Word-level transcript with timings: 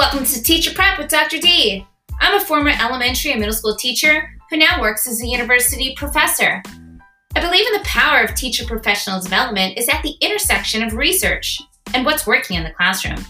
Welcome 0.00 0.24
to 0.24 0.42
Teacher 0.42 0.72
Prep 0.72 0.96
with 0.96 1.10
Dr. 1.10 1.38
D. 1.38 1.86
I'm 2.22 2.40
a 2.40 2.42
former 2.42 2.70
elementary 2.70 3.32
and 3.32 3.38
middle 3.38 3.54
school 3.54 3.76
teacher 3.76 4.30
who 4.48 4.56
now 4.56 4.80
works 4.80 5.06
as 5.06 5.22
a 5.22 5.26
university 5.26 5.94
professor. 5.94 6.62
I 7.36 7.40
believe 7.40 7.66
in 7.66 7.74
the 7.74 7.84
power 7.84 8.22
of 8.22 8.34
teacher 8.34 8.64
professional 8.64 9.20
development 9.20 9.76
is 9.76 9.90
at 9.90 10.02
the 10.02 10.16
intersection 10.22 10.82
of 10.82 10.94
research 10.94 11.60
and 11.92 12.06
what's 12.06 12.26
working 12.26 12.56
in 12.56 12.64
the 12.64 12.70
classroom. 12.70 13.22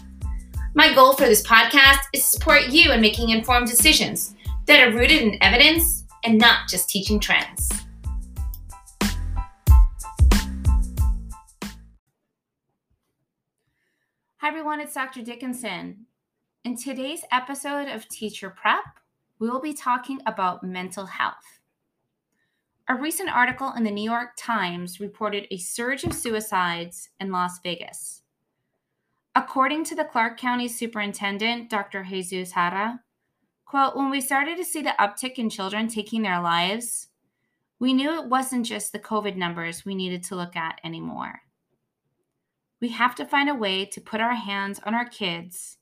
My 0.73 0.95
goal 0.95 1.11
for 1.11 1.25
this 1.25 1.45
podcast 1.45 2.03
is 2.13 2.21
to 2.21 2.37
support 2.37 2.69
you 2.69 2.93
in 2.93 3.01
making 3.01 3.31
informed 3.31 3.67
decisions 3.67 4.33
that 4.65 4.87
are 4.87 4.97
rooted 4.97 5.23
in 5.23 5.43
evidence 5.43 6.05
and 6.23 6.37
not 6.37 6.69
just 6.69 6.89
teaching 6.89 7.19
trends. 7.19 7.69
Hi 14.37 14.47
everyone, 14.47 14.79
it's 14.79 14.93
Dr. 14.93 15.21
Dickinson. 15.21 16.05
In 16.63 16.77
today's 16.77 17.23
episode 17.31 17.87
of 17.87 18.07
Teacher 18.07 18.51
Prep, 18.51 18.83
we 19.39 19.49
will 19.49 19.59
be 19.59 19.73
talking 19.73 20.19
about 20.27 20.63
mental 20.63 21.07
health. 21.07 21.59
A 22.87 22.93
recent 22.93 23.35
article 23.35 23.73
in 23.75 23.83
the 23.83 23.89
New 23.89 24.03
York 24.03 24.33
Times 24.37 24.99
reported 24.99 25.47
a 25.49 25.57
surge 25.57 26.03
of 26.03 26.13
suicides 26.13 27.09
in 27.19 27.31
Las 27.31 27.59
Vegas. 27.63 28.21
According 29.33 29.85
to 29.85 29.95
the 29.95 30.05
Clark 30.05 30.37
County 30.37 30.67
Superintendent, 30.67 31.67
Dr. 31.67 32.03
Jesus 32.03 32.51
Jara, 32.51 32.99
quote, 33.65 33.95
when 33.95 34.11
we 34.11 34.21
started 34.21 34.55
to 34.57 34.63
see 34.63 34.83
the 34.83 34.93
uptick 34.99 35.39
in 35.39 35.49
children 35.49 35.87
taking 35.87 36.21
their 36.21 36.41
lives, 36.41 37.07
we 37.79 37.91
knew 37.91 38.13
it 38.13 38.29
wasn't 38.29 38.67
just 38.67 38.91
the 38.91 38.99
COVID 38.99 39.35
numbers 39.35 39.83
we 39.83 39.95
needed 39.95 40.21
to 40.25 40.35
look 40.35 40.55
at 40.55 40.79
anymore. 40.83 41.41
We 42.79 42.89
have 42.89 43.15
to 43.15 43.25
find 43.25 43.49
a 43.49 43.55
way 43.55 43.85
to 43.85 43.99
put 43.99 44.21
our 44.21 44.35
hands 44.35 44.79
on 44.85 44.93
our 44.93 45.09
kids 45.09 45.79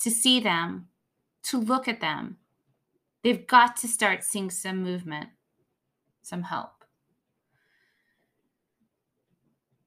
to 0.00 0.10
see 0.10 0.40
them, 0.40 0.88
to 1.44 1.58
look 1.58 1.88
at 1.88 2.00
them. 2.00 2.38
They've 3.22 3.46
got 3.46 3.76
to 3.78 3.88
start 3.88 4.24
seeing 4.24 4.50
some 4.50 4.82
movement, 4.82 5.30
some 6.22 6.44
help. 6.44 6.84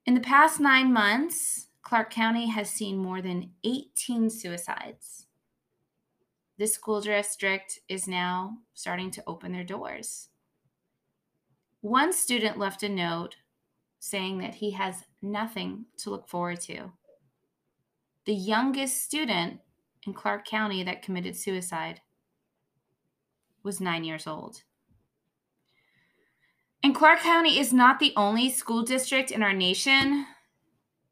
In 0.05 0.13
the 0.13 0.21
past 0.21 0.59
nine 0.59 0.93
months, 0.93 1.67
Clark 1.81 2.11
County 2.11 2.49
has 2.49 2.69
seen 2.69 2.97
more 2.97 3.21
than 3.21 3.51
18 3.63 4.29
suicides. 4.29 5.27
This 6.57 6.73
school 6.73 7.01
district 7.01 7.79
is 7.89 8.07
now 8.07 8.57
starting 8.73 9.11
to 9.11 9.23
open 9.25 9.51
their 9.51 9.63
doors. 9.63 10.29
One 11.81 12.13
student 12.13 12.59
left 12.59 12.83
a 12.83 12.89
note 12.89 13.37
saying 13.99 14.37
that 14.39 14.55
he 14.55 14.71
has 14.71 15.03
nothing 15.21 15.85
to 15.97 16.09
look 16.09 16.27
forward 16.27 16.61
to. 16.61 16.91
The 18.25 18.33
youngest 18.33 19.01
student 19.01 19.59
in 20.05 20.13
Clark 20.13 20.45
County 20.45 20.83
that 20.83 21.01
committed 21.01 21.35
suicide 21.35 22.01
was 23.63 23.79
nine 23.79 24.03
years 24.03 24.27
old. 24.27 24.63
And 26.81 26.93
Clark 26.93 27.21
County 27.21 27.59
is 27.59 27.71
not 27.71 27.99
the 27.99 28.13
only 28.17 28.49
school 28.49 28.83
district 28.83 29.31
in 29.31 29.41
our 29.41 29.53
nation 29.53 30.25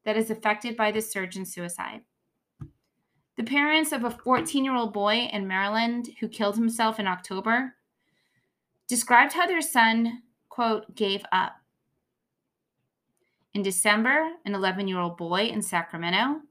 that 0.04 0.18
is 0.18 0.30
affected 0.30 0.76
by 0.76 0.92
the 0.92 1.02
surge 1.02 1.38
in 1.38 1.46
suicide. 1.46 2.02
The 3.38 3.44
parents 3.44 3.94
of 3.94 4.04
a 4.04 4.12
14 4.12 4.66
year 4.66 4.76
old 4.76 4.94
boy 4.94 5.30
in 5.32 5.48
Maryland 5.48 6.10
who 6.20 6.28
killed 6.28 6.58
himself 6.58 7.00
in 7.00 7.08
October 7.08 7.76
described 8.88 9.34
how 9.34 9.48
their 9.48 9.62
son, 9.62 10.24
quote, 10.50 10.94
gave 10.96 11.24
up. 11.32 11.54
In 13.54 13.64
December, 13.64 14.32
an 14.46 14.54
11 14.54 14.90
year 14.90 15.00
old 15.00 15.16
boy 15.16 15.44
in 15.44 15.62
Sacramento 15.62 16.42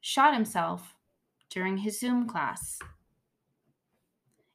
shot 0.00 0.32
himself 0.32 0.94
during 1.50 1.78
his 1.78 1.98
Zoom 1.98 2.28
class. 2.28 2.78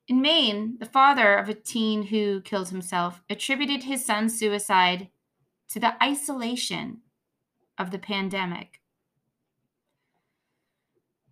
In 0.07 0.21
Maine, 0.21 0.77
the 0.79 0.85
father 0.85 1.37
of 1.37 1.47
a 1.47 1.53
teen 1.53 2.07
who 2.07 2.41
killed 2.41 2.69
himself 2.69 3.21
attributed 3.29 3.83
his 3.83 4.05
son's 4.05 4.37
suicide 4.37 5.09
to 5.69 5.79
the 5.79 6.01
isolation 6.03 7.01
of 7.77 7.91
the 7.91 7.99
pandemic. 7.99 8.81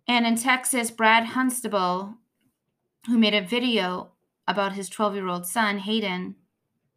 And 0.08 0.26
in 0.26 0.36
Texas, 0.36 0.90
Brad 0.90 1.26
Hunstable, 1.26 2.14
who 3.06 3.18
made 3.18 3.34
a 3.34 3.40
video 3.40 4.12
about 4.48 4.72
his 4.72 4.90
12-year-old 4.90 5.46
son, 5.46 5.78
Hayden, 5.78 6.36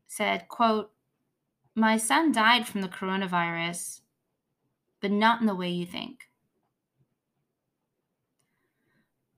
said, 0.07 0.47
quote, 0.47 0.91
"My 1.75 1.97
son 1.97 2.31
died 2.31 2.67
from 2.67 2.81
the 2.81 2.87
coronavirus, 2.87 4.01
but 5.01 5.11
not 5.11 5.41
in 5.41 5.45
the 5.45 5.55
way 5.55 5.69
you 5.69 5.85
think." 5.85 6.29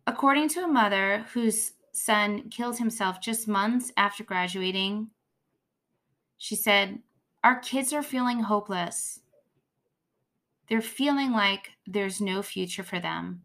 According 0.08 0.48
to 0.50 0.64
a 0.64 0.68
mother 0.68 1.26
whose 1.34 1.74
son 1.92 2.50
killed 2.50 2.78
himself 2.78 3.20
just 3.20 3.46
months 3.46 3.92
after 3.98 4.24
graduating, 4.24 5.10
she 6.38 6.56
said, 6.56 7.00
Our 7.44 7.60
kids 7.60 7.92
are 7.92 8.02
feeling 8.02 8.40
hopeless. 8.40 9.20
They're 10.70 10.82
feeling 10.82 11.34
like 11.34 11.72
there's 11.86 12.22
no 12.22 12.42
future 12.42 12.84
for 12.84 13.02
them. 13.02 13.42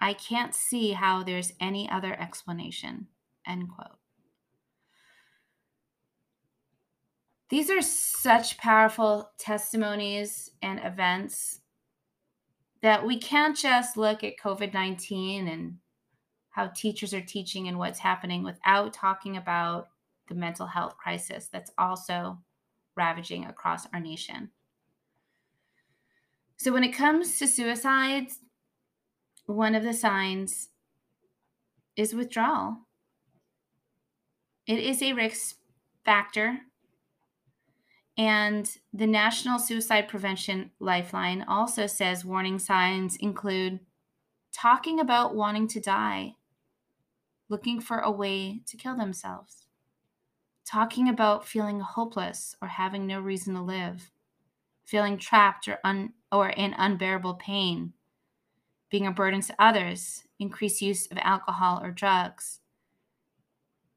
I 0.00 0.14
can't 0.14 0.54
see 0.54 0.92
how 0.92 1.22
there's 1.22 1.52
any 1.60 1.88
other 1.88 2.18
explanation. 2.20 3.06
End 3.46 3.68
quote. 3.72 3.98
These 7.50 7.70
are 7.70 7.82
such 7.82 8.58
powerful 8.58 9.30
testimonies 9.38 10.50
and 10.60 10.80
events 10.82 11.60
that 12.86 13.04
we 13.04 13.18
can't 13.18 13.56
just 13.56 13.96
look 13.96 14.22
at 14.22 14.38
COVID 14.38 14.72
19 14.72 15.48
and 15.48 15.78
how 16.50 16.68
teachers 16.68 17.12
are 17.12 17.20
teaching 17.20 17.66
and 17.66 17.80
what's 17.80 17.98
happening 17.98 18.44
without 18.44 18.92
talking 18.92 19.36
about 19.36 19.88
the 20.28 20.36
mental 20.36 20.68
health 20.68 20.96
crisis 20.96 21.48
that's 21.52 21.72
also 21.78 22.38
ravaging 22.96 23.44
across 23.44 23.88
our 23.92 23.98
nation. 23.98 24.50
So, 26.58 26.72
when 26.72 26.84
it 26.84 26.92
comes 26.92 27.40
to 27.40 27.48
suicides, 27.48 28.38
one 29.46 29.74
of 29.74 29.82
the 29.82 29.92
signs 29.92 30.68
is 31.96 32.14
withdrawal. 32.14 32.76
It 34.64 34.78
is 34.78 35.02
a 35.02 35.12
risk 35.12 35.56
factor 36.04 36.60
and 38.18 38.78
the 38.94 39.06
National 39.06 39.58
Suicide 39.58 40.08
Prevention 40.08 40.70
Lifeline 40.80 41.44
also 41.46 41.86
says 41.86 42.24
warning 42.24 42.58
signs 42.58 43.16
include 43.16 43.80
talking 44.52 44.98
about 44.98 45.34
wanting 45.34 45.68
to 45.68 45.80
die, 45.80 46.36
looking 47.50 47.78
for 47.78 47.98
a 47.98 48.10
way 48.10 48.60
to 48.66 48.76
kill 48.78 48.96
themselves, 48.96 49.66
talking 50.64 51.08
about 51.10 51.46
feeling 51.46 51.80
hopeless 51.80 52.56
or 52.62 52.68
having 52.68 53.06
no 53.06 53.20
reason 53.20 53.54
to 53.54 53.60
live, 53.60 54.10
feeling 54.86 55.18
trapped 55.18 55.68
or, 55.68 55.78
un- 55.84 56.14
or 56.32 56.48
in 56.48 56.74
unbearable 56.78 57.34
pain, 57.34 57.92
being 58.90 59.06
a 59.06 59.12
burden 59.12 59.42
to 59.42 59.54
others, 59.58 60.24
increased 60.38 60.80
use 60.80 61.06
of 61.08 61.18
alcohol 61.18 61.82
or 61.82 61.90
drugs, 61.90 62.60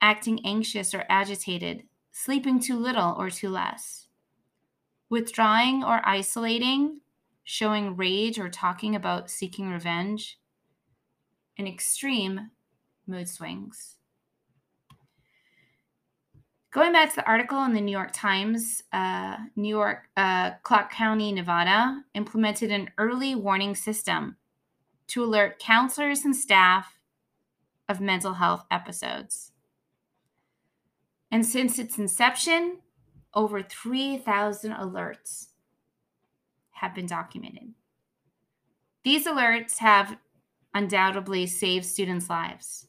acting 0.01 0.45
anxious 0.45 0.93
or 0.93 1.05
agitated, 1.07 1.83
sleeping 2.11 2.59
too 2.59 2.77
little 2.77 3.15
or 3.17 3.29
too 3.29 3.47
less 3.47 3.98
Withdrawing 5.09 5.83
or 5.83 6.01
isolating, 6.03 7.01
showing 7.43 7.95
rage 7.95 8.37
or 8.37 8.49
talking 8.49 8.95
about 8.95 9.29
seeking 9.29 9.69
revenge, 9.69 10.39
and 11.57 11.67
extreme 11.67 12.51
mood 13.07 13.27
swings. 13.27 13.97
Going 16.71 16.93
back 16.93 17.09
to 17.09 17.15
the 17.15 17.25
article 17.25 17.63
in 17.63 17.73
the 17.73 17.81
New 17.81 17.91
York 17.91 18.11
Times, 18.13 18.83
uh, 18.93 19.37
New 19.55 19.69
York, 19.69 20.07
uh, 20.15 20.51
Clark 20.61 20.91
County, 20.91 21.31
Nevada 21.31 22.03
implemented 22.13 22.71
an 22.71 22.91
early 22.99 23.33
warning 23.33 23.73
system 23.73 24.37
to 25.07 25.23
alert 25.23 25.57
counselors 25.57 26.23
and 26.23 26.35
staff 26.35 26.99
of 27.87 27.99
mental 27.99 28.35
health 28.35 28.65
episodes. 28.69 29.51
And 31.31 31.43
since 31.43 31.79
its 31.79 31.97
inception, 31.97 32.77
over 33.33 33.61
3,000 33.61 34.71
alerts 34.73 35.47
have 36.71 36.95
been 36.95 37.05
documented. 37.05 37.73
These 39.03 39.27
alerts 39.27 39.77
have 39.77 40.17
undoubtedly 40.73 41.45
saved 41.47 41.85
students' 41.85 42.29
lives. 42.29 42.87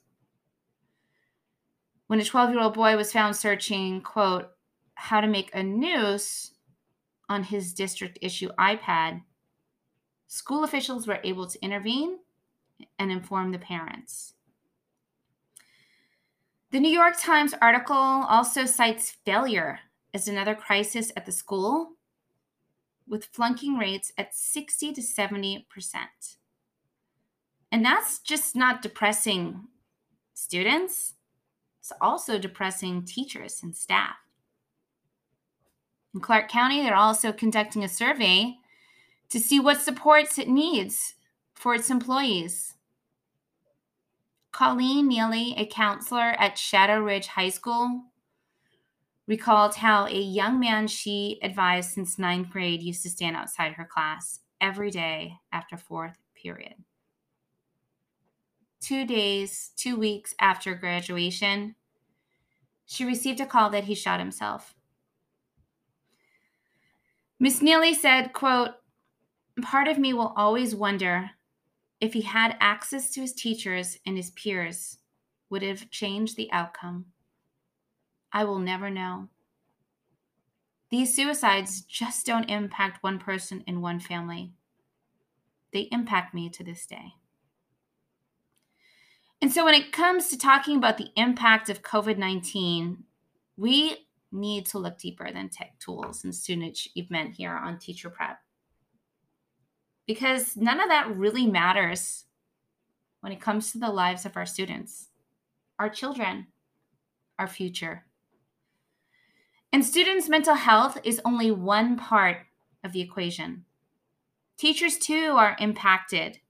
When 2.06 2.20
a 2.20 2.24
12 2.24 2.50
year 2.50 2.60
old 2.60 2.74
boy 2.74 2.96
was 2.96 3.12
found 3.12 3.36
searching, 3.36 4.00
quote, 4.00 4.50
how 4.94 5.20
to 5.20 5.26
make 5.26 5.50
a 5.54 5.62
noose 5.62 6.52
on 7.28 7.44
his 7.44 7.72
district 7.72 8.18
issue 8.20 8.48
iPad, 8.58 9.22
school 10.26 10.64
officials 10.64 11.06
were 11.06 11.20
able 11.22 11.46
to 11.46 11.62
intervene 11.64 12.18
and 12.98 13.12
inform 13.12 13.52
the 13.52 13.58
parents. 13.58 14.34
The 16.70 16.80
New 16.80 16.90
York 16.90 17.14
Times 17.18 17.54
article 17.60 17.96
also 17.96 18.64
cites 18.64 19.16
failure 19.24 19.80
is 20.12 20.28
another 20.28 20.54
crisis 20.54 21.12
at 21.16 21.26
the 21.26 21.32
school 21.32 21.92
with 23.08 23.26
flunking 23.26 23.76
rates 23.76 24.12
at 24.16 24.34
60 24.34 24.92
to 24.92 25.00
70%. 25.00 25.64
And 27.72 27.84
that's 27.84 28.18
just 28.18 28.56
not 28.56 28.82
depressing 28.82 29.68
students, 30.34 31.14
it's 31.80 31.92
also 32.00 32.38
depressing 32.38 33.04
teachers 33.04 33.62
and 33.62 33.74
staff. 33.74 34.16
In 36.14 36.20
Clark 36.20 36.48
County, 36.48 36.82
they're 36.82 36.94
also 36.94 37.32
conducting 37.32 37.84
a 37.84 37.88
survey 37.88 38.56
to 39.28 39.38
see 39.38 39.60
what 39.60 39.80
supports 39.80 40.38
it 40.38 40.48
needs 40.48 41.14
for 41.54 41.74
its 41.74 41.90
employees. 41.90 42.74
Colleen 44.52 45.08
Neely, 45.08 45.54
a 45.56 45.66
counselor 45.66 46.34
at 46.38 46.58
Shadow 46.58 47.00
Ridge 47.00 47.28
High 47.28 47.50
School, 47.50 48.02
recalled 49.30 49.76
how 49.76 50.06
a 50.06 50.20
young 50.20 50.58
man 50.58 50.88
she 50.88 51.38
advised 51.40 51.92
since 51.92 52.18
ninth 52.18 52.50
grade 52.50 52.82
used 52.82 53.00
to 53.00 53.08
stand 53.08 53.36
outside 53.36 53.74
her 53.74 53.84
class 53.84 54.40
every 54.60 54.90
day 54.90 55.36
after 55.52 55.76
fourth 55.76 56.18
period. 56.34 56.74
Two 58.80 59.06
days, 59.06 59.70
two 59.76 59.96
weeks 59.96 60.34
after 60.40 60.74
graduation, 60.74 61.76
she 62.86 63.04
received 63.04 63.38
a 63.38 63.46
call 63.46 63.70
that 63.70 63.84
he 63.84 63.94
shot 63.94 64.18
himself. 64.18 64.74
Miss 67.38 67.62
Neely 67.62 67.94
said, 67.94 68.32
quote, 68.32 68.72
part 69.62 69.86
of 69.86 69.96
me 69.96 70.12
will 70.12 70.34
always 70.36 70.74
wonder 70.74 71.30
if 72.00 72.14
he 72.14 72.22
had 72.22 72.56
access 72.58 73.12
to 73.12 73.20
his 73.20 73.32
teachers 73.32 73.96
and 74.04 74.16
his 74.16 74.30
peers, 74.30 74.98
would 75.50 75.62
have 75.62 75.88
changed 75.90 76.36
the 76.36 76.50
outcome. 76.50 77.06
I 78.32 78.44
will 78.44 78.58
never 78.58 78.90
know. 78.90 79.28
These 80.90 81.14
suicides 81.14 81.82
just 81.82 82.26
don't 82.26 82.50
impact 82.50 83.02
one 83.02 83.18
person 83.18 83.62
in 83.66 83.80
one 83.80 84.00
family. 84.00 84.52
They 85.72 85.88
impact 85.92 86.34
me 86.34 86.48
to 86.50 86.64
this 86.64 86.86
day. 86.86 87.14
And 89.40 89.52
so, 89.52 89.64
when 89.64 89.74
it 89.74 89.92
comes 89.92 90.28
to 90.28 90.38
talking 90.38 90.76
about 90.76 90.98
the 90.98 91.10
impact 91.16 91.68
of 91.70 91.82
COVID 91.82 92.18
19, 92.18 93.04
we 93.56 94.08
need 94.32 94.66
to 94.66 94.78
look 94.78 94.98
deeper 94.98 95.30
than 95.32 95.48
tech 95.48 95.78
tools 95.78 96.24
and 96.24 96.34
student 96.34 96.68
achievement 96.68 97.34
here 97.34 97.52
on 97.52 97.78
Teacher 97.78 98.10
Prep 98.10 98.38
because 100.10 100.56
none 100.56 100.80
of 100.80 100.88
that 100.88 101.16
really 101.16 101.46
matters 101.46 102.24
when 103.20 103.30
it 103.30 103.40
comes 103.40 103.70
to 103.70 103.78
the 103.78 103.90
lives 103.90 104.26
of 104.26 104.36
our 104.36 104.44
students, 104.44 105.06
our 105.78 105.88
children, 105.88 106.48
our 107.38 107.46
future. 107.46 108.04
And 109.72 109.84
students' 109.84 110.28
mental 110.28 110.54
health 110.54 110.98
is 111.04 111.20
only 111.24 111.50
one 111.50 111.96
part 111.96 112.38
of 112.82 112.92
the 112.92 113.00
equation. 113.00 113.64
Teachers, 114.56 114.98
too, 114.98 115.34
are 115.36 115.56
impacted 115.60 116.40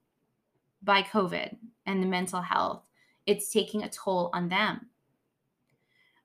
by 0.82 1.02
COVID 1.02 1.56
and 1.84 2.02
the 2.02 2.06
mental 2.06 2.40
health. 2.40 2.82
It's 3.26 3.52
taking 3.52 3.82
a 3.82 3.90
toll 3.90 4.30
on 4.32 4.48
them. 4.48 4.86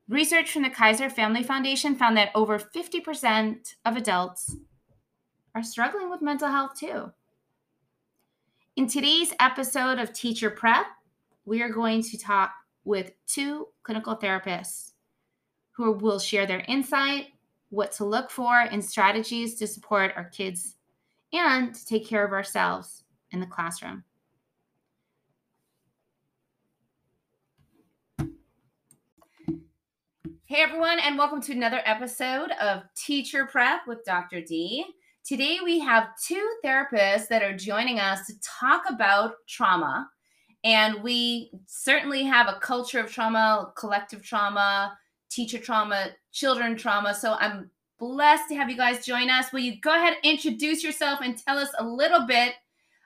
Research 0.07 0.51
from 0.51 0.61
the 0.61 0.69
Kaiser 0.69 1.09
Family 1.09 1.43
Foundation 1.43 1.95
found 1.95 2.15
that 2.15 2.31
over 2.33 2.59
50% 2.59 3.75
of 3.83 3.97
adults 3.97 4.55
are 5.53 5.63
struggling 5.63 6.09
with 6.09 6.21
mental 6.21 6.47
health, 6.47 6.79
too. 6.79 7.11
In 8.77 8.87
today's 8.87 9.33
episode 9.39 9.99
of 9.99 10.13
Teacher 10.13 10.49
Prep, 10.49 10.85
we 11.43 11.61
are 11.61 11.69
going 11.69 12.03
to 12.03 12.17
talk 12.17 12.53
with 12.85 13.11
two 13.27 13.67
clinical 13.83 14.15
therapists 14.15 14.91
who 15.75 15.91
will 15.91 16.19
share 16.19 16.45
their 16.45 16.63
insight, 16.67 17.27
what 17.69 17.91
to 17.91 18.05
look 18.05 18.31
for, 18.31 18.61
and 18.61 18.83
strategies 18.83 19.55
to 19.55 19.67
support 19.67 20.13
our 20.15 20.25
kids 20.25 20.75
and 21.33 21.75
to 21.75 21.85
take 21.85 22.07
care 22.07 22.25
of 22.25 22.31
ourselves 22.31 23.03
in 23.31 23.41
the 23.41 23.45
classroom. 23.45 24.03
Hey 30.45 30.61
everyone, 30.61 30.99
and 30.99 31.17
welcome 31.17 31.41
to 31.41 31.51
another 31.51 31.81
episode 31.85 32.51
of 32.61 32.83
Teacher 32.95 33.45
Prep 33.45 33.81
with 33.85 34.05
Dr. 34.05 34.41
D. 34.41 34.85
Today, 35.25 35.57
we 35.61 35.79
have 35.79 36.09
two 36.23 36.55
therapists 36.63 37.27
that 37.27 37.43
are 37.43 37.57
joining 37.57 37.99
us 37.99 38.27
to 38.27 38.33
talk 38.41 38.83
about 38.87 39.33
trauma. 39.49 40.07
And 40.63 41.03
we 41.03 41.51
certainly 41.65 42.23
have 42.23 42.47
a 42.47 42.59
culture 42.59 42.99
of 42.99 43.11
trauma, 43.11 43.73
collective 43.75 44.23
trauma, 44.23 44.97
teacher 45.35 45.59
trauma, 45.59 46.07
children 46.31 46.77
trauma. 46.77 47.13
So 47.13 47.35
I'm 47.39 47.69
blessed 47.99 48.49
to 48.49 48.55
have 48.55 48.69
you 48.69 48.77
guys 48.77 49.05
join 49.05 49.29
us. 49.29 49.51
Will 49.51 49.59
you 49.59 49.79
go 49.81 49.93
ahead 49.93 50.15
and 50.15 50.33
introduce 50.33 50.83
yourself 50.83 51.19
and 51.21 51.37
tell 51.37 51.57
us 51.57 51.69
a 51.77 51.85
little 51.85 52.25
bit 52.25 52.53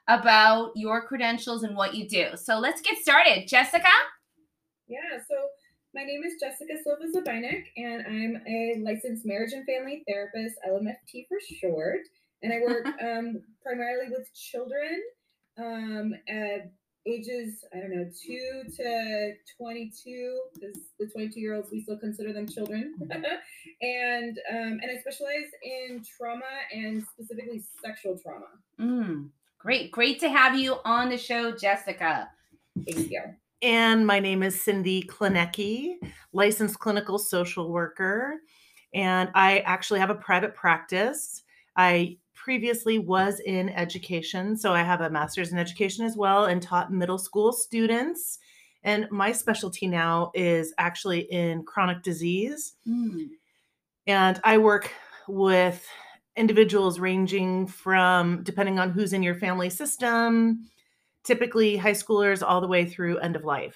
about 0.08 0.72
your 0.76 1.06
credentials 1.06 1.64
and 1.64 1.76
what 1.76 1.96
you 1.96 2.08
do? 2.08 2.30
So 2.36 2.60
let's 2.60 2.82
get 2.82 2.98
started. 3.00 3.48
Jessica? 3.48 3.88
Yeah, 4.88 5.20
so 5.28 5.36
my 5.94 6.04
name 6.04 6.22
is 6.24 6.34
Jessica 6.40 6.74
Silva 6.84 7.06
Zabinek, 7.16 7.64
and 7.78 8.06
I'm 8.08 8.42
a 8.48 8.80
licensed 8.84 9.26
marriage 9.26 9.54
and 9.54 9.66
family 9.66 10.04
therapist, 10.08 10.56
LMFT 10.68 11.28
for 11.28 11.38
short. 11.60 12.02
And 12.42 12.54
I 12.54 12.60
work 12.60 12.86
um, 13.02 13.42
primarily 13.64 14.10
with 14.10 14.28
children 14.34 15.02
um, 15.58 16.14
at 16.28 16.72
ages, 17.10 17.66
I 17.76 17.80
don't 17.80 17.96
know, 17.96 18.06
two 18.06 18.64
to 18.78 19.34
22, 19.58 20.40
because 20.54 20.78
the 21.00 21.08
22 21.08 21.40
year 21.40 21.56
olds, 21.56 21.70
we 21.72 21.82
still 21.82 21.98
consider 21.98 22.34
them 22.34 22.48
children. 22.48 22.96
and 23.82 24.38
um, 24.52 24.80
and 24.82 24.92
I 24.92 25.00
specialize 25.00 25.52
in 25.64 26.04
trauma 26.04 26.46
and 26.74 27.04
specifically 27.14 27.64
sexual 27.84 28.18
trauma. 28.18 28.48
Mm, 28.80 29.30
great. 29.58 29.92
Great 29.92 30.20
to 30.20 30.30
have 30.30 30.58
you 30.58 30.78
on 30.86 31.10
the 31.10 31.18
show, 31.18 31.56
Jessica. 31.56 32.30
Thank 32.88 33.12
you. 33.12 33.22
And 33.62 34.08
my 34.08 34.20
name 34.20 34.42
is 34.42 34.62
Cindy 34.62 35.04
Klinecki, 35.04 35.96
licensed 36.32 36.80
clinical 36.80 37.20
social 37.20 37.72
worker. 37.72 38.40
And 38.94 39.30
I 39.36 39.60
actually 39.60 40.00
have 40.00 40.10
a 40.10 40.16
private 40.16 40.56
practice. 40.56 41.44
I 41.76 42.18
previously 42.44 43.00
was 43.00 43.42
in 43.42 43.70
education, 43.70 44.58
so 44.58 44.74
I 44.74 44.82
have 44.82 45.02
a 45.02 45.10
master's 45.10 45.52
in 45.52 45.58
education 45.58 46.06
as 46.06 46.16
well 46.16 46.46
and 46.46 46.62
taught 46.62 46.92
middle 46.92 47.18
school 47.18 47.52
students. 47.52 48.40
And 48.84 49.08
my 49.12 49.34
specialty 49.34 49.88
now 49.88 50.32
is 50.34 50.74
actually 50.78 51.32
in 51.32 51.64
chronic 51.64 52.02
disease. 52.02 52.76
Mm. 52.88 53.28
And 54.08 54.40
I 54.44 54.58
work 54.58 54.92
with 55.28 55.86
individuals 56.38 57.00
ranging 57.00 57.68
from, 57.68 58.42
depending 58.44 58.80
on 58.80 58.92
who's 58.92 59.12
in 59.12 59.22
your 59.22 59.36
family 59.36 59.70
system, 59.70 60.66
typically 61.26 61.76
high 61.76 61.92
schoolers 61.92 62.42
all 62.42 62.62
the 62.62 62.68
way 62.68 62.86
through 62.86 63.18
end 63.20 63.36
of 63.36 63.44
life. 63.44 63.76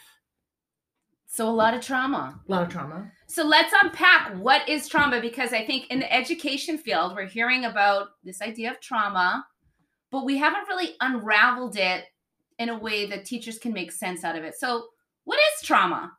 So 1.33 1.49
a 1.49 1.49
lot 1.49 1.73
of 1.73 1.81
trauma. 1.81 2.39
A 2.47 2.51
lot 2.51 2.61
of 2.61 2.69
trauma. 2.69 3.11
So 3.25 3.43
let's 3.43 3.73
unpack 3.81 4.35
what 4.35 4.69
is 4.69 4.87
trauma 4.87 5.19
because 5.19 5.51
I 5.51 5.65
think 5.65 5.87
in 5.89 5.97
the 5.97 6.13
education 6.13 6.77
field 6.77 7.15
we're 7.15 7.25
hearing 7.25 7.65
about 7.65 8.09
this 8.23 8.39
idea 8.39 8.69
of 8.69 8.79
trauma, 8.79 9.43
but 10.11 10.25
we 10.25 10.37
haven't 10.37 10.67
really 10.67 10.91
unraveled 11.01 11.75
it 11.75 12.03
in 12.59 12.69
a 12.69 12.77
way 12.77 13.07
that 13.07 13.25
teachers 13.25 13.57
can 13.57 13.73
make 13.73 13.91
sense 13.91 14.23
out 14.23 14.35
of 14.35 14.43
it. 14.43 14.53
So 14.59 14.89
what 15.23 15.39
is 15.39 15.65
trauma? 15.65 16.11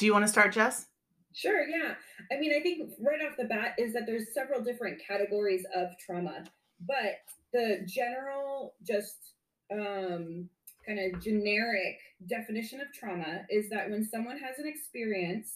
Do 0.00 0.06
you 0.06 0.12
want 0.12 0.24
to 0.24 0.28
start, 0.28 0.52
Jess? 0.52 0.86
Sure, 1.32 1.68
yeah. 1.68 1.94
I 2.32 2.40
mean, 2.40 2.52
I 2.52 2.60
think 2.64 2.90
right 3.00 3.20
off 3.24 3.36
the 3.38 3.44
bat 3.44 3.76
is 3.78 3.92
that 3.92 4.06
there's 4.06 4.34
several 4.34 4.60
different 4.60 5.00
categories 5.00 5.64
of 5.72 5.96
trauma, 6.04 6.42
but 6.84 7.20
the 7.52 7.86
general, 7.86 8.74
just 8.82 9.34
um, 9.70 10.48
kind 10.86 10.98
of 10.98 11.22
generic 11.22 11.98
definition 12.28 12.80
of 12.80 12.92
trauma 12.92 13.42
is 13.50 13.68
that 13.70 13.90
when 13.90 14.04
someone 14.04 14.38
has 14.38 14.58
an 14.58 14.66
experience 14.66 15.52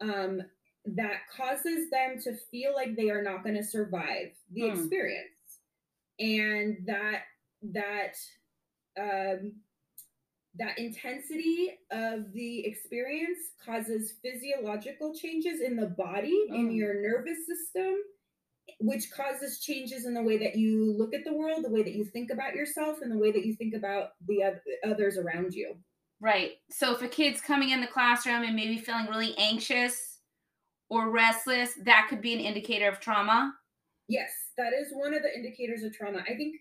um, 0.00 0.42
that 0.84 1.20
causes 1.34 1.90
them 1.90 2.18
to 2.22 2.34
feel 2.50 2.74
like 2.74 2.96
they 2.96 3.10
are 3.10 3.22
not 3.22 3.42
going 3.42 3.54
to 3.54 3.64
survive 3.64 4.30
the 4.52 4.68
hmm. 4.68 4.78
experience, 4.78 5.28
and 6.18 6.78
that 6.86 7.22
that 7.62 8.14
um, 8.98 9.52
that 10.58 10.78
intensity 10.78 11.78
of 11.90 12.32
the 12.32 12.66
experience 12.66 13.38
causes 13.64 14.14
physiological 14.22 15.14
changes 15.14 15.60
in 15.60 15.76
the 15.76 15.86
body 15.86 16.46
in 16.48 16.66
hmm. 16.66 16.70
your 16.70 17.00
nervous 17.00 17.38
system 17.46 17.94
which 18.80 19.10
causes 19.12 19.60
changes 19.60 20.06
in 20.06 20.14
the 20.14 20.22
way 20.22 20.36
that 20.38 20.56
you 20.56 20.94
look 20.96 21.14
at 21.14 21.24
the 21.24 21.32
world, 21.32 21.64
the 21.64 21.70
way 21.70 21.82
that 21.82 21.94
you 21.94 22.04
think 22.04 22.30
about 22.30 22.54
yourself, 22.54 22.98
and 23.00 23.10
the 23.10 23.18
way 23.18 23.30
that 23.32 23.44
you 23.44 23.54
think 23.54 23.74
about 23.74 24.10
the 24.26 24.60
others 24.84 25.18
around 25.18 25.54
you. 25.54 25.76
Right. 26.20 26.52
So 26.70 26.94
if 26.94 27.02
a 27.02 27.08
kid's 27.08 27.40
coming 27.40 27.70
in 27.70 27.80
the 27.80 27.86
classroom 27.86 28.42
and 28.42 28.54
maybe 28.54 28.78
feeling 28.78 29.06
really 29.06 29.36
anxious 29.38 30.18
or 30.88 31.10
restless, 31.10 31.74
that 31.84 32.06
could 32.08 32.20
be 32.20 32.32
an 32.32 32.40
indicator 32.40 32.88
of 32.88 33.00
trauma. 33.00 33.54
Yes, 34.08 34.30
that 34.56 34.72
is 34.72 34.88
one 34.92 35.14
of 35.14 35.22
the 35.22 35.34
indicators 35.34 35.82
of 35.82 35.92
trauma. 35.92 36.20
I 36.28 36.34
think 36.34 36.56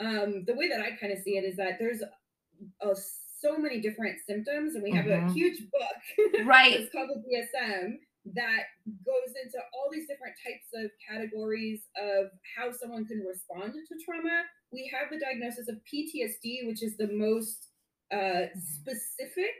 um, 0.00 0.44
the 0.46 0.54
way 0.54 0.68
that 0.68 0.80
I 0.80 0.96
kind 1.00 1.12
of 1.12 1.18
see 1.20 1.36
it 1.36 1.44
is 1.44 1.56
that 1.56 1.78
there's 1.78 2.02
a, 2.02 2.94
so 3.40 3.56
many 3.56 3.80
different 3.80 4.18
symptoms, 4.26 4.74
and 4.74 4.84
we 4.84 4.92
have 4.92 5.06
mm-hmm. 5.06 5.28
a 5.28 5.32
huge 5.32 5.58
book. 5.70 6.44
Right. 6.46 6.72
it's 6.72 6.92
called 6.92 7.10
the 7.10 7.22
DSM 7.22 7.94
that 8.24 8.64
goes 9.04 9.34
into 9.42 9.58
all 9.74 9.90
these 9.90 10.06
different 10.06 10.34
types 10.46 10.66
of 10.74 10.90
categories 11.08 11.82
of 11.96 12.26
how 12.56 12.70
someone 12.70 13.04
can 13.04 13.20
respond 13.26 13.72
to 13.74 13.94
trauma, 14.04 14.42
we 14.72 14.90
have 14.92 15.10
the 15.10 15.18
diagnosis 15.18 15.68
of 15.68 15.76
PTSD, 15.92 16.66
which 16.66 16.82
is 16.82 16.96
the 16.96 17.08
most 17.12 17.68
uh, 18.12 18.46
specific. 18.56 19.54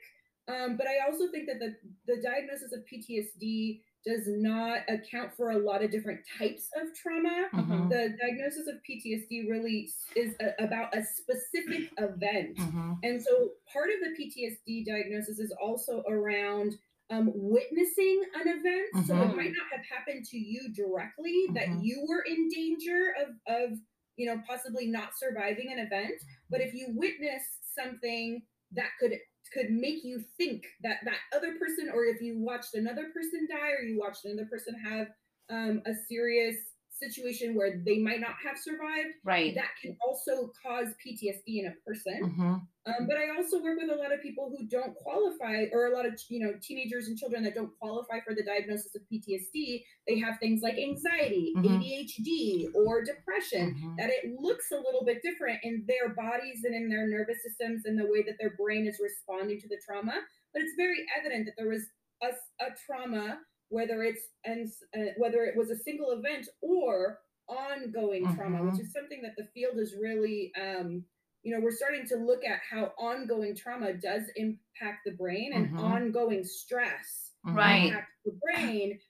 Um, 0.49 0.77
but 0.77 0.87
I 0.87 1.05
also 1.07 1.31
think 1.31 1.47
that 1.47 1.59
the, 1.61 1.75
the 2.07 2.21
diagnosis 2.23 2.73
of 2.73 2.81
PTSD 2.91 3.81
does 4.05 4.27
not 4.27 4.81
account 4.89 5.33
for 5.37 5.53
a 5.53 5.59
lot 5.59 5.83
of 5.85 5.91
different 5.93 6.21
types 6.39 6.69
of 6.75 6.89
trauma. 6.95 7.47
Mhm. 7.55 7.89
The 7.89 8.17
diagnosis 8.21 8.67
of 8.67 8.75
PTSD 8.83 9.49
really 9.49 9.89
is 10.17 10.35
a, 10.41 10.65
about 10.65 10.97
a 10.97 11.05
specific 11.05 11.93
event. 11.99 12.57
Mhm. 12.57 12.99
And 13.05 13.23
so 13.23 13.51
part 13.73 13.91
of 13.91 14.01
the 14.01 14.17
PTSD 14.21 14.85
diagnosis 14.85 15.39
is 15.39 15.53
also 15.63 16.03
around 16.09 16.75
um, 17.13 17.31
witnessing 17.35 18.25
an 18.35 18.49
event. 18.49 18.89
So 19.07 19.15
it 19.21 19.29
Mhm. 19.29 19.37
might 19.37 19.53
not 19.53 19.69
have 19.71 19.85
happened 19.85 20.25
to 20.27 20.39
you 20.39 20.73
directly 20.73 21.47
that 21.55 21.69
Mhm. 21.69 21.83
you 21.83 22.07
were 22.09 22.23
in 22.23 22.49
danger 22.49 23.15
of, 23.21 23.29
of, 23.47 23.79
you 24.17 24.27
know, 24.27 24.43
possibly 24.47 24.87
not 24.87 25.17
surviving 25.17 25.73
an 25.73 25.79
event. 25.79 26.15
But 26.51 26.61
if 26.63 26.75
you 26.75 26.89
witness 26.91 27.43
something 27.63 28.43
that 28.73 28.91
could 28.99 29.21
could 29.53 29.71
make 29.71 30.03
you 30.05 30.25
think 30.39 30.65
that 30.83 30.99
that 31.05 31.19
other 31.35 31.59
person, 31.59 31.91
or 31.91 32.05
if 32.07 32.23
you 32.23 32.39
watched 32.39 32.75
another 32.75 33.11
person 33.13 33.47
die, 33.51 33.73
or 33.73 33.83
you 33.83 33.99
watched 33.99 34.25
another 34.25 34.47
person 34.49 34.75
have 34.75 35.09
um, 35.51 35.83
a 35.85 35.93
serious 36.09 36.57
situation 37.03 37.55
where 37.55 37.83
they 37.85 37.99
might 37.99 38.21
not 38.21 38.35
have 38.45 38.57
survived, 38.59 39.15
Right. 39.25 39.55
that 39.55 39.71
can 39.81 39.97
also 40.01 40.53
cause 40.63 40.89
PTSD 41.05 41.61
in 41.61 41.67
a 41.67 41.75
person. 41.87 42.21
Mhm. 42.23 42.67
Um, 42.85 43.07
but 43.07 43.17
I 43.17 43.29
also 43.37 43.63
work 43.63 43.79
with 43.81 43.91
a 43.91 43.95
lot 43.95 44.13
of 44.13 44.21
people 44.21 44.51
who 44.51 44.67
don't 44.67 44.95
qualify, 44.97 45.67
or 45.73 45.87
a 45.87 45.91
lot 45.97 46.05
of 46.07 46.21
you 46.29 46.41
know 46.45 46.55
teenagers 46.61 47.07
and 47.09 47.17
children 47.17 47.45
that 47.45 47.55
don't 47.55 47.73
qualify 47.79 48.21
for 48.21 48.35
the 48.35 48.43
diagnosis 48.43 48.95
of 48.97 49.03
PTSD. 49.09 49.85
They 50.09 50.19
have 50.19 50.39
things 50.41 50.63
like 50.63 50.79
anxiety, 50.79 51.53
Mhm. 51.57 51.65
ADHD, 51.81 52.69
or 52.75 53.05
depression. 53.05 53.75
Mhm. 53.75 53.97
That 53.99 54.11
it 54.11 54.35
looks 54.41 54.71
a 54.73 54.79
little 54.81 55.05
bit 55.05 55.23
different 55.23 55.61
in 55.63 55.85
their 55.87 56.09
bodies 56.15 56.65
and 56.65 56.75
in 56.75 56.89
their 56.89 57.07
nervous 57.07 57.43
systems 57.43 57.85
and 57.87 57.97
the 57.99 58.07
way 58.07 58.23
that 58.23 58.37
their 58.39 58.51
brain 58.57 58.87
is 58.87 58.99
responding 59.01 59.61
to 59.61 59.69
the 59.69 59.79
trauma. 59.87 60.27
But 60.53 60.63
it's 60.63 60.75
very 60.77 61.07
evident 61.17 61.47
that 61.47 61.55
there 61.57 61.69
was 61.69 61.89
a, 62.23 62.33
a 62.65 62.75
trauma, 62.85 63.41
whether 63.73 64.03
it's 64.03 64.21
and 64.45 64.71
uh, 64.97 65.13
whether 65.17 65.45
it 65.45 65.57
was 65.57 65.71
a 65.71 65.77
single 65.77 66.11
event 66.13 66.49
or 66.61 67.21
ongoing 67.49 68.25
trauma, 68.37 68.63
which 68.63 68.75
Mhm. 68.75 68.81
is 68.81 68.93
something 68.93 69.23
that 69.23 69.35
the 69.37 69.49
field 69.55 69.79
is 69.79 69.95
really 69.97 70.53
um, 70.61 71.05
you 71.43 71.53
know, 71.53 71.61
we're 71.61 71.73
starting 71.73 72.07
to 72.07 72.17
look 72.17 72.45
at 72.45 72.61
how 72.61 72.93
ongoing 72.99 73.57
trauma 73.57 73.95
does 73.95 74.23
impact 74.37 75.01
the 75.05 75.11
brain 75.11 75.53
and 75.55 75.75
Mhm. 75.75 75.81
ongoing 75.81 76.45
stress 76.45 77.33
Mhm. 77.45 77.55
Right. 77.57 77.85
impact 77.87 78.11
the 78.25 78.39
brain 78.41 79.01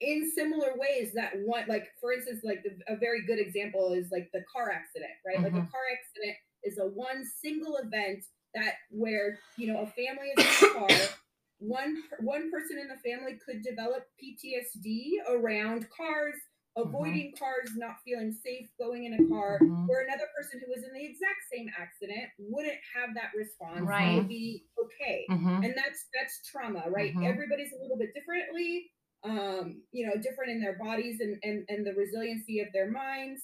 in 0.00 0.30
similar 0.30 0.76
ways 0.76 1.12
that 1.14 1.32
one 1.40 1.64
like 1.66 1.88
for 2.00 2.12
instance 2.12 2.44
like 2.44 2.62
the, 2.62 2.70
a 2.92 2.96
very 2.96 3.22
good 3.26 3.38
example 3.40 3.92
is 3.94 4.12
like 4.12 4.30
the 4.32 4.44
car 4.52 4.70
accident 4.70 5.10
right 5.26 5.42
like 5.42 5.54
a 5.54 5.66
car 5.72 5.80
accident 5.92 6.36
is 6.62 6.78
a 6.78 6.86
one 6.86 7.24
single 7.24 7.76
event 7.78 8.22
that 8.54 8.74
where 8.90 9.40
you 9.56 9.66
know 9.66 9.80
a 9.80 9.86
family 9.86 10.28
is 10.36 10.62
in 10.62 10.68
a 10.68 10.72
car 10.74 10.88
one 11.58 12.02
one 12.20 12.50
person 12.50 12.78
in 12.78 12.88
the 12.88 12.96
family 13.08 13.38
could 13.44 13.62
develop 13.62 14.04
PTSD 14.22 15.18
around 15.28 15.86
cars 15.90 16.34
avoiding 16.76 17.32
cars 17.36 17.70
not 17.76 17.96
feeling 18.04 18.32
safe 18.44 18.68
going 18.78 19.04
in 19.04 19.14
a 19.14 19.28
car 19.28 19.58
Mhm. 19.60 19.86
where 19.86 20.04
another 20.04 20.28
person 20.36 20.60
who 20.64 20.70
was 20.70 20.84
in 20.84 20.92
the 20.92 21.04
exact 21.04 21.42
same 21.52 21.68
accident 21.76 22.30
wouldn't 22.38 22.78
have 22.94 23.14
that 23.14 23.32
response 23.36 23.84
Right. 23.84 24.16
would 24.16 24.28
be 24.28 24.66
okay 24.78 25.26
Mhm. 25.30 25.64
and 25.64 25.74
that's 25.76 26.06
that's 26.14 26.40
trauma 26.48 26.84
right 26.88 27.14
Mhm. 27.14 27.24
everybody's 27.24 27.72
a 27.72 27.82
little 27.82 27.98
bit 27.98 28.14
differently 28.14 28.90
um 29.24 29.82
you 29.90 30.06
know 30.06 30.14
different 30.20 30.52
in 30.52 30.60
their 30.60 30.78
bodies 30.78 31.20
and 31.20 31.36
and, 31.42 31.64
and 31.68 31.84
the 31.84 31.94
resiliency 31.94 32.60
of 32.60 32.68
their 32.72 32.90
minds 32.90 33.42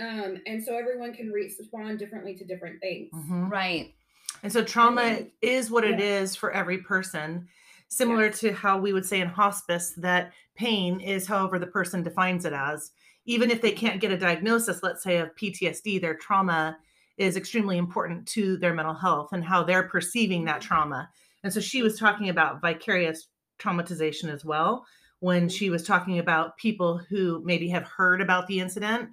um 0.00 0.38
and 0.46 0.62
so 0.62 0.76
everyone 0.78 1.12
can 1.12 1.30
respond 1.32 1.98
differently 1.98 2.36
to 2.36 2.44
different 2.44 2.80
things 2.80 3.10
Mhm. 3.12 3.50
Right. 3.50 3.97
And 4.42 4.52
so 4.52 4.62
trauma 4.62 5.20
is 5.42 5.70
what 5.70 5.84
it 5.84 5.98
yeah. 5.98 6.20
is 6.20 6.36
for 6.36 6.50
every 6.50 6.78
person, 6.78 7.48
similar 7.88 8.26
Yes. 8.26 8.40
to 8.40 8.52
how 8.52 8.78
we 8.78 8.92
would 8.92 9.06
say 9.06 9.20
in 9.20 9.28
hospice 9.28 9.92
that 9.96 10.32
pain 10.54 11.00
is 11.00 11.26
however 11.26 11.58
the 11.58 11.66
person 11.66 12.02
defines 12.02 12.44
it 12.44 12.52
as. 12.52 12.90
Even 13.24 13.50
if 13.50 13.60
they 13.60 13.70
mm-hmm. 13.70 13.86
can't 13.86 14.00
get 14.00 14.10
a 14.12 14.16
diagnosis, 14.16 14.82
let's 14.82 15.02
say 15.02 15.18
of 15.18 15.34
PTSD, 15.36 16.00
their 16.00 16.14
trauma 16.14 16.78
is 17.16 17.36
extremely 17.36 17.78
important 17.78 18.26
to 18.28 18.56
their 18.58 18.74
mental 18.74 18.94
health 18.94 19.30
and 19.32 19.44
how 19.44 19.62
they're 19.62 19.88
perceiving 19.88 20.44
that 20.44 20.60
mm-hmm. 20.60 20.68
trauma. 20.68 21.10
And 21.42 21.52
so 21.52 21.60
she 21.60 21.82
was 21.82 21.98
talking 21.98 22.28
about 22.28 22.60
vicarious 22.60 23.28
traumatization 23.58 24.32
as 24.32 24.44
well 24.44 24.86
when 25.20 25.42
mm-hmm. 25.42 25.48
she 25.48 25.70
was 25.70 25.82
talking 25.82 26.18
about 26.18 26.56
people 26.56 26.98
who 26.98 27.42
maybe 27.44 27.68
have 27.68 27.84
heard 27.84 28.20
about 28.20 28.46
the 28.46 28.60
incident 28.60 29.10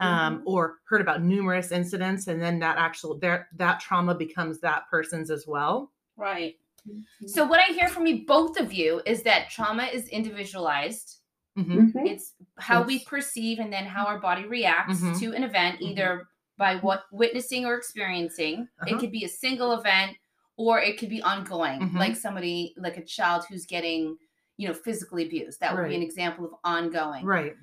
um, 0.00 0.38
Mhm. 0.40 0.42
or 0.46 0.78
heard 0.88 1.00
about 1.00 1.22
numerous 1.22 1.72
incidents 1.72 2.26
and 2.26 2.40
then 2.42 2.58
that 2.58 2.76
actual 2.78 3.18
their 3.18 3.48
that 3.54 3.80
trauma 3.80 4.14
becomes 4.14 4.60
that 4.60 4.88
person's 4.90 5.30
as 5.30 5.46
well 5.46 5.92
Right. 6.16 6.56
Mhm. 6.88 7.04
So 7.28 7.44
what 7.46 7.60
I 7.60 7.72
hear 7.72 7.88
from 7.88 8.06
you 8.06 8.24
both 8.26 8.58
of 8.60 8.72
you 8.72 9.02
is 9.06 9.22
that 9.24 9.50
trauma 9.50 9.84
is 9.84 10.08
individualized. 10.08 11.18
Mhm. 11.58 11.92
Mhm. 11.92 12.06
It's 12.10 12.34
how 12.58 12.82
we 12.82 13.04
perceive 13.04 13.58
and 13.58 13.72
then 13.72 13.86
how 13.86 14.06
our 14.06 14.18
body 14.18 14.46
reacts 14.46 15.00
Mhm. 15.00 15.18
to 15.20 15.34
an 15.34 15.42
event, 15.44 15.80
either 15.80 16.26
by 16.58 16.76
what 16.76 17.04
witnessing 17.12 17.66
or 17.66 17.74
experiencing. 17.76 18.68
It 18.86 18.92
Uh-huh. 18.92 19.00
could 19.00 19.12
be 19.12 19.24
a 19.24 19.28
single 19.28 19.72
event 19.72 20.16
or 20.56 20.80
it 20.80 20.98
could 20.98 21.10
be 21.10 21.20
ongoing, 21.22 21.92
like 21.94 22.16
somebody, 22.16 22.74
like 22.78 22.96
a 22.96 23.04
child 23.04 23.44
who's 23.48 23.66
getting, 23.66 24.16
you 24.56 24.66
know, 24.68 24.72
physically 24.74 25.26
abused. 25.26 25.60
That 25.60 25.74
would 25.74 25.88
be 25.88 25.96
an 25.96 26.02
example 26.02 26.46
of 26.46 26.54
ongoing. 26.64 27.24
right 27.26 27.54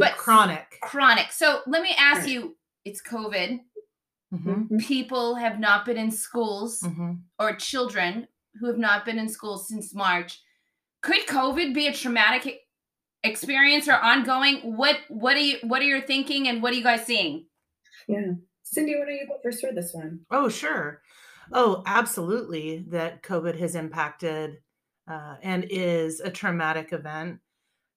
But 0.00 0.16
chronic 0.16 0.78
chronic. 0.82 1.30
So 1.32 1.60
let 1.66 1.82
me 1.82 1.94
ask 1.96 2.22
Right. 2.22 2.30
you, 2.30 2.56
it's 2.84 3.02
COVID. 3.02 3.60
Mhm. 4.32 4.68
Mhm. 4.68 4.80
People 4.86 5.34
have 5.36 5.58
not 5.58 5.84
been 5.84 5.96
in 5.98 6.10
schools 6.10 6.80
Mhm. 6.82 7.20
or 7.38 7.54
children 7.56 8.28
who 8.58 8.66
have 8.66 8.78
not 8.78 9.04
been 9.04 9.18
in 9.18 9.28
school 9.28 9.58
since 9.58 9.94
March. 9.94 10.40
Could 11.02 11.26
COVID 11.26 11.72
be 11.74 11.86
a 11.88 11.92
traumatic 11.94 12.60
experience 13.24 13.88
or 13.88 13.94
ongoing? 13.98 14.76
What 14.76 14.98
what 15.08 15.36
are 15.36 15.40
you 15.40 15.58
what 15.62 15.82
are 15.82 15.86
you 15.86 16.00
thinking 16.00 16.48
and 16.48 16.62
what 16.62 16.72
are 16.72 16.76
you 16.76 16.82
guys 16.82 17.04
seeing? 17.06 17.46
yeah 18.08 18.32
cindy 18.62 18.94
why 18.96 19.04
don't 19.04 19.14
you 19.14 19.26
go 19.26 19.38
first 19.42 19.60
for 19.60 19.72
this 19.72 19.92
one 19.92 20.20
oh 20.30 20.48
sure 20.48 21.02
oh 21.52 21.82
absolutely 21.86 22.84
that 22.88 23.22
covid 23.22 23.58
has 23.58 23.74
impacted 23.74 24.62
uh, 25.08 25.36
and 25.42 25.64
is 25.68 26.20
a 26.20 26.30
traumatic 26.30 26.92
event 26.92 27.40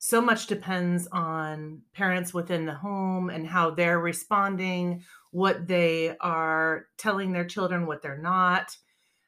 so 0.05 0.19
much 0.19 0.47
depends 0.47 1.07
on 1.13 1.81
parents 1.93 2.33
within 2.33 2.65
the 2.65 2.73
home 2.73 3.29
and 3.29 3.47
how 3.47 3.71
they're 3.71 4.01
responding 4.01 5.01
what 5.31 5.65
they 5.65 6.13
are 6.19 6.87
telling 6.97 7.31
their 7.31 7.45
children 7.45 7.87
what 7.87 8.01
they're 8.01 8.17
not. 8.17 8.75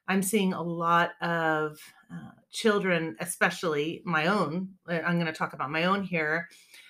I'm 0.10 0.22
seeing 0.22 0.52
a 0.52 0.62
lot 0.62 1.12
of 1.22 1.80
uh, 2.12 2.32
children 2.52 3.16
especially 3.22 4.02
my 4.06 4.28
own 4.28 4.70
uh, 4.90 5.00
i'm 5.06 5.16
going 5.16 5.26
to 5.26 5.34
talk 5.34 5.54
about 5.54 5.72
my 5.72 5.86
own 5.86 6.04
here 6.04 6.48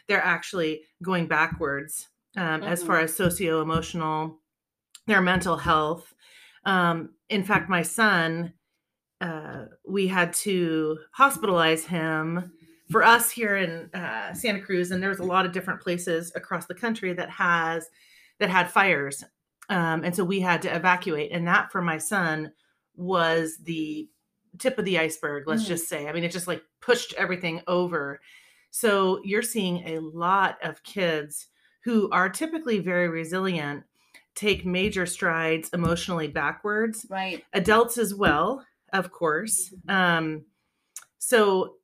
they're 0.08 0.24
actually 0.24 0.82
going 1.02 1.26
backwards 1.26 2.10
um, 2.38 2.64
as 2.64 2.84
far 2.84 3.00
as 3.00 3.16
socio-emotional 3.16 4.40
their 5.08 5.22
mental 5.22 5.58
health. 5.58 6.14
Um, 6.66 7.12
in 7.30 7.44
fact 7.44 7.70
my 7.70 7.84
son 7.84 8.54
uh, 9.22 9.66
we 9.88 10.08
had 10.08 10.34
to 10.34 10.98
hospitalize 11.18 11.86
him 11.86 12.52
for 12.92 13.04
us 13.04 13.32
here 13.32 13.56
in 13.58 13.90
uh, 13.94 14.34
Santa 14.34 14.62
Cruz, 14.62 14.92
and 14.92 15.02
there's 15.02 15.20
a 15.20 15.24
lot 15.24 15.46
of 15.46 15.52
different 15.52 15.82
places 15.82 16.32
across 16.36 16.66
the 16.68 16.76
country 16.76 17.14
that 17.14 17.30
has 17.30 17.88
that 18.40 18.50
had 18.50 18.70
fires, 18.70 19.24
um, 19.70 20.04
and 20.04 20.16
so 20.16 20.24
we 20.24 20.40
had 20.40 20.62
to 20.64 20.76
evacuate. 20.76 21.32
And 21.32 21.48
that 21.48 21.72
for 21.72 21.82
my 21.82 21.98
son 21.98 22.52
was 22.96 23.58
the 23.64 24.08
tip 24.60 24.78
of 24.78 24.86
the 24.86 25.00
iceberg. 25.00 25.48
Let's 25.48 25.64
Mhm. 25.64 25.68
just 25.70 25.88
say. 25.90 26.08
I 26.08 26.14
mean, 26.14 26.24
it 26.24 26.32
just 26.32 26.48
like 26.48 26.64
pushed 26.82 27.14
everything 27.14 27.62
over. 27.68 28.22
So 28.72 29.22
you're 29.24 29.42
seeing 29.42 29.78
a 29.88 30.00
lot 30.00 30.58
of 30.64 30.84
kids 30.84 31.48
who 31.84 32.10
are 32.12 32.30
typically 32.30 32.80
very 32.80 33.08
resilient 33.08 33.84
take 34.34 34.66
major 34.66 35.06
strides 35.06 35.70
emotionally 35.70 36.28
backwards 36.28 37.06
Right. 37.10 37.44
adults 37.54 37.98
as 37.98 38.14
well 38.14 38.66
of 38.92 39.10
course 39.12 39.74
um 39.88 40.44
so 41.20 41.76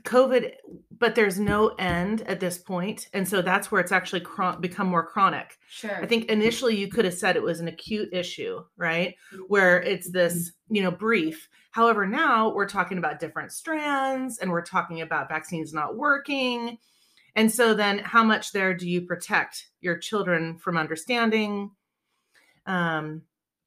covid 0.00 0.52
but 0.98 1.14
there's 1.14 1.38
no 1.38 1.68
end 1.78 2.22
at 2.22 2.40
this 2.40 2.58
point 2.58 3.08
and 3.12 3.28
so 3.28 3.42
that's 3.42 3.70
where 3.70 3.80
it's 3.80 3.92
actually 3.92 4.20
chron- 4.20 4.60
become 4.60 4.86
more 4.86 5.04
chronic. 5.06 5.58
Sure. 5.68 6.02
i 6.02 6.06
think 6.06 6.26
initially 6.26 6.76
you 6.76 6.88
could 6.88 7.04
have 7.04 7.14
said 7.14 7.36
it 7.36 7.42
was 7.42 7.60
an 7.60 7.68
acute 7.68 8.08
issue 8.12 8.62
right? 8.76 9.14
Where 9.48 9.80
it's 9.80 10.10
this 10.10 10.52
you 10.68 10.82
know 10.82 10.90
brief. 10.90 11.48
However 11.70 12.06
now 12.06 12.52
we're 12.54 12.68
talking 12.68 12.98
about 12.98 13.20
different 13.20 13.52
strands 13.52 14.38
and 14.38 14.50
we're 14.50 14.62
talking 14.64 15.00
about 15.00 15.28
vaccines 15.28 15.72
not 15.72 15.96
working. 15.96 16.78
And 17.34 17.50
so 17.50 17.74
then 17.74 17.98
how 17.98 18.22
much 18.22 18.52
there 18.52 18.74
do 18.74 18.88
you 18.88 19.02
protect 19.02 19.68
your 19.80 19.96
children 19.98 20.58
from 20.58 20.76
understanding? 20.76 21.70
Um 22.66 23.22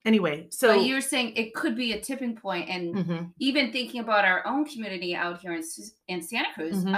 anyway 0.05 0.47
so 0.51 0.73
you're 0.73 1.01
saying 1.01 1.33
it 1.35 1.53
could 1.53 1.75
be 1.75 1.93
a 1.93 1.99
tipping 1.99 2.35
point 2.35 2.69
and 2.69 2.95
Mhm. 2.95 3.31
even 3.39 3.71
thinking 3.71 4.01
about 4.01 4.23
our 4.25 4.45
own 4.47 4.65
community 4.65 5.15
out 5.15 5.39
here 5.41 5.53
in, 5.53 5.63
in 6.07 6.21
Santa 6.21 6.49
Cruz, 6.53 6.83
Mhm. 6.85 6.95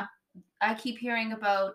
I, 0.61 0.71
I 0.71 0.73
keep 0.75 0.97
hearing 0.99 1.31
about 1.33 1.73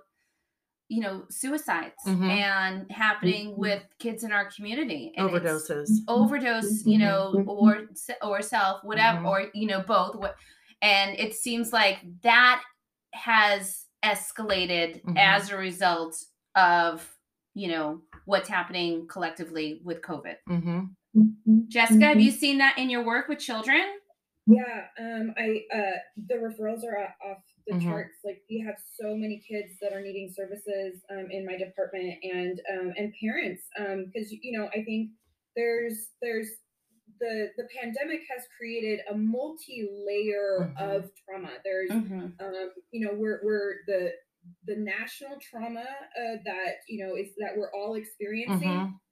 you 0.88 1.00
know 1.00 1.24
suicides 1.30 1.94
Mhm. 2.06 2.28
and 2.28 2.90
happening 2.92 3.52
Mhm. 3.52 3.56
with 3.56 3.82
kids 3.98 4.24
in 4.24 4.32
our 4.32 4.50
community 4.50 5.12
and 5.16 5.30
Overdoses. 5.30 5.88
overdose 6.06 6.84
you 6.84 6.98
know 6.98 7.42
or 7.46 7.88
or 8.22 8.42
self 8.42 8.84
whatever 8.84 9.20
Mhm. 9.20 9.28
or 9.30 9.50
you 9.54 9.66
know 9.66 9.80
both 9.80 10.14
what 10.16 10.36
and 10.82 11.18
it 11.18 11.34
seems 11.34 11.72
like 11.72 11.98
that 12.22 12.62
has 13.14 13.86
escalated 14.04 15.02
Mhm. 15.04 15.16
as 15.16 15.50
a 15.50 15.56
result 15.56 16.14
of 16.56 17.16
you 17.54 17.68
know 17.68 18.02
what's 18.26 18.48
happening 18.48 19.06
collectively 19.06 19.80
with 19.84 20.02
covid 20.02 20.36
hmm 21.14 21.60
jessica 21.68 22.04
have 22.06 22.20
you 22.20 22.30
seen 22.30 22.58
that 22.58 22.78
in 22.78 22.90
your 22.90 23.04
work 23.04 23.28
with 23.28 23.38
children 23.38 23.98
Yeah, 24.46 24.86
um, 24.98 25.34
I 25.38 25.62
uh, 25.72 25.98
the 26.16 26.34
referrals 26.34 26.82
are 26.84 26.98
off 27.24 27.38
the 27.66 27.74
Mhm. 27.74 27.86
charts. 27.86 28.18
Like 28.24 28.42
we 28.50 28.58
have 28.66 28.76
so 29.00 29.14
many 29.16 29.38
kids 29.48 29.78
that 29.80 29.92
are 29.92 30.00
needing 30.00 30.32
services 30.34 31.00
um, 31.10 31.30
in 31.30 31.46
my 31.46 31.56
department, 31.56 32.18
and 32.24 32.60
um, 32.72 32.92
and 32.96 33.12
parents, 33.20 33.62
because 33.76 34.32
you 34.32 34.58
know 34.58 34.66
I 34.74 34.82
think 34.82 35.12
there's 35.54 36.08
there's 36.20 36.48
the 37.20 37.50
the 37.56 37.68
pandemic 37.80 38.22
has 38.34 38.46
created 38.56 39.00
a 39.10 39.16
multi-layer 39.16 40.72
Mhm. 40.74 40.76
of 40.76 41.10
trauma. 41.24 41.58
There's 41.64 41.90
Mhm. 41.90 42.32
um, 42.40 42.72
you 42.90 43.06
know 43.06 43.12
we're 43.14 43.40
we're 43.44 43.74
the 43.86 44.12
the 44.66 44.74
national 44.76 45.38
trauma 45.40 45.80
uh, 45.86 46.36
that 46.44 46.78
you 46.88 47.04
know 47.06 47.14
is 47.14 47.28
that 47.38 47.56
we're 47.56 47.72
all 47.72 47.94
experiencing 47.94 48.80
hmm 48.80 48.98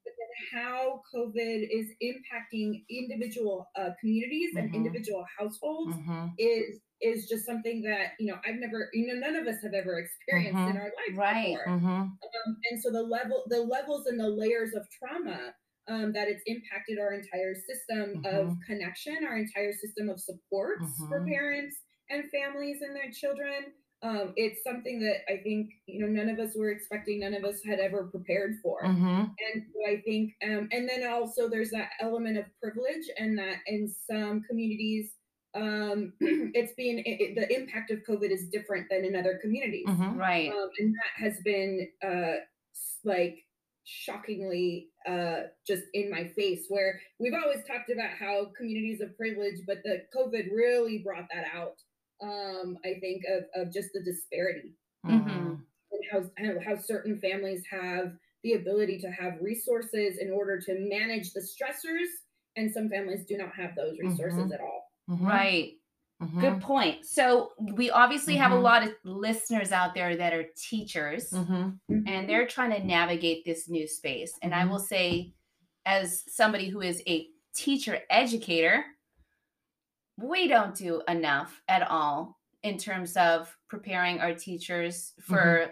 how 0.51 1.01
COVID 1.13 1.67
is 1.71 1.91
impacting 2.03 2.83
individual 2.89 3.69
uh, 3.75 3.91
communities 3.99 4.51
and 4.55 4.69
Mhm. 4.69 4.73
individual 4.73 5.25
households 5.37 5.95
hmm 5.95 6.27
is 6.37 6.79
is 7.01 7.27
just 7.27 7.45
something 7.45 7.81
that 7.83 8.13
you 8.19 8.27
know 8.31 8.39
I've 8.45 8.55
never 8.55 8.89
you 8.93 9.07
know 9.07 9.19
none 9.19 9.35
of 9.35 9.47
us 9.47 9.61
have 9.63 9.73
ever 9.73 9.99
experienced 9.99 10.63
in 10.67 10.75
Mhm. 10.75 10.77
our 10.77 10.85
lives 10.85 11.17
Right. 11.17 11.57
before. 11.59 11.65
hmm 11.65 12.17
Um, 12.23 12.57
and 12.69 12.81
so 12.81 12.91
the 12.91 13.01
level 13.01 13.43
the 13.47 13.61
levels 13.61 14.07
and 14.07 14.19
the 14.19 14.29
layers 14.29 14.73
of 14.73 14.87
trauma 14.91 15.55
um, 15.87 16.13
that 16.13 16.27
it's 16.27 16.43
impacted 16.45 16.99
our 16.99 17.13
entire 17.13 17.55
system 17.55 18.19
of 18.25 18.51
Mhm. 18.51 18.61
connection, 18.65 19.25
our 19.25 19.37
entire 19.37 19.73
system 19.73 20.09
of 20.09 20.19
supports 20.19 21.05
for 21.09 21.21
Mhm. 21.21 21.27
parents 21.27 21.75
and 22.09 22.29
families 22.29 22.81
and 22.81 22.95
their 22.95 23.11
children. 23.11 23.73
Um, 24.03 24.33
it's 24.35 24.63
something 24.63 24.99
that 25.01 25.31
I 25.31 25.37
think 25.37 25.69
you 25.85 25.99
know 25.99 26.07
none 26.07 26.29
of 26.29 26.39
us 26.39 26.55
were 26.55 26.71
expecting, 26.71 27.19
none 27.19 27.33
of 27.35 27.43
us 27.43 27.61
had 27.63 27.79
ever 27.79 28.07
prepared 28.07 28.55
for 28.63 28.79
hmm 28.83 29.25
and 29.53 29.63
so 29.73 29.91
I 29.91 30.01
think, 30.01 30.33
um, 30.43 30.69
and 30.71 30.87
then 30.89 31.07
also 31.07 31.49
there's 31.49 31.71
that 31.71 31.91
element 31.99 32.37
of 32.37 32.45
privilege, 32.61 33.05
and 33.17 33.37
that 33.39 33.57
in 33.67 33.87
some 34.09 34.41
communities, 34.49 35.11
um, 35.55 36.13
it's 36.21 36.73
being 36.75 36.99
it, 36.99 37.21
it- 37.21 37.35
the 37.35 37.53
impact 37.55 37.91
of 37.91 37.99
COVID 38.07 38.31
is 38.31 38.49
different 38.49 38.87
than 38.89 39.05
in 39.05 39.15
other 39.15 39.37
communities, 39.41 39.85
hmm 39.85 40.17
right 40.17 40.49
um, 40.51 40.69
and 40.79 40.93
that 40.95 41.23
has 41.23 41.39
been 41.43 41.87
uh, 42.03 42.35
like 43.03 43.37
shockingly 43.83 44.89
uh, 45.07 45.41
just 45.67 45.83
in 45.93 46.09
my 46.09 46.27
face. 46.35 46.65
Where 46.69 47.01
we've 47.19 47.33
always 47.33 47.63
talked 47.65 47.89
about 47.91 48.11
how 48.11 48.51
communities 48.57 49.01
of 49.01 49.15
privilege, 49.17 49.61
but 49.65 49.77
the 49.83 50.03
COVID 50.15 50.51
really 50.51 50.99
brought 50.99 51.27
that 51.33 51.45
out. 51.53 51.75
Um, 52.21 52.77
I 52.85 52.95
think 52.99 53.23
of 53.29 53.45
of 53.55 53.73
just 53.73 53.89
the 53.93 54.03
disparity 54.03 54.77
Mhm. 55.05 55.65
and 55.91 56.01
how, 56.11 56.31
how 56.37 56.59
how 56.59 56.75
certain 56.77 57.19
families 57.19 57.63
have 57.69 58.13
the 58.43 58.53
ability 58.53 58.99
to 58.99 59.11
have 59.11 59.41
resources 59.41 60.17
in 60.19 60.31
order 60.31 60.59
to 60.59 60.79
manage 60.79 61.33
the 61.33 61.41
stressors 61.41 62.07
and 62.55 62.71
some 62.71 62.89
families 62.89 63.25
do 63.25 63.37
not 63.37 63.53
have 63.55 63.75
those 63.75 63.97
resources 63.99 64.51
Mhm. 64.51 64.53
at 64.53 64.61
all 64.61 64.91
hmm 65.07 65.25
right 65.27 65.73
hmm 66.19 66.39
Good 66.39 66.61
point. 66.61 67.05
So 67.05 67.53
we 67.75 67.89
obviously 67.91 68.35
have 68.37 68.51
a 68.51 68.55
Mhm. 68.55 68.63
lot 68.63 68.83
of 68.83 68.93
listeners 69.03 69.71
out 69.71 69.95
there 69.95 70.15
that 70.15 70.33
are 70.33 70.45
teachers 70.55 71.29
hmm 71.31 71.69
and 71.89 72.27
they're 72.29 72.47
trying 72.47 72.71
to 72.71 72.85
navigate 72.85 73.45
this 73.45 73.69
new 73.69 73.87
space. 73.87 74.33
And 74.41 74.53
I 74.55 74.65
will 74.65 74.79
say, 74.79 75.33
as 75.85 76.23
somebody 76.33 76.69
who 76.69 76.81
is 76.81 77.01
a 77.07 77.27
teacher 77.53 78.01
educator, 78.09 78.85
we 80.17 80.47
don't 80.47 80.75
do 80.75 81.01
enough 81.07 81.61
at 81.67 81.89
all 81.89 82.37
in 82.63 82.77
terms 82.77 83.17
of 83.17 83.55
preparing 83.67 84.19
our 84.19 84.33
teachers 84.33 85.13
for 85.21 85.71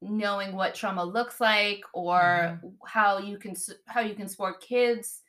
knowing 0.00 0.54
what 0.56 0.74
trauma 0.74 1.04
looks 1.04 1.40
like 1.40 1.82
or 1.92 2.58
how 2.86 3.18
you 3.18 3.36
can 3.38 3.54
how 3.86 4.00
you 4.00 4.14
can 4.14 4.26
support 4.28 4.60
kids. 4.60 5.20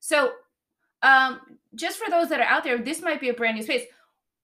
So 0.00 0.32
um 1.02 1.40
just 1.74 1.98
for 1.98 2.10
those 2.10 2.28
that 2.28 2.40
are 2.40 2.46
out 2.46 2.62
there 2.64 2.76
this 2.76 3.00
might 3.00 3.20
be 3.20 3.30
a 3.30 3.34
brand 3.34 3.56
new 3.56 3.62
space 3.62 3.84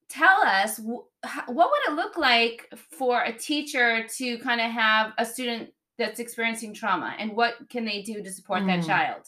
tell 0.09 0.41
us 0.41 0.79
wh- 0.79 1.49
what 1.49 1.71
would 1.71 1.93
it 1.93 1.97
look 1.97 2.17
like 2.17 2.73
for 2.93 3.23
a 3.25 3.33
teacher 3.33 4.07
to 4.09 4.39
kind 4.39 4.61
of 4.63 4.71
have 4.71 5.13
a 5.19 5.27
student 5.27 5.71
that's 5.99 6.21
experiencing 6.21 6.73
trauma 6.73 7.15
and 7.19 7.37
what 7.37 7.57
can 7.69 7.85
they 7.85 8.01
do 8.01 8.23
to 8.23 8.33
support 8.33 8.65
that 8.67 8.81
Mm. 8.81 8.87
child 8.87 9.23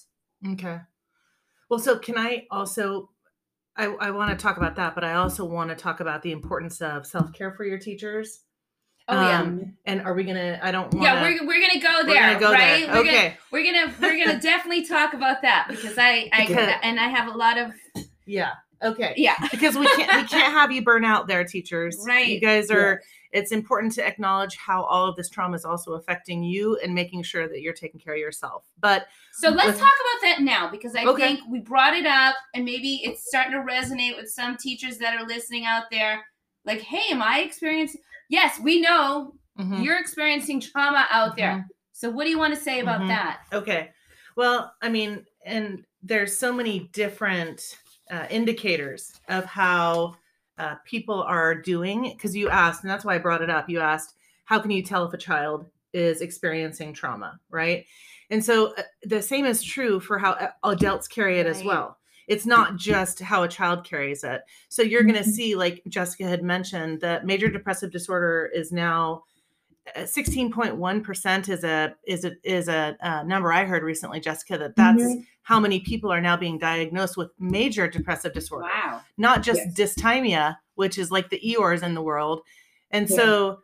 Okay. 0.53 0.79
Well, 1.69 1.81
so 1.81 1.99
can 1.99 2.17
I 2.17 2.47
also? 2.51 3.11
I, 3.79 3.85
I 3.87 4.11
want 4.11 4.37
to 4.37 4.43
talk 4.43 4.57
about 4.59 4.77
that, 4.77 4.95
but 4.95 5.05
I 5.05 5.15
also 5.15 5.45
want 5.45 5.71
to 5.71 5.77
talk 5.77 6.01
about 6.01 6.23
the 6.23 6.33
importance 6.33 6.81
of 6.83 7.07
self 7.07 7.33
care 7.33 7.53
for 7.53 7.65
your 7.65 7.79
teachers. 7.79 8.41
oh 9.09 9.15
yeah 9.15 9.41
Um, 9.41 9.77
And 9.87 10.03
are 10.03 10.13
we 10.15 10.25
gonna? 10.25 10.59
I 10.63 10.71
don't. 10.73 10.93
Wanna, 10.93 11.05
yeah 11.07 11.23
we're, 11.23 11.47
we're 11.47 11.61
gonna 11.67 11.81
go 11.81 11.89
we're 12.07 12.15
there 12.15 12.27
gonna 12.35 12.41
go 12.41 12.53
right 12.53 12.87
there. 12.87 12.93
we're 12.95 13.01
okay. 13.01 13.13
gonna 13.13 13.35
we're 13.53 13.65
gonna 13.73 13.95
we're 14.03 14.25
gonna 14.27 14.41
definitely 14.53 14.85
talk 14.87 15.15
about 15.15 15.43
that 15.43 15.67
because 15.71 15.97
i 15.97 16.29
i 16.33 16.47
Because- 16.47 16.75
and 16.83 16.99
i 17.01 17.09
have 17.09 17.29
a 17.33 17.37
lot 17.37 17.57
of 17.59 17.71
Yeah. 18.27 18.51
Okay. 18.83 19.13
yeah 19.17 19.35
Because 19.51 19.77
we 19.77 19.87
can't 19.97 20.23
we 20.23 20.29
can't 20.29 20.53
have 20.53 20.71
you 20.73 20.83
burn 20.83 21.05
out 21.05 21.27
there, 21.29 21.45
teachers. 21.45 22.03
Right. 22.07 22.29
You 22.29 22.41
guys 22.41 22.71
are. 22.71 23.01
It's 23.31 23.53
important 23.53 23.93
to 23.97 24.07
acknowledge 24.07 24.57
how 24.57 24.85
all 24.85 25.07
of 25.07 25.15
this 25.17 25.29
trauma 25.29 25.55
is 25.57 25.65
also 25.67 25.93
affecting 25.93 26.43
you 26.43 26.79
and 26.83 26.95
making 26.95 27.23
sure 27.25 27.47
that 27.47 27.61
you're 27.61 27.75
taking 27.75 28.01
care 28.01 28.15
of 28.15 28.19
yourself. 28.21 28.65
But 28.81 29.07
So 29.35 29.51
let's 29.51 29.67
With- 29.73 29.79
talk 29.81 29.93
about 29.95 30.29
that 30.29 30.41
now 30.41 30.71
because 30.71 30.97
I 30.97 31.05
Okay. 31.05 31.37
think 31.37 31.41
we 31.51 31.61
brought 31.61 31.93
it 31.95 32.07
up 32.07 32.37
and 32.55 32.65
maybe 32.65 33.03
it's 33.05 33.27
starting 33.29 33.53
to 33.53 33.59
resonate 33.59 34.17
with 34.17 34.31
some 34.31 34.57
teachers 34.57 34.97
that 34.99 35.15
are 35.21 35.27
listening 35.27 35.67
out 35.67 35.85
there. 35.91 36.25
Like, 36.65 36.81
hey, 36.81 37.03
am 37.11 37.21
I 37.23 37.41
experiencing? 37.41 38.01
Yes, 38.31 38.59
we 38.59 38.81
know 38.81 39.35
Mhm. 39.59 39.85
you're 39.85 39.99
experiencing 39.99 40.59
trauma 40.61 41.07
out 41.11 41.37
there. 41.37 41.51
Mhm. 41.53 41.65
So 41.93 42.09
what 42.11 42.25
do 42.25 42.31
you 42.31 42.39
want 42.39 42.55
to 42.55 42.61
say 42.61 42.81
about 42.81 43.03
Mhm. 43.03 43.09
that? 43.09 43.41
Okay. 43.53 43.91
Well, 44.37 44.73
I 44.81 44.89
mean, 44.89 45.27
and 45.45 45.85
there's 46.03 46.39
so 46.39 46.51
many 46.53 46.89
different 46.95 47.77
uh, 48.11 48.27
indicators 48.31 49.13
of 49.29 49.45
how 49.45 50.17
uh, 50.59 50.77
people 50.85 51.23
are 51.23 51.55
doing. 51.55 52.11
Because 52.13 52.37
you 52.37 52.49
asked, 52.51 52.83
and 52.83 52.91
that's 52.91 53.05
why 53.05 53.15
I 53.15 53.19
brought 53.19 53.43
it 53.43 53.51
up. 53.51 53.69
You 53.69 53.81
asked, 53.81 54.15
how 54.45 54.59
can 54.59 54.71
you 54.71 54.83
tell 54.83 55.07
if 55.07 55.13
a 55.15 55.19
child 55.19 55.67
is 55.93 56.21
experiencing 56.21 56.93
trauma, 56.93 57.39
right? 57.51 57.87
And 58.31 58.45
so 58.45 58.75
uh, 58.75 58.83
the 59.05 59.23
same 59.23 59.47
is 59.47 59.63
true 59.63 60.01
for 60.01 60.19
how 60.19 60.51
adults 60.65 61.09
carry 61.09 61.39
it 61.41 61.47
as 61.47 61.65
well. 61.65 61.99
It's 62.27 62.45
not 62.45 62.77
just 62.77 63.21
how 63.21 63.43
a 63.43 63.49
child 63.49 63.85
carries 63.85 64.23
it. 64.23 64.43
So 64.69 64.83
you're 64.83 65.03
going 65.03 65.15
to 65.15 65.23
Mhm. 65.23 65.33
see, 65.33 65.55
like 65.55 65.83
Jessica 65.89 66.25
had 66.25 66.43
mentioned, 66.43 67.01
that 67.01 67.25
major 67.25 67.49
depressive 67.49 67.91
disorder 67.91 68.51
is 68.55 68.71
now 68.71 69.25
uh, 69.97 70.01
16.1% 70.01 71.49
is 71.49 71.65
a 71.65 71.95
is 72.07 72.27
a 72.27 72.33
is 72.43 72.69
a 72.69 72.95
uh, 73.01 73.23
number 73.23 73.51
I 73.51 73.65
heard 73.65 73.83
recently, 73.83 74.21
Jessica, 74.21 74.59
that 74.59 74.77
that's 74.77 75.03
Mhm. 75.03 75.27
How 75.49 75.59
many 75.59 75.81
people 75.81 76.13
are 76.13 76.21
now 76.21 76.37
being 76.37 76.59
diagnosed 76.59 77.17
with 77.17 77.31
major 77.39 77.89
depressive 77.89 78.35
disorder, 78.35 78.67
Wow. 78.67 79.01
not 79.17 79.43
just 79.43 79.63
Yes. 79.65 79.75
dysthymia, 79.95 80.59
which 80.75 80.99
is 80.99 81.11
like 81.11 81.31
the 81.31 81.41
Eeyores 81.41 81.83
in 81.83 81.95
the 81.95 82.03
world. 82.03 82.43
And 82.91 83.09
Yeah. 83.09 83.17
so, 83.17 83.61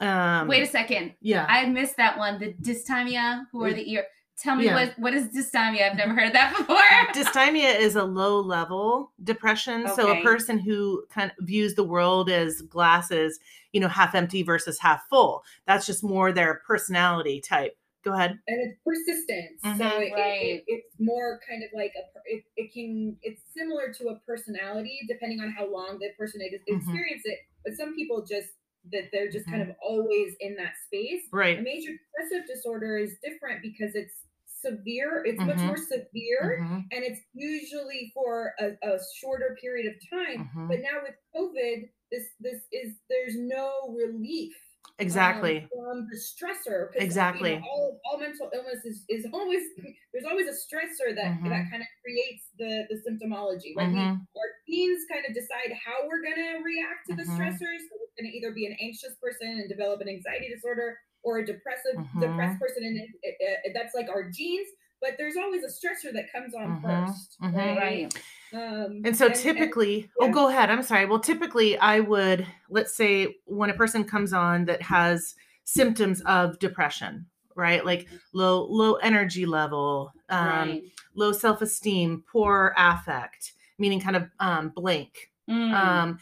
um, 0.00 0.46
Wait 0.46 0.62
a 0.62 0.66
second. 0.66 1.14
yeah, 1.20 1.44
I 1.48 1.66
missed 1.66 1.96
that 1.96 2.16
one. 2.18 2.38
The 2.38 2.52
dysthymia, 2.62 3.46
who 3.50 3.64
are 3.64 3.72
the 3.72 3.90
ear? 3.92 4.04
Tell 4.38 4.54
me 4.54 4.66
Yeah. 4.66 4.74
what 4.76 4.98
what 4.98 5.12
is 5.14 5.24
dysthymia? 5.28 5.90
I've 5.90 5.96
never 5.96 6.14
heard 6.14 6.32
that 6.34 6.54
before. 6.56 6.76
dysthymia 7.14 7.74
is 7.80 7.96
a 7.96 8.04
low 8.04 8.38
level 8.40 9.12
depression. 9.24 9.88
So 9.96 10.12
a 10.12 10.22
person 10.22 10.58
who 10.60 11.04
kind 11.10 11.32
of 11.36 11.46
views 11.46 11.74
the 11.74 11.82
world 11.84 12.30
as 12.30 12.62
glasses, 12.62 13.40
you 13.72 13.80
know, 13.80 13.88
half 13.88 14.14
empty 14.14 14.44
versus 14.44 14.78
half 14.78 15.08
full. 15.08 15.42
That's 15.66 15.84
just 15.84 16.04
more 16.04 16.30
their 16.30 16.62
personality 16.64 17.40
type. 17.40 17.76
Go 18.04 18.12
ahead. 18.12 18.38
and 18.46 18.60
it's 18.60 18.78
persistent 18.84 19.60
so 19.62 19.68
Mhm. 19.68 20.06
it, 20.08 20.12
Right. 20.12 20.42
it- 20.60 20.64
it's 20.66 20.94
more 21.00 21.40
kind 21.48 21.62
of 21.64 21.70
like 21.74 21.92
a 21.96 22.04
it, 22.26 22.44
it 22.56 22.72
can 22.72 23.18
it's 23.22 23.42
similar 23.56 23.92
to 23.94 24.08
a 24.08 24.20
personality 24.26 25.00
depending 25.08 25.40
on 25.40 25.50
how 25.50 25.66
long 25.66 25.98
the 25.98 26.10
person 26.18 26.40
has 26.40 26.52
Mhm. 26.52 26.76
experienced 26.78 27.26
it 27.26 27.38
but 27.64 27.74
some 27.74 27.94
people 27.94 28.24
just 28.24 28.50
that 28.92 29.04
they're 29.12 29.30
just 29.30 29.46
kind 29.46 29.62
Mm-hmm. 29.62 29.70
of 29.70 29.76
always 29.82 30.34
in 30.40 30.56
that 30.56 30.74
space 30.86 31.24
A 31.32 31.36
Right. 31.36 31.62
major 31.62 31.92
depressive 31.92 32.46
disorder 32.46 32.98
is 32.98 33.18
different 33.22 33.62
because 33.62 33.94
it's 33.94 34.26
severe, 34.46 35.22
it's 35.26 35.40
much 35.40 35.58
Mhm. 35.58 35.66
more 35.66 35.76
severe, 35.76 36.58
Mhm, 36.62 36.84
and 36.92 37.04
it's 37.04 37.20
usually 37.34 38.10
for 38.14 38.54
a, 38.58 38.76
a 38.82 38.98
shorter 39.16 39.56
period 39.60 39.86
of 39.94 39.96
time. 40.08 40.48
mhm. 40.54 40.68
But 40.68 40.80
now 40.80 41.02
with 41.02 41.16
COVID, 41.34 41.90
this 42.10 42.28
this 42.40 42.62
is 42.72 42.96
there's 43.10 43.36
no 43.36 43.94
relief 43.96 44.54
um, 45.00 45.04
Exactly. 45.06 45.68
from 45.74 46.06
the 46.10 46.16
stressor. 46.16 46.86
'cause, 46.86 46.94
you 46.94 47.00
know, 47.00 47.04
Exactly. 47.06 47.54
all, 47.58 48.00
all 48.04 48.18
mental 48.18 48.50
illness 48.54 48.84
is, 48.84 49.04
is 49.08 49.26
always 49.32 49.62
there's 50.12 50.24
always 50.24 50.46
a 50.46 50.54
stressor 50.54 51.14
that 51.16 51.38
Mhm. 51.40 51.48
that 51.50 51.70
kind 51.70 51.82
of 51.82 51.88
creates 52.02 52.50
the 52.58 52.86
the 52.88 52.96
symptomology. 53.02 53.74
Right? 53.76 53.88
We- 53.90 53.98
Mhm, 53.98 54.20
our 54.36 54.50
teens 54.66 55.02
kind 55.10 55.24
of 55.26 55.34
decide 55.34 55.72
how 55.84 56.06
we're 56.06 56.22
going 56.22 56.36
to 56.36 56.62
react 56.62 57.06
to 57.08 57.16
the 57.16 57.24
Mhm. 57.24 57.36
stressors. 57.36 57.80
So 57.90 57.94
it's 58.06 58.14
going 58.18 58.30
to 58.30 58.36
either 58.36 58.52
be 58.52 58.66
an 58.66 58.76
anxious 58.80 59.14
person 59.20 59.48
and 59.48 59.68
develop 59.68 60.00
an 60.00 60.08
anxiety 60.08 60.48
disorder, 60.48 60.96
or 61.22 61.38
a 61.38 61.44
depressive 61.46 61.96
Mhm. 61.96 62.20
depressed 62.20 62.60
person, 62.60 62.84
and 62.84 62.96
it, 62.98 63.10
it, 63.22 63.36
it- 63.64 63.72
that's 63.74 63.94
like 63.94 64.08
our 64.08 64.30
genes. 64.30 64.68
But 65.04 65.18
there's 65.18 65.36
always 65.36 65.62
a 65.62 65.68
stressor 65.68 66.14
that 66.14 66.32
comes 66.32 66.54
on 66.54 66.80
Mhm, 66.80 66.82
1st 66.82 67.36
mhm. 67.42 67.54
right? 67.54 67.76
Right. 67.78 68.14
Um, 68.54 69.02
And 69.04 69.14
so 69.14 69.28
typically, 69.28 70.08
oh, 70.18 70.26
yeah. 70.26 70.32
go 70.32 70.48
ahead. 70.48 70.70
I'm 70.70 70.82
sorry. 70.82 71.04
Well, 71.04 71.20
typically, 71.20 71.76
I 71.76 72.00
would, 72.00 72.46
let's 72.70 72.96
say, 72.96 73.36
when 73.44 73.68
a 73.68 73.74
person 73.74 74.04
comes 74.04 74.32
on 74.32 74.64
that 74.64 74.80
has 74.80 75.34
symptoms 75.64 76.22
of 76.22 76.58
depression, 76.58 77.26
right? 77.54 77.84
Like 77.84 78.08
low, 78.32 78.64
low 78.64 78.94
energy 78.94 79.44
level, 79.44 80.10
um, 80.30 80.46
right. 80.48 80.82
low 81.14 81.32
self 81.32 81.60
esteem, 81.60 82.24
poor 82.32 82.72
affect, 82.78 83.52
meaning 83.78 84.00
kind 84.00 84.16
of 84.16 84.30
um, 84.40 84.70
blank. 84.70 85.30
Mm. 85.50 85.72
Um, 85.74 86.18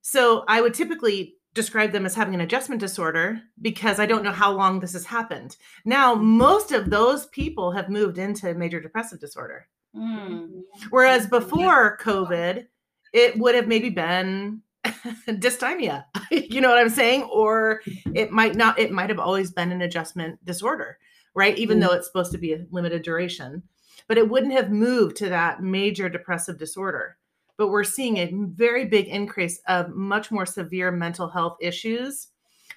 so 0.00 0.44
I 0.48 0.60
would 0.60 0.74
typically 0.74 1.36
describe 1.58 1.90
them 1.90 2.06
as 2.06 2.14
having 2.14 2.34
an 2.34 2.40
adjustment 2.40 2.80
disorder 2.80 3.42
because 3.60 3.98
I 3.98 4.06
don't 4.06 4.22
know 4.22 4.32
how 4.32 4.52
long 4.52 4.78
this 4.78 4.92
has 4.92 5.04
happened. 5.04 5.56
Now, 5.84 6.14
most 6.14 6.70
of 6.70 6.88
those 6.88 7.26
people 7.26 7.72
have 7.72 7.88
moved 7.88 8.16
into 8.16 8.54
major 8.54 8.80
depressive 8.80 9.18
disorder. 9.18 9.66
Mm. 9.94 10.62
Whereas 10.90 11.26
before 11.26 11.98
COVID, 11.98 12.66
it 13.12 13.38
would 13.38 13.56
have 13.56 13.66
maybe 13.66 13.90
been 13.90 14.62
dysthymia. 14.84 16.04
you 16.30 16.60
know 16.60 16.68
what 16.68 16.78
I'm 16.78 16.90
saying? 16.90 17.24
Or 17.24 17.80
it 18.14 18.30
might 18.30 18.54
not, 18.54 18.78
it 18.78 18.92
might 18.92 19.10
have 19.10 19.18
always 19.18 19.50
been 19.50 19.72
an 19.72 19.82
adjustment 19.82 20.44
disorder, 20.44 20.98
right? 21.34 21.58
Even 21.58 21.80
though 21.80 21.92
it's 21.92 22.06
supposed 22.06 22.32
to 22.32 22.38
be 22.38 22.52
a 22.52 22.64
limited 22.70 23.02
duration, 23.02 23.64
but 24.06 24.16
it 24.16 24.28
wouldn't 24.28 24.52
have 24.52 24.70
moved 24.70 25.16
to 25.16 25.28
that 25.28 25.60
major 25.60 26.08
depressive 26.08 26.56
disorder. 26.56 27.16
But 27.58 27.68
we're 27.68 27.84
seeing 27.84 28.16
a 28.16 28.32
very 28.32 28.86
big 28.86 29.08
increase 29.08 29.60
of 29.66 29.90
much 29.90 30.30
more 30.30 30.46
severe 30.46 30.90
mental 30.90 31.28
health 31.28 31.58
issues. 31.60 32.28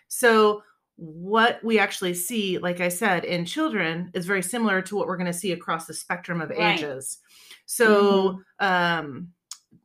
So, 0.09 0.63
what 0.97 1.63
we 1.63 1.79
actually 1.79 2.13
see, 2.13 2.57
like 2.57 2.81
I 2.81 2.89
said, 2.89 3.23
in 3.23 3.45
children 3.45 4.11
is 4.13 4.25
very 4.25 4.43
similar 4.43 4.81
to 4.81 4.95
what 4.95 5.07
we're 5.07 5.17
going 5.17 5.31
to 5.31 5.33
see 5.33 5.53
across 5.53 5.85
the 5.85 5.93
spectrum 5.93 6.41
of 6.41 6.49
Right. 6.49 6.75
ages. 6.75 7.19
So, 7.65 8.41
um, 8.59 9.31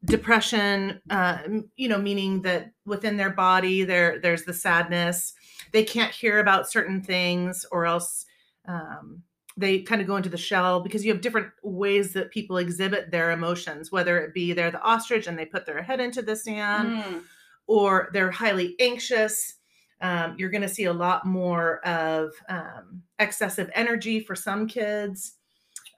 depression, 0.04 1.00
uh, 1.10 1.38
you 1.76 1.88
know, 1.88 1.98
meaning 1.98 2.42
that 2.42 2.72
within 2.84 3.16
their 3.16 3.30
body, 3.30 3.84
there 3.84 4.18
there's 4.18 4.44
the 4.44 4.52
sadness. 4.52 5.34
They 5.72 5.84
can't 5.84 6.12
hear 6.12 6.38
about 6.38 6.70
certain 6.70 7.02
things, 7.02 7.64
or 7.70 7.86
else 7.86 8.26
um, 8.66 9.22
they 9.56 9.80
kind 9.80 10.00
of 10.00 10.06
go 10.06 10.16
into 10.16 10.28
the 10.28 10.36
shell 10.36 10.80
because 10.80 11.04
you 11.04 11.12
have 11.12 11.20
different 11.22 11.50
ways 11.62 12.12
that 12.12 12.30
people 12.30 12.58
exhibit 12.58 13.10
their 13.10 13.30
emotions. 13.30 13.90
Whether 13.90 14.18
it 14.18 14.34
be 14.34 14.52
they're 14.52 14.70
the 14.70 14.82
ostrich 14.82 15.26
and 15.26 15.38
they 15.38 15.46
put 15.46 15.64
their 15.66 15.82
head 15.82 16.00
into 16.00 16.22
the 16.22 16.36
sand, 16.36 16.88
Mm. 17.02 17.22
or 17.66 18.10
they're 18.12 18.30
highly 18.30 18.74
anxious. 18.80 19.54
Um, 20.02 20.34
you're 20.38 20.50
going 20.50 20.62
to 20.62 20.68
see 20.68 20.84
a 20.84 20.92
lot 20.92 21.24
more 21.24 21.78
of 21.86 22.32
um, 22.50 23.02
excessive 23.18 23.70
energy 23.74 24.20
for 24.20 24.34
some 24.34 24.66
kids. 24.66 25.34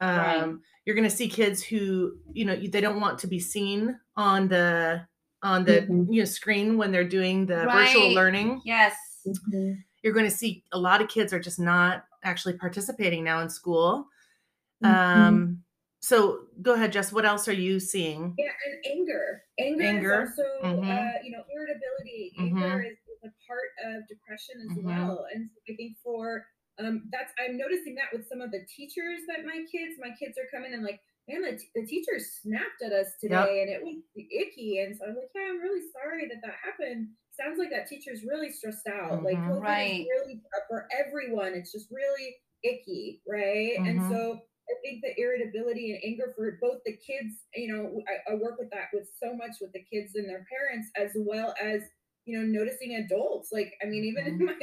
Um, 0.01 0.17
Right. 0.19 0.55
You're 0.85 0.95
going 0.95 1.09
to 1.11 1.15
see 1.15 1.29
kids 1.29 1.63
who, 1.63 2.17
you 2.33 2.45
know, 2.47 2.57
they 2.57 2.81
don't 2.81 3.01
want 3.01 3.19
to 3.19 3.27
be 3.27 3.41
seen 3.41 3.99
on 4.17 4.49
the 4.49 5.07
on 5.43 5.65
the 5.65 5.83
Mhm. 5.83 6.07
you 6.13 6.21
know 6.23 6.25
screen 6.25 6.77
when 6.79 6.91
they're 6.93 7.05
doing 7.09 7.47
the 7.47 7.65
virtual 7.65 8.13
learning. 8.15 8.61
Yes. 8.65 8.95
Mhm. 9.27 9.85
You're 10.03 10.13
going 10.15 10.25
to 10.25 10.35
see 10.37 10.65
a 10.73 10.79
lot 10.79 11.01
of 11.03 11.09
kids 11.09 11.33
are 11.33 11.39
just 11.41 11.61
not 11.61 12.05
actually 12.29 12.57
participating 12.59 13.25
now 13.25 13.41
in 13.41 13.49
school. 13.51 14.07
Mhm. 14.85 14.89
Um, 15.17 15.65
so 16.01 16.47
go 16.63 16.75
ahead, 16.75 16.93
Jess. 16.93 17.13
What 17.13 17.25
else 17.25 17.49
are 17.49 17.53
you 17.67 17.81
seeing? 17.81 18.35
Yeah, 18.39 18.53
and 18.67 18.87
anger. 18.87 19.43
Anger, 19.59 19.83
Anger. 19.83 20.23
is 20.23 20.31
also, 20.39 20.47
Mhm. 20.63 20.87
uh, 20.87 21.23
you 21.25 21.33
know, 21.33 21.45
irritability. 21.51 22.35
Mhm. 22.39 22.63
Anger 22.63 22.83
is, 22.83 22.99
is 23.09 23.19
a 23.25 23.33
part 23.47 23.71
of 23.85 24.07
depression 24.07 24.61
as 24.71 24.77
Mhm. 24.79 24.85
well. 24.85 25.27
And 25.33 25.51
so 25.51 25.61
I 25.73 25.77
think 25.77 25.97
for 26.05 26.47
um, 26.81 27.09
that's 27.11 27.33
I'm 27.41 27.57
noticing 27.57 27.97
that 27.97 28.13
with 28.13 28.29
some 28.29 28.41
of 28.41 28.53
the 28.53 28.65
teachers 28.67 29.23
that 29.27 29.45
my 29.45 29.65
kids, 29.69 29.99
my 29.99 30.15
kids 30.17 30.39
are 30.39 30.47
coming 30.49 30.73
and 30.75 30.85
like, 30.85 31.01
man, 31.27 31.43
the, 31.43 31.57
t- 31.59 31.71
the 31.75 31.85
teacher 31.85 32.21
snapped 32.21 32.83
at 32.83 32.93
us 32.93 33.17
today 33.21 33.63
and 33.63 33.69
it 33.69 33.83
was 33.83 33.97
icky. 34.17 34.79
And 34.79 34.97
so 34.97 35.07
I'm 35.07 35.17
like, 35.17 35.29
yeah, 35.35 35.43
I'm 35.51 35.61
really 35.61 35.83
sorry 35.91 36.29
that 36.29 36.41
that 36.41 36.55
happened. 36.63 37.09
Sounds 37.39 37.59
like 37.59 37.71
that 37.71 37.87
teacher's 37.87 38.25
really 38.25 38.51
stressed 38.51 38.87
out. 38.89 39.23
Like, 39.25 39.39
Mhm. 39.41 39.49
COVID 39.49 39.87
is 39.87 40.01
really 40.01 40.43
for 40.69 40.89
everyone. 40.93 41.55
It's 41.55 41.73
just 41.73 41.91
really 41.91 42.37
icky, 42.65 43.23
right? 43.29 43.81
And 43.87 44.03
Mhm. 44.03 44.03
so 44.03 44.41
I 44.69 44.75
think 44.83 45.03
the 45.03 45.19
irritability 45.21 45.93
and 45.93 46.03
anger 46.05 46.33
for 46.37 46.59
both 46.61 46.81
the 46.85 46.97
kids, 46.97 47.47
you 47.55 47.73
know, 47.73 48.03
I, 48.09 48.33
I 48.33 48.35
work 48.35 48.59
with 48.59 48.71
that 48.71 48.89
with 48.93 49.09
so 49.23 49.35
much 49.35 49.53
with 49.61 49.73
the 49.73 49.85
kids 49.85 50.17
and 50.17 50.29
their 50.29 50.45
parents, 50.51 50.91
as 50.97 51.13
well 51.17 51.55
as, 51.63 51.83
you 52.25 52.39
know, 52.39 52.45
noticing 52.45 52.97
adults. 52.97 53.51
Like, 53.53 53.75
I 53.83 53.87
mean, 53.87 54.05
even 54.05 54.27
in 54.27 54.39
my, 54.45 54.57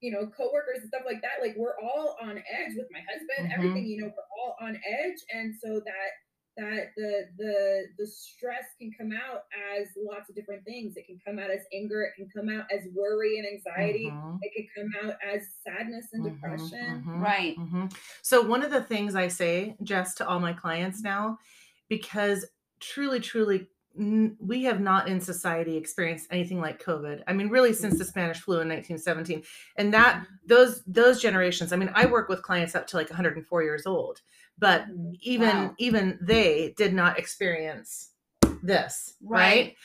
you 0.00 0.10
know, 0.12 0.28
coworkers 0.28 0.80
and 0.80 0.88
stuff 0.88 1.02
like 1.06 1.22
that, 1.22 1.40
like 1.40 1.56
we're 1.56 1.78
all 1.80 2.16
on 2.20 2.38
edge 2.38 2.72
with 2.76 2.86
my 2.90 3.00
husband, 3.10 3.48
Mhm. 3.48 3.54
everything, 3.54 3.86
you 3.86 4.00
know, 4.02 4.08
we're 4.14 4.30
all 4.38 4.56
on 4.60 4.76
edge. 4.86 5.16
And 5.32 5.54
so 5.62 5.80
that, 5.84 6.10
that 6.56 6.92
the 6.96 7.28
the 7.36 7.84
the 7.98 8.06
stress 8.06 8.64
can 8.78 8.92
come 8.98 9.10
out 9.12 9.44
as 9.76 9.88
lots 9.96 10.28
of 10.30 10.36
different 10.36 10.64
things. 10.64 10.96
It 10.96 11.06
can 11.06 11.18
come 11.26 11.38
out 11.38 11.50
as 11.50 11.62
anger. 11.72 12.02
It 12.02 12.14
can 12.16 12.28
come 12.30 12.48
out 12.48 12.66
as 12.72 12.86
worry 12.94 13.38
and 13.38 13.46
anxiety. 13.46 14.06
Mhm. 14.10 14.38
It 14.42 14.52
could 14.54 14.82
come 14.82 14.92
out 15.04 15.16
as 15.24 15.42
sadness 15.62 16.06
and 16.12 16.24
Mhm, 16.24 16.32
depression. 16.32 17.04
mhm. 17.06 17.20
Right. 17.20 17.56
Mhm. 17.56 17.96
So 18.22 18.42
one 18.42 18.62
of 18.62 18.70
the 18.70 18.82
things 18.82 19.14
I 19.14 19.28
say, 19.28 19.76
Jess, 19.82 20.14
to 20.16 20.28
all 20.28 20.38
my 20.40 20.52
clients 20.52 21.02
now, 21.02 21.38
because 21.88 22.46
truly, 22.80 23.20
truly, 23.20 23.68
n- 23.98 24.36
we 24.40 24.64
have 24.64 24.80
not 24.80 25.08
in 25.08 25.20
society 25.20 25.76
experienced 25.76 26.26
anything 26.30 26.60
like 26.60 26.82
COVID. 26.82 27.22
I 27.26 27.32
mean, 27.32 27.48
really, 27.48 27.72
since 27.72 27.98
the 27.98 28.04
Spanish 28.04 28.40
flu 28.40 28.60
in 28.60 28.68
1917, 28.68 29.42
and 29.76 29.92
that 29.94 30.26
those 30.46 30.82
those 30.86 31.20
generations. 31.20 31.72
I 31.72 31.76
mean, 31.76 31.90
I 31.94 32.06
work 32.06 32.28
with 32.28 32.42
clients 32.42 32.74
up 32.74 32.86
to 32.88 32.96
like 32.96 33.10
104 33.10 33.62
years 33.62 33.86
old, 33.86 34.20
but 34.58 34.86
Mhm. 34.88 35.14
even 35.20 35.48
Wow. 35.56 35.74
even 35.78 36.18
they 36.22 36.74
did 36.76 36.94
not 36.94 37.18
experience 37.18 38.10
this, 38.62 39.14
right? 39.22 39.38
Right. 39.40 39.76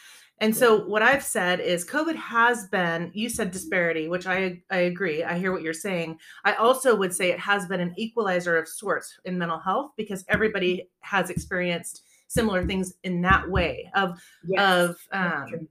And 0.42 0.56
so 0.56 0.86
what 0.86 1.02
I've 1.02 1.24
said 1.24 1.60
is 1.60 1.86
COVID 1.86 2.16
has 2.16 2.66
been 2.70 3.12
you 3.14 3.28
said 3.28 3.52
disparity, 3.52 4.08
which 4.08 4.26
I 4.26 4.64
I 4.72 4.78
agree. 4.78 5.22
I 5.22 5.38
hear 5.38 5.52
what 5.52 5.64
you're 5.64 5.74
saying. 5.74 6.18
I 6.46 6.54
also 6.54 6.96
would 6.96 7.14
say 7.14 7.30
it 7.30 7.40
has 7.40 7.66
been 7.68 7.82
an 7.82 7.94
equalizer 7.98 8.56
of 8.58 8.68
sorts 8.70 9.20
in 9.26 9.38
mental 9.38 9.60
health 9.60 9.92
because 9.98 10.24
everybody 10.30 10.90
has 11.02 11.30
experienced 11.30 12.04
similar 12.30 12.66
things 12.66 12.94
in 13.04 13.22
that 13.22 13.50
way 13.50 13.92
of 13.96 14.18
Yes. 14.48 14.90
of 14.90 14.98
um 15.12 15.68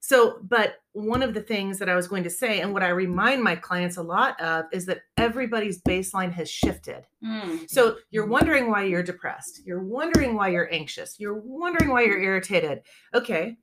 so 0.00 0.38
but 0.42 0.76
one 0.92 1.22
of 1.22 1.34
the 1.34 1.42
things 1.42 1.78
that 1.78 1.88
I 1.88 1.94
was 1.94 2.08
going 2.08 2.24
to 2.24 2.30
say 2.30 2.60
and 2.60 2.72
what 2.72 2.82
I 2.82 2.88
remind 2.88 3.44
my 3.44 3.54
clients 3.54 3.98
a 3.98 4.02
lot 4.02 4.40
of 4.40 4.64
is 4.72 4.86
that 4.86 5.02
everybody's 5.16 5.80
baseline 5.82 6.32
has 6.32 6.50
shifted. 6.50 7.06
Mm. 7.22 7.70
So 7.70 7.98
you're 8.10 8.26
wondering 8.26 8.68
why 8.70 8.82
you're 8.84 9.02
depressed. 9.04 9.60
You're 9.64 9.84
wondering 9.84 10.34
why 10.34 10.48
you're 10.48 10.72
anxious. 10.74 11.20
You're 11.20 11.38
wondering 11.38 11.90
why 11.90 12.02
you're 12.02 12.20
irritated. 12.20 12.82
Okay, 13.14 13.58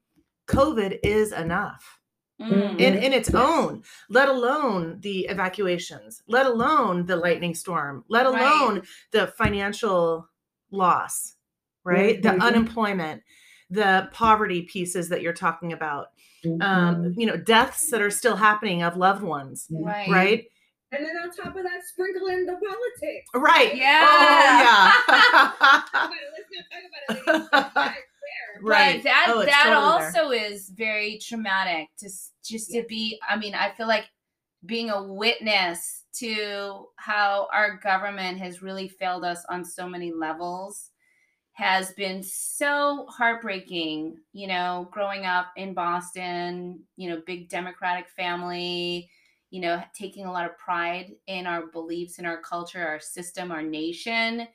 COVID 0.48 1.00
is 1.04 1.32
enough 1.34 2.00
Mm. 2.40 2.82
in, 2.82 2.94
in 2.98 3.14
its 3.14 3.34
own, 3.34 3.82
let 4.10 4.28
alone 4.28 5.00
the 5.00 5.22
evacuations, 5.28 6.22
let 6.28 6.46
alone 6.46 7.06
the 7.06 7.16
lightning 7.16 7.56
storm, 7.56 8.04
let 8.10 8.26
Right. 8.26 8.42
alone 8.42 8.82
the 9.12 9.28
financial 9.28 10.28
loss, 10.70 11.35
right? 11.86 12.22
The 12.22 12.30
Mhm. 12.30 12.42
unemployment, 12.42 13.24
the 13.70 14.10
poverty 14.12 14.64
pieces 14.64 15.08
that 15.10 15.22
you're 15.22 15.34
talking 15.34 15.72
about, 15.74 16.08
Mm-hmm. 16.44 16.62
um, 16.62 17.14
you 17.18 17.26
know, 17.26 17.38
deaths 17.38 17.90
that 17.90 18.02
are 18.02 18.12
still 18.12 18.36
happening 18.36 18.84
of 18.84 18.98
loved 18.98 19.24
ones, 19.24 19.68
Right. 19.72 20.10
right? 20.10 20.46
And 20.92 21.04
then 21.06 21.18
on 21.18 21.32
top 21.32 21.56
of 21.56 21.64
that, 21.64 21.84
sprinkle 21.84 22.28
in 22.28 22.46
the 22.46 22.54
politics. 22.54 23.30
Right. 23.34 23.76
Yeah. 23.76 24.06
Oh, 24.08 24.94
about. 25.08 26.12
Let's 26.12 26.50
not 26.52 26.66
talk 26.72 26.84
about 26.88 27.44
it. 27.44 27.50
yeah, 27.52 27.88
it's 27.88 27.96
there. 27.96 28.62
But 28.62 28.62
Right. 28.62 29.04
that 29.04 29.28
Oh, 29.30 29.44
that 29.46 29.64
totally 29.64 29.76
also 29.76 30.30
is 30.32 30.70
very 30.70 31.18
traumatic 31.18 31.90
to 31.98 32.06
s- 32.06 32.32
just 32.44 32.72
to 32.72 32.84
be 32.88 33.20
I 33.28 33.36
mean, 33.38 33.54
I 33.56 33.72
feel 33.72 33.88
like 33.88 34.06
being 34.66 34.90
a 34.92 35.04
witness 35.04 36.04
to 36.20 36.88
how 36.98 37.48
our 37.52 37.78
government 37.78 38.38
has 38.40 38.62
really 38.62 38.88
failed 38.88 39.26
us 39.26 39.44
on 39.50 39.66
so 39.66 39.88
many 39.90 40.12
levels 40.14 40.92
has 41.56 41.94
been 41.94 42.22
so 42.22 43.06
heartbreaking, 43.10 44.20
you 44.34 44.48
know, 44.48 44.90
growing 44.92 45.26
up 45.26 45.48
in 45.56 45.74
Boston, 45.74 46.84
you 46.98 47.10
know, 47.10 47.22
big 47.26 47.50
democratic 47.50 48.10
family, 48.10 49.10
you 49.52 49.62
know, 49.62 49.82
taking 49.94 50.26
a 50.26 50.32
lot 50.32 50.46
of 50.50 50.58
pride 50.58 51.14
in 51.28 51.48
our 51.48 51.68
beliefs 51.68 52.20
in 52.20 52.26
our 52.26 52.42
culture, 52.42 52.86
our 52.86 53.00
system, 53.00 53.52
our 53.52 53.64
nation, 53.64 54.48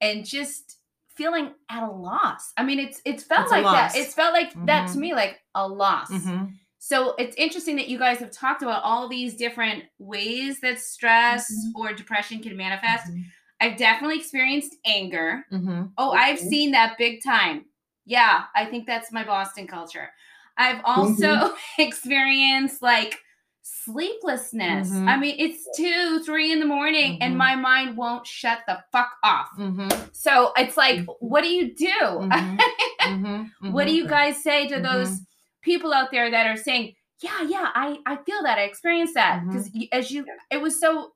and 0.00 0.24
just 0.24 0.78
feeling 1.14 1.54
at 1.70 1.82
a 1.82 1.90
loss. 1.90 2.52
I 2.56 2.64
mean, 2.64 2.78
it's 2.78 3.02
it's 3.04 3.24
felt 3.24 3.42
It's 3.42 3.50
like 3.50 3.70
that. 3.72 3.94
It's 3.94 4.14
felt 4.14 4.32
like 4.32 4.56
that 4.62 4.88
to 4.92 4.98
Mhm. 4.98 5.00
me, 5.00 5.14
like 5.14 5.40
a 5.54 5.68
loss. 5.68 6.10
Mhm. 6.10 6.58
So 6.78 7.14
it's 7.16 7.36
interesting 7.36 7.76
that 7.76 7.88
you 7.88 7.98
guys 7.98 8.18
have 8.18 8.30
talked 8.30 8.62
about 8.62 8.82
all 8.82 9.08
these 9.08 9.34
different 9.36 9.84
ways 9.98 10.60
that 10.60 10.78
stress 10.78 11.70
or 11.74 11.92
depression 11.92 12.40
can 12.42 12.56
manifest. 12.56 13.12
I've 13.60 13.76
definitely 13.76 14.18
experienced 14.18 14.76
anger. 14.84 15.44
Mhm. 15.52 15.92
Oh, 15.96 16.12
I've 16.12 16.38
Mhm. 16.38 16.48
seen 16.48 16.70
that 16.72 16.98
big 16.98 17.22
time. 17.22 17.64
Yeah, 18.04 18.44
I 18.54 18.66
think 18.66 18.86
that's 18.86 19.10
my 19.12 19.24
Boston 19.24 19.66
culture. 19.66 20.10
I've 20.56 20.80
also 20.84 21.54
experienced 21.78 22.82
like 22.82 23.18
sleeplessness. 23.62 24.90
Mhm. 24.90 25.08
I 25.08 25.16
mean, 25.16 25.36
it's 25.38 25.66
two, 25.76 26.20
three 26.20 26.52
in 26.52 26.60
the 26.60 26.66
morning, 26.66 27.14
Mhm. 27.14 27.18
and 27.22 27.38
my 27.38 27.56
mind 27.56 27.96
won't 27.96 28.26
shut 28.26 28.60
the 28.66 28.82
fuck 28.92 29.12
off. 29.24 29.50
Mm-hmm. 29.58 29.88
So 30.12 30.52
it's 30.56 30.76
like, 30.76 31.04
what 31.20 31.42
do 31.42 31.48
you 31.48 31.74
do? 31.74 31.86
Mhm. 31.90 32.58
Mm-hmm. 33.06 33.70
what 33.72 33.86
do 33.86 33.92
you 33.94 34.08
guys 34.08 34.42
say 34.42 34.66
to 34.68 34.80
those 34.80 35.20
people 35.62 35.92
out 35.92 36.10
there 36.10 36.28
that 36.30 36.46
are 36.48 36.56
saying, 36.56 36.94
"Yeah, 37.20 37.42
yeah, 37.42 37.70
I 37.74 37.98
I 38.06 38.16
feel 38.16 38.42
that, 38.42 38.58
I 38.58 38.62
experienced 38.62 39.14
that," 39.14 39.44
because 39.46 39.70
as 39.92 40.10
you, 40.10 40.26
it 40.50 40.60
was 40.60 40.80
so 40.80 41.12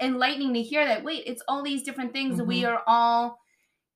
enlightening 0.00 0.54
to 0.54 0.62
hear 0.62 0.84
that. 0.86 1.04
Wait, 1.04 1.24
it's 1.26 1.42
all 1.48 1.62
these 1.62 1.82
different 1.82 2.12
things, 2.12 2.38
and 2.38 2.48
we 2.48 2.64
are 2.64 2.82
all 2.86 3.38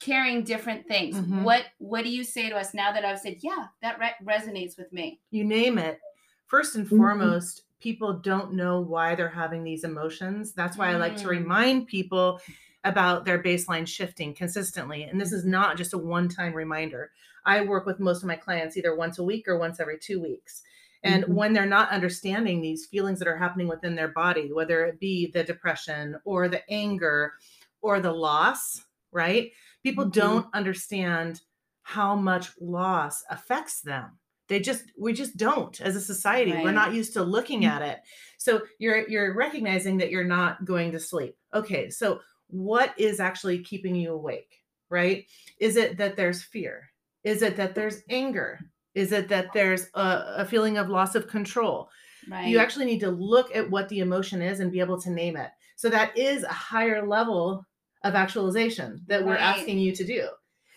carrying 0.00 0.44
different 0.44 0.86
things. 0.86 1.16
Mhm. 1.16 1.42
What 1.42 1.64
What 1.78 2.04
do 2.04 2.10
you 2.10 2.22
say 2.24 2.48
to 2.48 2.56
us 2.56 2.72
now 2.74 2.92
that 2.92 3.04
I've 3.04 3.18
said, 3.18 3.38
"Yeah, 3.40 3.66
that 3.82 3.98
re- 3.98 4.14
resonates 4.24 4.78
with 4.78 4.92
me"? 4.92 5.20
you 5.30 5.44
name 5.44 5.76
it 5.78 6.00
first 6.46 6.76
and 6.76 6.86
Mhm. 6.86 6.96
foremost 6.96 7.62
people 7.80 8.12
don't 8.14 8.52
know 8.54 8.80
why 8.80 9.14
they're 9.14 9.28
having 9.28 9.62
these 9.62 9.84
emotions 9.84 10.52
that's 10.52 10.76
why 10.76 10.88
i 10.90 10.96
like 10.96 11.16
to 11.16 11.26
Mm. 11.26 11.30
remind 11.30 11.86
people 11.86 12.40
about 12.84 13.24
their 13.24 13.40
baseline 13.40 13.86
shifting 13.86 14.34
consistently 14.34 15.02
and 15.04 15.20
this 15.20 15.30
is 15.32 15.44
not 15.44 15.76
just 15.76 15.92
a 15.92 15.98
one 15.98 16.28
time 16.28 16.54
reminder 16.54 17.12
i 17.44 17.60
work 17.60 17.86
with 17.86 18.00
most 18.00 18.22
of 18.22 18.26
my 18.26 18.34
clients 18.36 18.76
either 18.76 18.96
once 18.96 19.18
a 19.18 19.22
week 19.22 19.46
or 19.46 19.58
once 19.58 19.78
every 19.78 19.98
two 19.98 20.20
weeks 20.20 20.62
and 21.02 21.24
Mhm. 21.24 21.28
when 21.34 21.52
they're 21.52 21.66
not 21.66 21.90
understanding 21.90 22.60
these 22.60 22.86
feelings 22.86 23.18
that 23.18 23.28
are 23.28 23.36
happening 23.38 23.68
within 23.68 23.94
their 23.94 24.08
body 24.08 24.52
whether 24.52 24.84
it 24.86 24.98
be 25.00 25.30
the 25.30 25.44
depression 25.44 26.16
or 26.24 26.48
the 26.48 26.68
anger 26.70 27.34
or 27.80 28.00
the 28.00 28.12
loss 28.12 28.84
right? 29.10 29.52
People 29.82 30.04
Mhm. 30.04 30.12
don't 30.12 30.46
understand 30.54 31.40
how 31.82 32.14
much 32.14 32.50
loss 32.60 33.24
affects 33.30 33.80
them. 33.80 34.18
They 34.48 34.60
just 34.60 34.92
we 34.98 35.12
just 35.14 35.36
don't 35.38 35.80
as 35.80 35.96
a 35.96 36.00
society. 36.00 36.52
We're 36.52 36.72
not 36.72 36.92
used 36.94 37.14
to 37.14 37.22
looking 37.22 37.64
at 37.64 37.80
it. 37.82 38.00
So 38.38 38.66
you're 38.78 39.08
you're 39.08 39.34
recognizing 39.34 39.96
that 39.98 40.10
you're 40.10 40.24
not 40.24 40.64
going 40.66 40.92
to 40.92 41.00
sleep. 41.00 41.36
Okay 41.54 41.90
so 41.90 42.20
what 42.48 42.98
is 42.98 43.20
actually 43.20 43.60
keeping 43.62 43.94
you 43.94 44.12
awake 44.12 44.62
right? 44.90 45.26
Is 45.58 45.76
it 45.76 45.98
that 45.98 46.16
there's 46.16 46.42
fear? 46.42 46.90
Is 47.24 47.42
it 47.42 47.56
that 47.56 47.74
there's 47.74 48.02
anger 48.10 48.58
is 48.98 49.12
it 49.12 49.28
that 49.28 49.52
there's 49.54 49.86
a, 49.94 50.24
a 50.38 50.44
feeling 50.44 50.76
of 50.76 50.88
loss 50.88 51.14
of 51.14 51.28
control? 51.28 51.88
Right. 52.28 52.48
you 52.48 52.58
actually 52.58 52.84
need 52.84 53.00
to 53.00 53.10
look 53.10 53.54
at 53.56 53.70
what 53.70 53.88
the 53.88 54.00
emotion 54.00 54.42
is 54.42 54.60
and 54.60 54.70
be 54.70 54.80
able 54.80 55.00
to 55.00 55.10
name 55.10 55.36
it. 55.36 55.50
So 55.76 55.88
that 55.88 56.18
is 56.18 56.42
a 56.42 56.52
higher 56.52 57.06
level 57.06 57.64
of 58.04 58.14
actualization 58.14 59.00
that 59.06 59.24
we're 59.24 59.36
asking 59.36 59.78
you 59.78 59.94
to 59.94 60.04
do. 60.04 60.28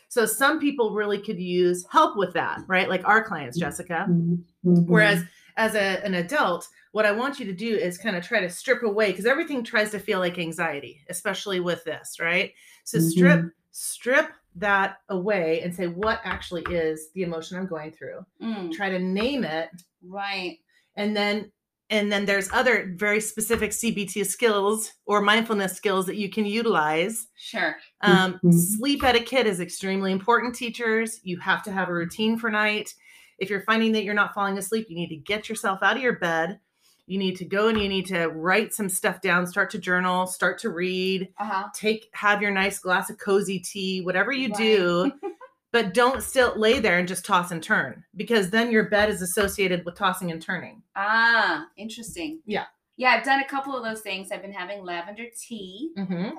So 0.07 0.25
some 0.25 0.59
people 0.59 0.93
really 0.93 1.17
could 1.17 1.39
use 1.39 1.85
help 1.91 2.15
with 2.15 2.33
that 2.33 2.59
right? 2.67 2.87
Like 2.87 3.05
our 3.05 3.23
clients 3.23 3.57
mm-hmm. 3.57 3.67
jessica. 3.67 4.05
Mm-hmm. 4.09 4.85
Whereas 4.85 5.23
as 5.57 5.75
a, 5.75 6.05
an 6.05 6.13
adult, 6.13 6.67
what 6.91 7.05
I 7.05 7.11
want 7.11 7.39
you 7.39 7.45
to 7.47 7.53
do 7.53 7.75
is 7.75 7.97
kind 7.97 8.15
of 8.15 8.23
try 8.23 8.39
to 8.39 8.49
strip 8.49 8.83
away 8.83 9.11
because 9.11 9.25
everything 9.25 9.63
tries 9.63 9.91
to 9.91 9.99
feel 9.99 10.19
like 10.19 10.37
anxiety, 10.37 11.01
especially 11.09 11.59
with 11.59 11.83
this, 11.83 12.17
right? 12.19 12.53
So 12.83 12.99
strip 12.99 13.39
mm-hmm. 13.39 13.47
strip 13.71 14.29
that 14.55 14.97
away 15.09 15.61
and 15.61 15.73
say 15.73 15.87
what 15.87 16.19
actually 16.23 16.63
is 16.69 17.09
the 17.15 17.23
emotion 17.23 17.57
I'm 17.57 17.67
going 17.67 17.91
through. 17.91 18.25
Mm, 18.41 18.71
Try 18.73 18.89
to 18.89 18.99
name 18.99 19.43
it 19.43 19.69
right. 20.07 20.57
and 20.95 21.15
then 21.15 21.51
and 21.89 22.09
then 22.09 22.23
there's 22.25 22.49
other 22.53 22.93
very 22.95 23.19
specific 23.19 23.71
CBT 23.71 24.25
skills 24.25 24.93
or 25.05 25.21
mindfulness 25.21 25.73
skills 25.73 26.05
that 26.05 26.15
you 26.15 26.29
can 26.29 26.45
utilize 26.45 27.27
Sure. 27.35 27.75
um, 27.99 28.39
Mhm. 28.45 28.53
Sleep 28.77 29.03
etiquette 29.03 29.45
is 29.45 29.59
extremely 29.59 30.13
important, 30.13 30.55
teachers. 30.55 31.19
You 31.23 31.37
have 31.39 31.61
to 31.63 31.71
have 31.71 31.89
a 31.89 31.93
routine 31.93 32.37
for 32.37 32.49
night. 32.49 32.93
If 33.39 33.49
you're 33.49 33.63
finding 33.63 33.91
that 33.91 34.03
you're 34.05 34.13
not 34.13 34.33
falling 34.33 34.57
asleep, 34.57 34.85
you 34.89 34.95
need 34.95 35.09
to 35.09 35.17
get 35.17 35.49
yourself 35.49 35.79
out 35.81 35.97
of 35.97 36.01
your 36.01 36.17
bed. 36.17 36.59
You 37.11 37.17
need 37.17 37.35
to 37.37 37.45
go 37.45 37.67
and 37.67 37.77
you 37.77 37.89
need 37.89 38.05
to 38.05 38.27
write 38.27 38.73
some 38.73 38.87
stuff 38.87 39.19
down, 39.19 39.45
start 39.45 39.69
to 39.71 39.77
journal, 39.77 40.25
start 40.27 40.57
to 40.59 40.69
read, 40.69 41.27
Uh 41.37 41.43
huh. 41.45 41.67
take 41.75 42.09
have 42.13 42.41
your 42.41 42.51
nice 42.51 42.79
glass 42.79 43.09
of 43.09 43.17
cozy 43.17 43.59
tea, 43.59 43.99
whatever 43.99 44.31
you 44.31 44.47
Right. 44.47 44.57
do. 44.57 45.11
but 45.73 45.93
don't 45.93 46.23
still 46.23 46.53
lay 46.57 46.79
there 46.79 46.99
and 46.99 47.09
just 47.09 47.25
toss 47.25 47.51
and 47.51 47.61
turn 47.61 48.05
because 48.15 48.49
then 48.49 48.71
your 48.71 48.85
bed 48.89 49.09
is 49.09 49.21
associated 49.21 49.83
with 49.83 49.95
tossing 49.95 50.31
and 50.31 50.41
turning. 50.41 50.83
Ah, 50.95 51.67
interesting. 51.75 52.39
Yeah. 52.45 52.67
Yeah, 52.95 53.09
I've 53.09 53.25
done 53.25 53.41
a 53.41 53.47
couple 53.47 53.75
of 53.75 53.83
those 53.83 53.99
things. 54.01 54.31
I've 54.31 54.41
been 54.41 54.53
having 54.53 54.83
lavender 54.85 55.25
tea, 55.37 55.91
Mm-hmm. 55.97 56.29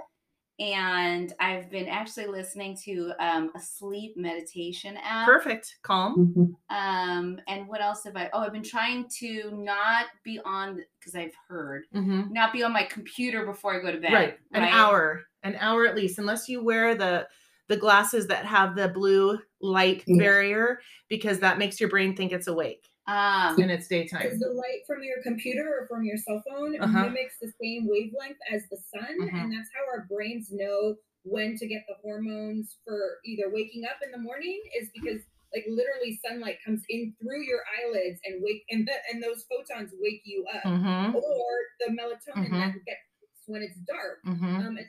And 0.63 1.33
I've 1.41 1.69
been 1.71 1.89
actually 1.89 2.27
listening 2.27 2.77
to 2.85 3.13
um, 3.19 3.51
a 3.57 3.61
sleep 3.61 4.17
meditation 4.17 4.97
app. 5.03 5.27
Perfect. 5.27 5.77
Calm. 5.83 6.57
Um, 6.71 7.41
and 7.49 7.67
what 7.67 7.81
else 7.81 8.05
have 8.05 8.17
I? 8.17 8.31
Oh, 8.33 8.41
I've 8.41 8.53
been 8.53 8.63
trying 8.63 9.09
to 9.19 9.51
not 9.53 10.07
be 10.23 10.39
on 10.45 10.81
because 11.01 11.17
I've 11.17 11.35
heard 11.49 11.83
Mm-hmm. 11.95 12.33
not 12.33 12.53
be 12.53 12.63
on 12.63 12.73
my 12.73 12.85
computer 12.85 13.45
before 13.45 13.75
I 13.75 13.83
go 13.83 13.91
to 13.91 13.99
bed. 13.99 14.13
right 14.13 14.39
an 14.53 14.63
hour 14.63 15.25
an 15.43 15.57
hour 15.59 15.85
at 15.87 15.97
least 15.97 16.19
unless 16.19 16.49
you 16.49 16.63
wear 16.63 16.95
the 16.95 17.27
the 17.69 17.77
glasses 17.77 18.27
that 18.29 18.45
have 18.47 18.77
the 18.77 18.89
blue 18.89 19.39
light 19.61 20.05
Yeah. 20.07 20.19
barrier 20.23 20.81
because 21.09 21.41
that 21.41 21.59
makes 21.59 21.81
your 21.81 21.89
brain 21.91 22.15
think 22.15 22.31
it's 22.33 22.47
awake 22.47 22.87
Um, 23.09 23.59
and 23.61 23.71
it's 23.71 23.89
daytime 23.89 24.23
Because 24.23 24.39
the 24.39 24.51
light 24.53 24.87
from 24.87 25.03
your 25.03 25.23
computer 25.23 25.67
or 25.81 25.87
from 25.89 26.05
your 26.05 26.17
cell 26.17 26.43
phone 26.49 26.81
Uh-huh. 26.81 27.03
mimics 27.11 27.39
the 27.41 27.53
same 27.61 27.87
wavelength 27.89 28.39
as 28.51 28.69
the 28.71 28.77
sun, 28.77 29.19
Mhm. 29.21 29.35
and 29.43 29.53
that's 29.53 29.71
how 29.75 29.85
our 29.91 30.07
brains 30.07 30.53
know 30.53 30.97
when 31.25 31.57
to 31.57 31.67
get 31.67 31.85
the 31.89 31.95
hormones 31.95 32.79
for 32.85 33.19
either 33.25 33.51
waking 33.51 33.85
up 33.85 33.99
in 34.05 34.11
the 34.13 34.19
morning 34.19 34.61
is 34.81 34.91
because 34.95 35.23
like 35.55 35.65
literally 35.69 36.19
sunlight 36.27 36.59
comes 36.65 36.83
in 36.89 37.15
through 37.21 37.43
your 37.43 37.61
eyelids 37.79 38.19
and 38.25 38.43
wake 38.43 38.65
and 38.71 38.89
the, 38.89 38.95
and 39.13 39.23
those 39.23 39.45
photons 39.45 39.93
wake 40.01 40.23
you 40.25 40.47
up, 40.47 40.63
mm-hmm, 40.65 41.15
or 41.15 41.51
the 41.81 41.93
melatonin 41.93 42.51
that 42.51 42.85
gets 42.87 43.01
when 43.47 43.63
it's 43.63 43.77
dark. 43.81 44.23
mm-hmm, 44.25 44.57
Um, 44.57 44.79
it's 44.79 44.89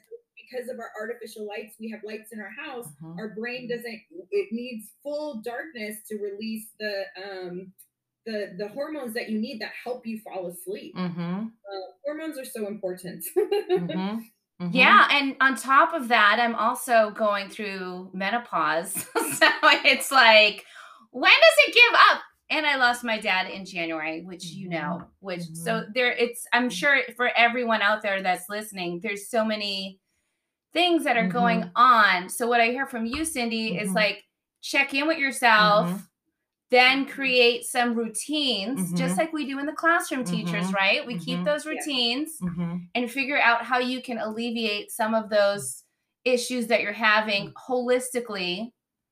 because 0.49 0.69
of 0.69 0.80
our 0.80 0.91
artificial 0.99 1.45
lights, 1.47 1.76
we 1.80 1.89
have 1.89 2.02
lights 2.04 2.32
in 2.32 2.39
our 2.39 2.52
house. 2.52 2.88
Mhm. 3.02 3.17
Our 3.17 3.30
brain 3.36 3.67
doesn't. 3.67 4.02
It 4.32 4.52
needs 4.54 4.91
full 5.02 5.41
darkness 5.41 6.04
to 6.10 6.17
release 6.17 6.69
the 6.80 7.06
um, 7.17 7.73
the 8.26 8.54
the 8.58 8.68
hormones 8.70 9.14
that 9.14 9.30
you 9.30 9.40
need 9.40 9.60
that 9.62 9.72
help 9.84 10.06
you 10.06 10.20
fall 10.20 10.48
asleep. 10.48 10.96
mm-hmm, 10.96 11.22
Uh, 11.46 11.86
hormones 12.06 12.38
are 12.38 12.46
so 12.46 12.68
important. 12.68 13.24
mm-hmm, 13.38 14.18
Yeah, 14.72 15.08
and 15.12 15.36
on 15.42 15.56
top 15.56 15.94
of 15.94 16.08
that, 16.10 16.40
I'm 16.40 16.56
also 16.56 17.12
going 17.12 17.50
through 17.50 18.12
menopause. 18.14 18.94
so 19.16 19.50
it's 19.86 20.12
like, 20.12 20.64
when 21.12 21.32
does 21.32 21.68
it 21.68 21.74
give 21.74 22.00
up? 22.12 22.22
And 22.50 22.66
I 22.66 22.76
lost 22.76 23.04
my 23.04 23.20
dad 23.20 23.50
in 23.50 23.66
January, 23.66 24.22
which 24.24 24.46
you 24.46 24.70
know, 24.70 25.04
which 25.20 25.42
so 25.54 25.86
there 25.96 26.12
it's 26.12 26.46
I'm 26.54 26.70
sure 26.70 27.02
for 27.18 27.30
everyone 27.36 27.82
out 27.82 28.02
there 28.04 28.22
that's 28.22 28.48
listening, 28.50 29.00
there's 29.02 29.30
so 29.30 29.44
many 29.44 30.00
things 30.72 31.04
that 31.06 31.18
are 31.18 31.28
going 31.28 31.72
on. 31.76 32.30
So 32.30 32.48
what 32.48 32.62
I 32.62 32.68
hear 32.68 32.86
from 32.86 33.06
you, 33.06 33.26
Cindy, 33.26 33.78
is 33.78 33.92
like 33.94 34.24
check 34.62 34.94
in 34.94 35.08
with 35.08 35.18
yourself. 35.18 35.90
Then 36.74 37.06
create 37.06 37.64
some 37.66 37.94
routines, 37.94 38.92
just 38.94 39.16
Mhm. 39.16 39.18
like 39.20 39.34
we 39.34 39.46
do 39.46 39.60
in 39.60 39.66
the 39.66 39.74
classroom 39.74 40.24
teachers, 40.24 40.68
Mhm. 40.68 40.74
right? 40.74 41.06
We 41.06 41.20
keep 41.20 41.40
Mhm. 41.40 41.46
those 41.46 41.66
routines 41.66 42.40
mm-hmm. 42.42 42.78
and 42.96 43.12
figure 43.12 43.40
out 43.40 43.64
how 43.64 43.80
you 43.80 44.02
can 44.02 44.18
alleviate 44.18 44.92
some 44.92 45.14
of 45.14 45.30
those 45.30 45.84
issues 46.26 46.68
that 46.68 46.82
you're 46.82 46.92
having 46.94 47.50
Mm. 47.50 47.54
holistically 47.68 48.72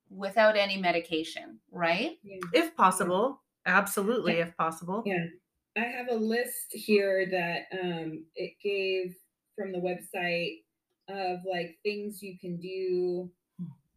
without 0.10 0.56
any 0.58 0.78
medication, 0.78 1.60
right? 1.72 2.18
Yeah. 2.24 2.38
if 2.54 2.76
possible 2.76 3.42
absolutely 3.66 4.34
if 4.40 4.58
possible 4.58 5.04
Yeah. 5.06 5.28
I 5.76 5.82
have 5.82 6.10
a 6.10 6.16
list 6.16 6.74
here 6.74 7.26
that 7.28 7.68
um, 7.72 8.26
it 8.36 8.54
gave 8.62 9.16
from 9.56 9.72
the 9.72 9.78
website 9.80 10.64
of 11.08 11.40
like 11.46 11.78
things 11.84 12.22
you 12.24 12.38
can 12.40 12.58
do. 12.58 13.32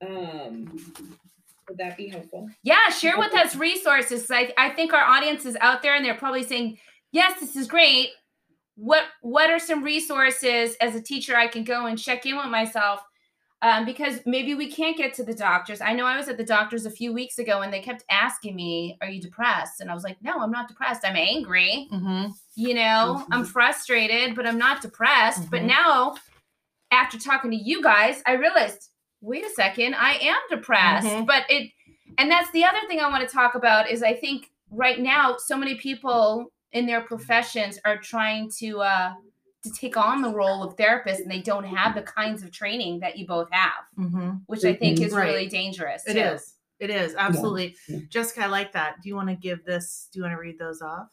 Um, 0.06 0.76
would 1.68 1.78
that 1.78 1.96
be 1.96 2.08
helpful? 2.08 2.48
Yeah, 2.62 2.88
share 2.90 3.18
with 3.18 3.34
us 3.34 3.56
resources. 3.56 4.30
I, 4.30 4.52
I 4.58 4.70
think 4.70 4.92
our 4.92 5.04
audience 5.04 5.44
is 5.44 5.56
out 5.60 5.82
there 5.82 5.94
and 5.94 6.04
they're 6.04 6.14
probably 6.14 6.42
saying, 6.44 6.78
yes, 7.12 7.38
this 7.40 7.56
is 7.56 7.66
great. 7.66 8.10
What 8.76 9.04
what 9.22 9.50
are 9.50 9.58
some 9.60 9.84
resources 9.84 10.76
as 10.80 10.94
a 10.94 11.00
teacher 11.00 11.36
I 11.36 11.46
can 11.46 11.62
go 11.64 11.86
and 11.86 11.98
check 11.98 12.26
in 12.26 12.36
with 12.36 12.46
myself? 12.46 13.00
Um, 13.62 13.86
because 13.86 14.20
maybe 14.26 14.54
we 14.54 14.70
can't 14.70 14.94
get 14.96 15.14
to 15.14 15.24
the 15.24 15.32
doctors. 15.32 15.80
I 15.80 15.94
know 15.94 16.04
I 16.04 16.18
was 16.18 16.28
at 16.28 16.36
the 16.36 16.44
doctors 16.44 16.84
a 16.84 16.90
few 16.90 17.14
weeks 17.14 17.38
ago 17.38 17.62
and 17.62 17.72
they 17.72 17.80
kept 17.80 18.04
asking 18.10 18.54
me, 18.56 18.98
Are 19.00 19.08
you 19.08 19.22
depressed? 19.22 19.80
And 19.80 19.90
I 19.90 19.94
was 19.94 20.04
like, 20.04 20.18
No, 20.22 20.34
I'm 20.40 20.50
not 20.50 20.68
depressed. 20.68 21.02
I'm 21.04 21.16
angry. 21.16 21.88
mm-hmm. 21.90 22.26
you 22.56 22.74
know 22.74 23.24
i'm 23.32 23.44
frustrated 23.44 24.36
but 24.36 24.46
i'm 24.46 24.58
not 24.58 24.80
depressed 24.80 25.50
but 25.50 25.62
Mhm. 25.62 25.66
now 25.66 26.14
after 26.92 27.18
talking 27.18 27.50
to 27.50 27.56
you 27.56 27.82
guys 27.82 28.22
i 28.26 28.32
realized 28.34 28.90
wait 29.24 29.44
a 29.44 29.50
second 29.50 29.94
i 29.94 30.12
am 30.20 30.36
depressed 30.50 31.06
Mhm. 31.06 31.26
but 31.26 31.44
it 31.48 31.70
and 32.18 32.30
that's 32.30 32.50
the 32.52 32.64
other 32.64 32.78
thing 32.88 33.00
i 33.00 33.08
want 33.08 33.26
to 33.28 33.34
talk 33.34 33.54
about 33.54 33.90
is 33.90 34.02
i 34.02 34.12
think 34.14 34.50
right 34.70 35.00
now 35.00 35.36
so 35.38 35.56
many 35.56 35.74
people 35.76 36.46
in 36.72 36.86
their 36.86 37.00
professions 37.00 37.78
are 37.84 37.98
trying 37.98 38.50
to 38.58 38.80
uh 38.80 39.12
to 39.62 39.70
take 39.72 39.96
on 39.96 40.20
the 40.20 40.28
role 40.30 40.62
of 40.62 40.76
therapist 40.76 41.20
and 41.20 41.30
they 41.30 41.40
don't 41.40 41.64
have 41.64 41.94
the 41.94 42.02
kinds 42.02 42.42
of 42.42 42.50
training 42.50 43.00
that 43.00 43.16
you 43.16 43.26
both 43.26 43.48
have 43.50 43.84
Mm-hmm. 43.98 44.30
which 44.46 44.64
i 44.64 44.74
think 44.74 45.00
is 45.00 45.12
Right. 45.12 45.28
really 45.28 45.48
dangerous 45.48 46.06
It 46.06 46.14
too. 46.14 46.20
is. 46.20 46.54
It 46.80 46.90
is 46.90 47.14
absolutely. 47.14 47.76
Yeah. 47.88 48.00
Jessica, 48.10 48.42
I 48.42 48.46
like 48.46 48.72
that. 48.72 49.00
Do 49.00 49.08
you 49.08 49.14
want 49.14 49.28
to 49.28 49.36
give 49.36 49.64
this? 49.64 50.08
Do 50.12 50.18
you 50.18 50.24
want 50.24 50.34
to 50.34 50.40
read 50.40 50.58
those 50.58 50.82
off? 50.82 51.06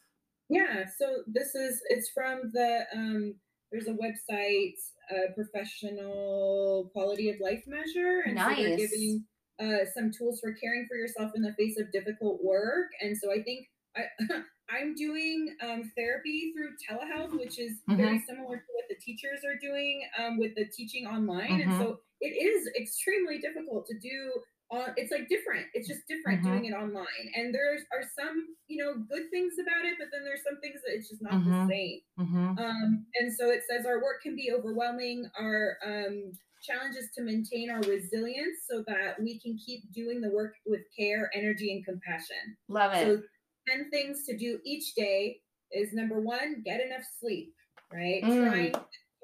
Yeah, 0.50 0.86
so 0.98 1.06
this 1.28 1.54
is 1.54 1.82
it's 1.88 2.10
from 2.10 2.50
the 2.52 2.86
um 2.96 3.36
there's 3.72 3.88
a 3.88 3.94
website, 3.94 4.74
uh, 5.12 5.34
professional 5.36 6.90
quality 6.94 7.30
of 7.30 7.40
life 7.40 7.64
measure, 7.68 8.22
and 8.26 8.38
so 8.40 8.46
they're 8.56 8.78
giving 8.78 9.26
uh, 9.60 9.86
some 9.96 10.12
tools 10.12 10.40
for 10.42 10.54
caring 10.54 10.88
for 10.88 10.96
yourself 10.98 11.32
in 11.36 11.42
the 11.42 11.54
face 11.54 11.80
of 11.80 11.92
difficult 11.92 12.44
work. 12.44 12.88
And 13.02 13.18
so 13.18 13.32
I 13.32 13.42
think 13.44 13.68
I 13.96 14.04
I'm 14.70 14.96
doing 14.96 15.56
um, 15.62 15.92
therapy 15.98 16.54
through 16.56 16.72
telehealth, 16.90 17.38
which 17.38 17.60
is 17.60 17.74
very 17.98 18.20
similar 18.20 18.56
to 18.58 18.64
what 18.74 18.86
the 18.90 18.96
teachers 18.96 19.42
are 19.46 19.58
doing 19.62 20.02
um, 20.18 20.40
with 20.40 20.56
the 20.56 20.66
teaching 20.76 21.06
online. 21.06 21.60
And 21.62 21.72
Mhm. 21.72 21.78
so 21.78 22.00
it 22.22 22.30
is 22.30 22.70
extremely 22.80 23.40
difficult 23.40 23.86
to 23.88 23.98
do. 24.00 24.32
On, 24.72 24.94
it's 24.96 25.12
like 25.12 25.28
different. 25.28 25.68
It's 25.74 25.88
just 25.88 26.08
different 26.08 26.42
Mhm. 26.42 26.46
doing 26.46 26.66
it 26.66 26.74
online. 26.74 27.32
And 27.36 27.54
there's 27.54 27.82
are 27.92 28.04
some, 28.18 28.56
you 28.68 28.78
know, 28.84 28.96
good 29.10 29.30
things 29.30 29.54
about 29.60 29.86
it, 29.86 29.98
but 30.00 30.08
then 30.12 30.24
there's 30.24 30.44
some 30.44 30.62
things 30.62 30.82
that 30.86 30.96
it's 30.96 31.10
just 31.10 31.22
not 31.22 31.34
Mhm. 31.34 31.68
the 31.68 31.74
same. 31.74 32.02
Mhm. 32.18 32.58
Um, 32.58 33.06
and 33.20 33.34
so 33.34 33.50
it 33.50 33.64
says 33.70 33.86
our 33.86 34.02
work 34.02 34.22
can 34.22 34.36
be 34.36 34.52
overwhelming. 34.52 35.30
Our 35.38 35.78
um, 35.84 36.32
challenge 36.62 36.96
is 36.96 37.12
to 37.16 37.22
maintain 37.24 37.70
our 37.70 37.82
resilience 37.82 38.64
so 38.66 38.84
that 38.88 39.20
we 39.22 39.40
can 39.40 39.58
keep 39.58 39.92
doing 39.92 40.22
the 40.22 40.30
work 40.30 40.56
with 40.66 40.82
care, 40.98 41.30
energy, 41.34 41.74
and 41.74 41.84
compassion. 41.84 42.56
Love 42.70 42.94
it. 42.94 43.06
So, 43.06 43.24
10 43.68 43.90
things 43.92 44.26
to 44.26 44.38
do 44.38 44.60
each 44.64 44.96
day 44.96 45.42
is 45.72 45.94
number 45.94 46.20
one, 46.22 46.62
get 46.64 46.80
enough 46.80 47.04
sleep, 47.20 47.54
right? 47.92 48.24
Mm. 48.24 48.38
Trying, 48.50 48.76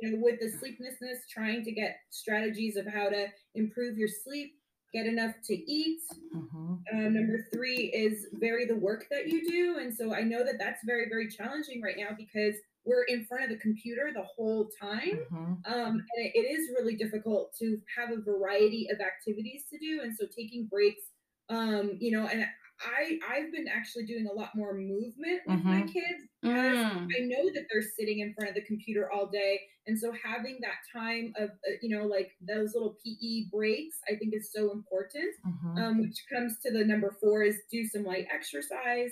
you 0.02 0.12
know, 0.12 0.18
with 0.24 0.40
the 0.40 0.50
sleeplessness, 0.50 1.26
trying 1.30 1.64
to 1.64 1.72
get 1.72 1.98
strategies 2.10 2.76
of 2.76 2.86
how 2.86 3.10
to 3.10 3.32
improve 3.56 3.98
your 3.98 4.08
sleep, 4.08 4.57
get 4.94 5.06
enough 5.06 5.36
to 5.44 5.54
eat, 5.54 6.02
Mhm. 6.34 6.82
um, 6.94 7.14
number 7.14 7.46
three 7.54 7.92
is 7.94 8.28
vary 8.34 8.66
the 8.66 8.76
work 8.76 9.08
that 9.10 9.28
you 9.28 9.48
do. 9.50 9.78
And 9.78 9.94
so 9.94 10.14
I 10.14 10.22
know 10.22 10.44
that 10.44 10.58
that's 10.58 10.84
very, 10.86 11.10
very 11.10 11.28
challenging 11.30 11.82
right 11.82 11.98
now 11.98 12.16
because 12.18 12.56
we're 12.86 13.04
in 13.04 13.26
front 13.26 13.44
of 13.44 13.50
the 13.50 13.58
computer 13.58 14.12
the 14.14 14.24
whole 14.24 14.70
time. 14.80 15.20
Mhm. 15.30 15.68
Um, 15.68 15.94
and 16.16 16.26
it, 16.26 16.32
it 16.36 16.50
is 16.50 16.70
really 16.78 16.96
difficult 16.96 17.54
to 17.60 17.82
have 17.98 18.12
a 18.12 18.22
variety 18.22 18.88
of 18.90 19.02
activities 19.02 19.66
to 19.72 19.78
do. 19.78 20.02
And 20.02 20.16
so 20.16 20.26
taking 20.26 20.68
breaks, 20.68 21.04
um, 21.50 21.98
you 22.00 22.12
know, 22.12 22.28
and 22.28 22.46
I, 22.80 23.20
I've 23.28 23.52
been 23.52 23.68
actually 23.68 24.06
doing 24.06 24.28
a 24.28 24.34
lot 24.34 24.52
more 24.56 24.74
movement 24.74 25.42
with 25.48 25.64
my 25.64 25.82
Mhm. 25.82 25.94
kids 25.94 26.24
Mm. 26.46 27.08
I 27.18 27.20
know 27.22 27.50
that 27.54 27.66
they're 27.72 27.82
sitting 27.82 28.20
in 28.20 28.34
front 28.34 28.50
of 28.50 28.56
the 28.56 28.62
computer 28.62 29.12
all 29.12 29.28
day. 29.28 29.60
And 29.88 29.98
so 30.00 30.12
having 30.12 30.60
that 30.62 30.78
time 30.94 31.34
of, 31.36 31.50
uh, 31.50 31.72
you 31.82 31.90
know, 31.90 32.06
like 32.06 32.32
those 32.40 32.74
little 32.76 32.96
PE 33.04 33.50
breaks, 33.52 34.00
I 34.08 34.16
think 34.16 34.34
is 34.36 34.52
so 34.52 34.72
important. 34.72 35.34
Mhm. 35.46 35.78
Um, 35.82 36.02
which 36.02 36.24
comes 36.32 36.60
to 36.60 36.72
the 36.72 36.86
number 36.86 37.12
four 37.20 37.44
is 37.44 37.60
do 37.72 37.84
some 37.86 38.04
light 38.04 38.28
exercise. 38.32 39.12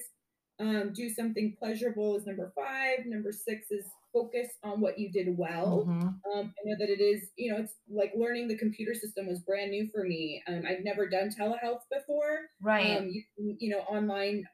Um, 0.59 0.93
do 0.93 1.09
something 1.09 1.55
pleasurable 1.57 2.15
is 2.15 2.25
number 2.27 2.51
five. 2.55 3.05
Number 3.05 3.31
six 3.31 3.71
is 3.71 3.85
focus 4.15 4.47
on 4.63 4.79
what 4.79 4.97
you 4.97 5.11
did 5.11 5.37
well. 5.37 5.85
Mhm. 5.87 6.01
Um, 6.33 6.53
I 6.57 6.61
know 6.63 6.75
that 6.79 6.89
it 6.89 7.01
is, 7.01 7.29
you 7.35 7.51
know, 7.51 7.59
it's 7.59 7.73
like 7.89 8.13
learning 8.15 8.47
the 8.47 8.57
computer 8.57 8.93
system 8.95 9.27
was 9.27 9.41
brand 9.41 9.71
new 9.71 9.89
for 9.93 10.03
me. 10.05 10.41
Um, 10.47 10.63
I've 10.67 10.83
never 10.83 11.07
done 11.09 11.29
telehealth 11.29 11.81
before 11.91 12.49
Right. 12.61 12.97
um, 12.97 13.09
you, 13.09 13.23
you 13.59 13.69
know, 13.69 13.79
online 13.81 14.47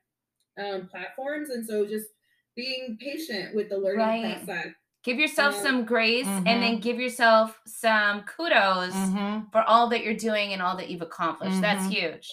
um, 0.57 0.87
platforms. 0.89 1.49
And 1.49 1.65
so 1.65 1.85
just 1.85 2.07
being 2.55 2.97
patient 2.99 3.55
with 3.55 3.69
the 3.69 3.77
learning 3.77 3.99
Right. 4.23 4.45
process. 4.45 4.73
give 5.03 5.17
yourself 5.17 5.55
um, 5.55 5.61
some 5.63 5.85
grace 5.85 6.27
and 6.27 6.45
Mhm. 6.45 6.61
then 6.61 6.79
give 6.79 6.99
yourself 6.99 7.59
some 7.65 8.23
kudos 8.23 8.93
Mhm. 8.93 9.51
for 9.51 9.63
all 9.63 9.87
that 9.89 10.03
you're 10.03 10.13
doing 10.29 10.53
and 10.53 10.61
all 10.61 10.75
that 10.77 10.89
you've 10.89 11.01
accomplished. 11.01 11.59
That's 11.61 11.85
Mhm. 11.87 11.91
huge. 11.91 12.27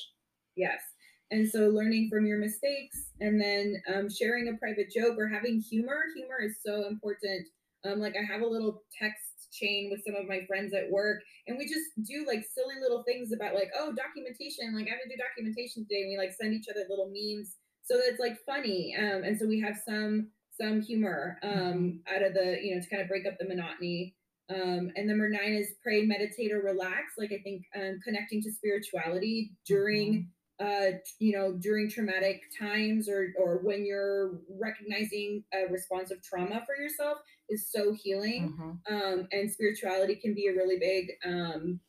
Yes. 0.57 0.83
And 1.31 1.49
so 1.49 1.69
learning 1.69 2.09
from 2.11 2.27
your 2.27 2.39
mistakes 2.39 3.11
and 3.21 3.41
then 3.41 3.81
um, 3.95 4.09
sharing 4.09 4.49
a 4.49 4.57
private 4.57 4.91
joke 4.91 5.17
or 5.19 5.29
having 5.29 5.61
humor. 5.61 6.05
Humor 6.17 6.41
is 6.43 6.57
so 6.65 6.87
important. 6.87 7.47
Um, 7.85 8.01
like 8.01 8.15
I 8.17 8.25
have 8.33 8.43
a 8.43 8.47
little 8.47 8.83
text 8.99 9.23
chain 9.53 9.89
with 9.91 10.03
some 10.07 10.15
of 10.15 10.29
my 10.29 10.41
friends 10.47 10.75
at 10.75 10.91
work 10.91 11.23
and 11.47 11.57
we 11.57 11.65
just 11.65 11.89
do 12.07 12.25
like 12.27 12.45
silly 12.55 12.75
little 12.81 13.03
things 13.05 13.33
about 13.33 13.55
like, 13.55 13.71
oh, 13.79 13.93
documentation. 13.95 14.75
Like 14.75 14.87
I 14.87 14.91
have 14.91 15.03
to 15.03 15.09
do 15.09 15.17
documentation 15.17 15.85
today. 15.85 16.03
And 16.03 16.11
we 16.11 16.19
like 16.19 16.35
send 16.39 16.55
each 16.55 16.69
other 16.71 16.85
little 16.89 17.11
memes 17.13 17.57
so 17.83 17.97
that 17.97 18.09
it's 18.09 18.21
like 18.21 18.39
funny. 18.45 18.95
Um, 18.99 19.25
and 19.25 19.39
so 19.39 19.47
we 19.47 19.61
have 19.61 19.77
some 19.87 20.29
some 20.61 20.83
humor 20.83 21.39
um, 21.43 22.01
out 22.13 22.23
of 22.23 22.35
the, 22.35 22.59
you 22.61 22.75
know, 22.75 22.81
to 22.81 22.91
kind 22.91 23.01
of 23.01 23.09
break 23.09 23.27
up 23.27 23.39
the 23.39 23.47
monotony. 23.47 24.17
Um, 24.51 24.91
and 24.97 25.07
number 25.07 25.29
nine 25.29 25.53
is 25.53 25.75
pray, 25.83 26.03
meditate, 26.03 26.53
or 26.53 26.61
relax. 26.63 27.15
Like 27.17 27.33
I 27.33 27.39
think 27.43 27.63
um, 27.77 28.01
connecting 28.03 28.43
to 28.43 28.51
spirituality 28.51 29.53
during 29.67 30.29
uh, 30.61 30.99
you 31.19 31.33
know, 31.33 31.53
during 31.55 31.89
traumatic 31.91 32.43
times 32.59 33.09
or 33.09 33.33
or 33.39 33.59
when 33.59 33.85
you're 33.87 34.41
recognizing 34.51 35.45
a 35.55 35.67
response 35.67 36.11
of 36.11 36.23
trauma 36.23 36.63
for 36.67 36.77
yourself 36.77 37.19
is 37.49 37.71
so 37.71 37.93
healing. 37.93 38.55
Mhm. 38.57 38.83
Um, 38.91 39.29
and 39.33 39.51
spirituality 39.53 40.17
can 40.17 40.35
be 40.35 40.47
a 40.49 40.55
really 40.55 40.79
big 40.79 41.13
um, 41.25 41.81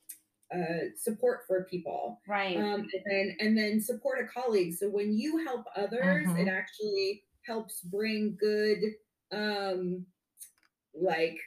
uh, 0.53 0.91
support 0.97 1.41
for 1.47 1.65
people. 1.65 2.21
Right. 2.27 2.55
Um, 2.55 2.82
and 2.93 3.03
then 3.10 3.38
and 3.39 3.58
then 3.58 3.82
support 3.82 4.19
a 4.23 4.27
colleague. 4.27 4.75
So 4.75 4.89
when 4.89 5.13
you 5.17 5.38
help 5.45 5.65
others, 5.75 6.34
it 6.36 6.47
Mhm. 6.47 6.49
actually 6.49 7.23
helps 7.45 7.82
bring 7.82 8.38
good 8.39 8.79
um 9.32 10.08
like 10.93 11.39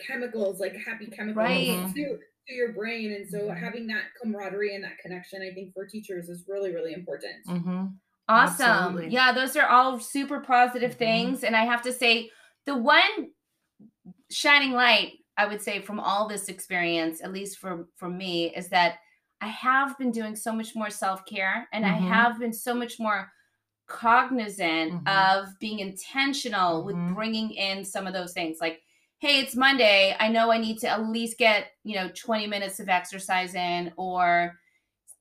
chemicals, 0.00 0.60
like 0.60 0.76
happy 0.76 1.06
chemicals 1.06 1.68
Right. 1.68 1.94
to 1.94 2.18
to 2.48 2.54
your 2.54 2.72
brain. 2.72 3.12
And 3.12 3.28
so 3.28 3.50
Mhm. 3.50 3.58
having 3.60 3.86
that 3.88 4.06
camaraderie 4.20 4.74
and 4.74 4.84
that 4.84 4.98
connection, 4.98 5.42
I 5.42 5.54
think 5.54 5.72
for 5.74 5.86
teachers 5.86 6.28
is 6.28 6.44
really, 6.48 6.74
really 6.74 6.92
important. 6.92 7.46
Mhm. 7.46 7.98
Awesome. 8.28 9.02
Absolutely. 9.02 9.10
Yeah, 9.10 9.32
those 9.32 9.56
are 9.56 9.68
all 9.68 10.00
super 10.00 10.40
positive 10.40 10.94
Mhm. 10.94 10.94
things. 10.94 11.44
And 11.44 11.54
I 11.54 11.64
have 11.64 11.82
to 11.82 11.92
say, 11.92 12.30
the 12.64 12.76
one 12.76 13.32
shining 14.30 14.72
light, 14.72 15.14
I 15.36 15.46
would 15.46 15.62
say, 15.62 15.82
from 15.82 16.00
all 16.00 16.28
this 16.28 16.48
experience, 16.48 17.22
at 17.22 17.32
least 17.32 17.58
for, 17.58 17.88
for 17.96 18.08
me, 18.10 18.54
is 18.54 18.68
that 18.70 18.98
I 19.40 19.48
have 19.48 19.98
been 19.98 20.12
doing 20.12 20.36
so 20.36 20.52
much 20.52 20.74
more 20.76 20.90
self 20.90 21.26
care 21.26 21.68
and 21.72 21.86
I 21.86 21.94
Mhm. 21.94 21.98
have 21.98 22.38
been 22.40 22.52
so 22.52 22.74
much 22.74 23.00
more 23.00 23.30
cognizant 23.88 24.94
Mhm. 24.94 25.04
of 25.06 25.48
being 25.60 25.80
intentional 25.80 26.84
with 26.84 27.04
bringing 27.06 27.52
in 27.52 27.84
some 27.84 28.06
of 28.06 28.14
those 28.14 28.34
things. 28.34 28.58
Like, 28.60 28.82
hey, 29.24 29.40
it's 29.40 29.56
Monday. 29.56 30.14
I 30.20 30.28
know 30.28 30.52
I 30.52 30.58
need 30.58 30.80
to 30.80 30.88
at 30.88 31.08
least 31.08 31.38
get, 31.38 31.68
you 31.82 31.94
know, 31.94 32.10
20 32.14 32.46
minutes 32.46 32.78
of 32.78 32.90
exercise 32.90 33.54
in 33.54 33.90
or 33.96 34.58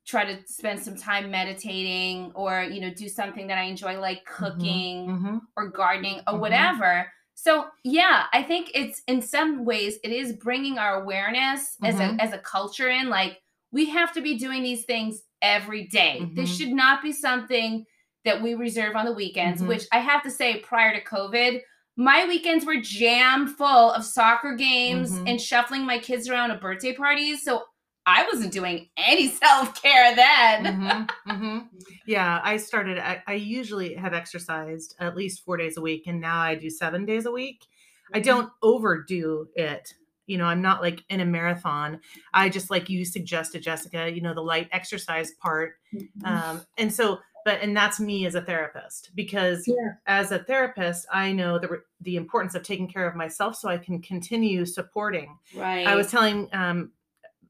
try 0.06 0.26
to 0.26 0.38
spend 0.46 0.82
some 0.82 0.98
time 0.98 1.32
meditating 1.32 2.30
or 2.36 2.64
you 2.64 2.82
know 2.82 2.94
do 2.94 3.08
something 3.08 3.48
that 3.48 3.58
i 3.58 3.62
enjoy 3.62 3.98
like 3.98 4.26
cooking 4.26 5.08
Mhm. 5.08 5.40
or 5.56 5.70
gardening 5.70 6.20
or 6.28 6.34
Mhm. 6.34 6.40
whatever 6.42 7.10
so 7.36 7.68
yeah 7.86 8.26
i 8.34 8.44
think 8.44 8.70
it's 8.76 9.02
in 9.08 9.22
some 9.22 9.64
ways 9.64 9.98
it 10.04 10.12
is 10.12 10.34
bringing 10.34 10.78
our 10.78 11.02
awareness 11.02 11.78
as 11.82 11.96
Mhm. 11.96 12.20
a 12.20 12.22
as 12.22 12.34
a 12.34 12.38
culture 12.40 12.90
in 12.90 13.08
like 13.08 13.42
we 13.72 13.86
have 13.86 14.12
to 14.12 14.20
be 14.20 14.38
doing 14.38 14.62
these 14.62 14.84
things 14.84 15.24
every 15.42 15.88
day. 15.88 16.28
this 16.34 16.50
Mhm. 16.50 16.58
should 16.58 16.74
not 16.74 17.02
be 17.02 17.14
something 17.14 17.86
that 18.26 18.42
we 18.42 18.56
reserve 18.56 18.98
on 18.98 19.06
the 19.06 19.14
weekends 19.14 19.64
which 19.64 19.86
i 19.94 20.00
have 20.00 20.22
to 20.24 20.30
say 20.30 20.60
prior 20.60 20.94
to 20.94 21.02
covid 21.02 21.62
my 21.96 22.26
weekends 22.28 22.66
were 22.66 22.80
jam 22.82 23.48
full 23.48 23.92
of 23.92 24.04
soccer 24.04 24.56
games 24.56 25.12
Mhm. 25.12 25.30
and 25.30 25.42
shuffling 25.42 25.86
my 25.86 26.00
kids 26.00 26.28
around 26.30 26.52
at 26.52 26.60
birthday 26.62 26.94
parties 26.94 27.44
so 27.44 27.64
i 28.06 28.26
wasn't 28.32 28.52
doing 28.52 28.90
any 28.98 29.28
self-care 29.44 30.16
then 30.16 30.66
Mhm, 30.66 31.10
mhm. 31.28 31.68
Yeah, 32.06 32.42
I 32.44 32.58
started. 32.58 32.98
I, 33.00 33.24
I 33.28 33.34
usually 33.36 33.94
have 33.96 34.14
exercised 34.14 34.94
at 35.00 35.16
least 35.16 35.46
four 35.46 35.56
days 35.56 35.78
a 35.78 35.82
week, 35.82 36.04
and 36.06 36.20
now 36.20 36.38
I 36.40 36.54
do 36.56 36.70
seven 36.70 37.06
days 37.06 37.26
a 37.26 37.32
week. 37.32 37.66
I 38.14 38.20
don't 38.20 38.50
overdo 38.62 39.48
it. 39.56 39.94
You 40.28 40.38
know, 40.38 40.46
I'm 40.46 40.62
not 40.62 40.82
like 40.82 41.06
in 41.10 41.22
a 41.22 41.26
marathon. 41.26 42.02
I 42.34 42.50
just 42.50 42.70
like 42.70 42.90
you 42.90 43.06
suggested, 43.06 43.64
Jessica. 43.64 44.12
You 44.14 44.20
know, 44.22 44.34
the 44.34 44.42
light 44.42 44.68
exercise 44.74 45.32
part, 45.42 45.76
Mhm. 45.96 46.26
um, 46.28 46.62
and 46.78 46.94
so, 46.94 47.20
but 47.46 47.62
and 47.62 47.76
that's 47.76 48.00
me 48.00 48.26
as 48.26 48.36
a 48.36 48.42
therapist 48.42 49.12
because 49.16 49.68
Yeah. 49.68 49.94
as 50.08 50.32
a 50.32 50.40
therapist, 50.40 51.06
I 51.12 51.32
know 51.32 51.60
the 51.60 51.82
the 52.02 52.16
importance 52.16 52.56
of 52.56 52.64
taking 52.64 52.88
care 52.88 53.08
of 53.08 53.16
myself 53.16 53.56
so 53.56 53.70
I 53.70 53.78
can 53.78 54.02
continue 54.02 54.66
supporting 54.66 55.38
right 55.56 55.88
I 55.88 55.96
was 55.96 56.10
telling 56.10 56.50
um, 56.54 56.92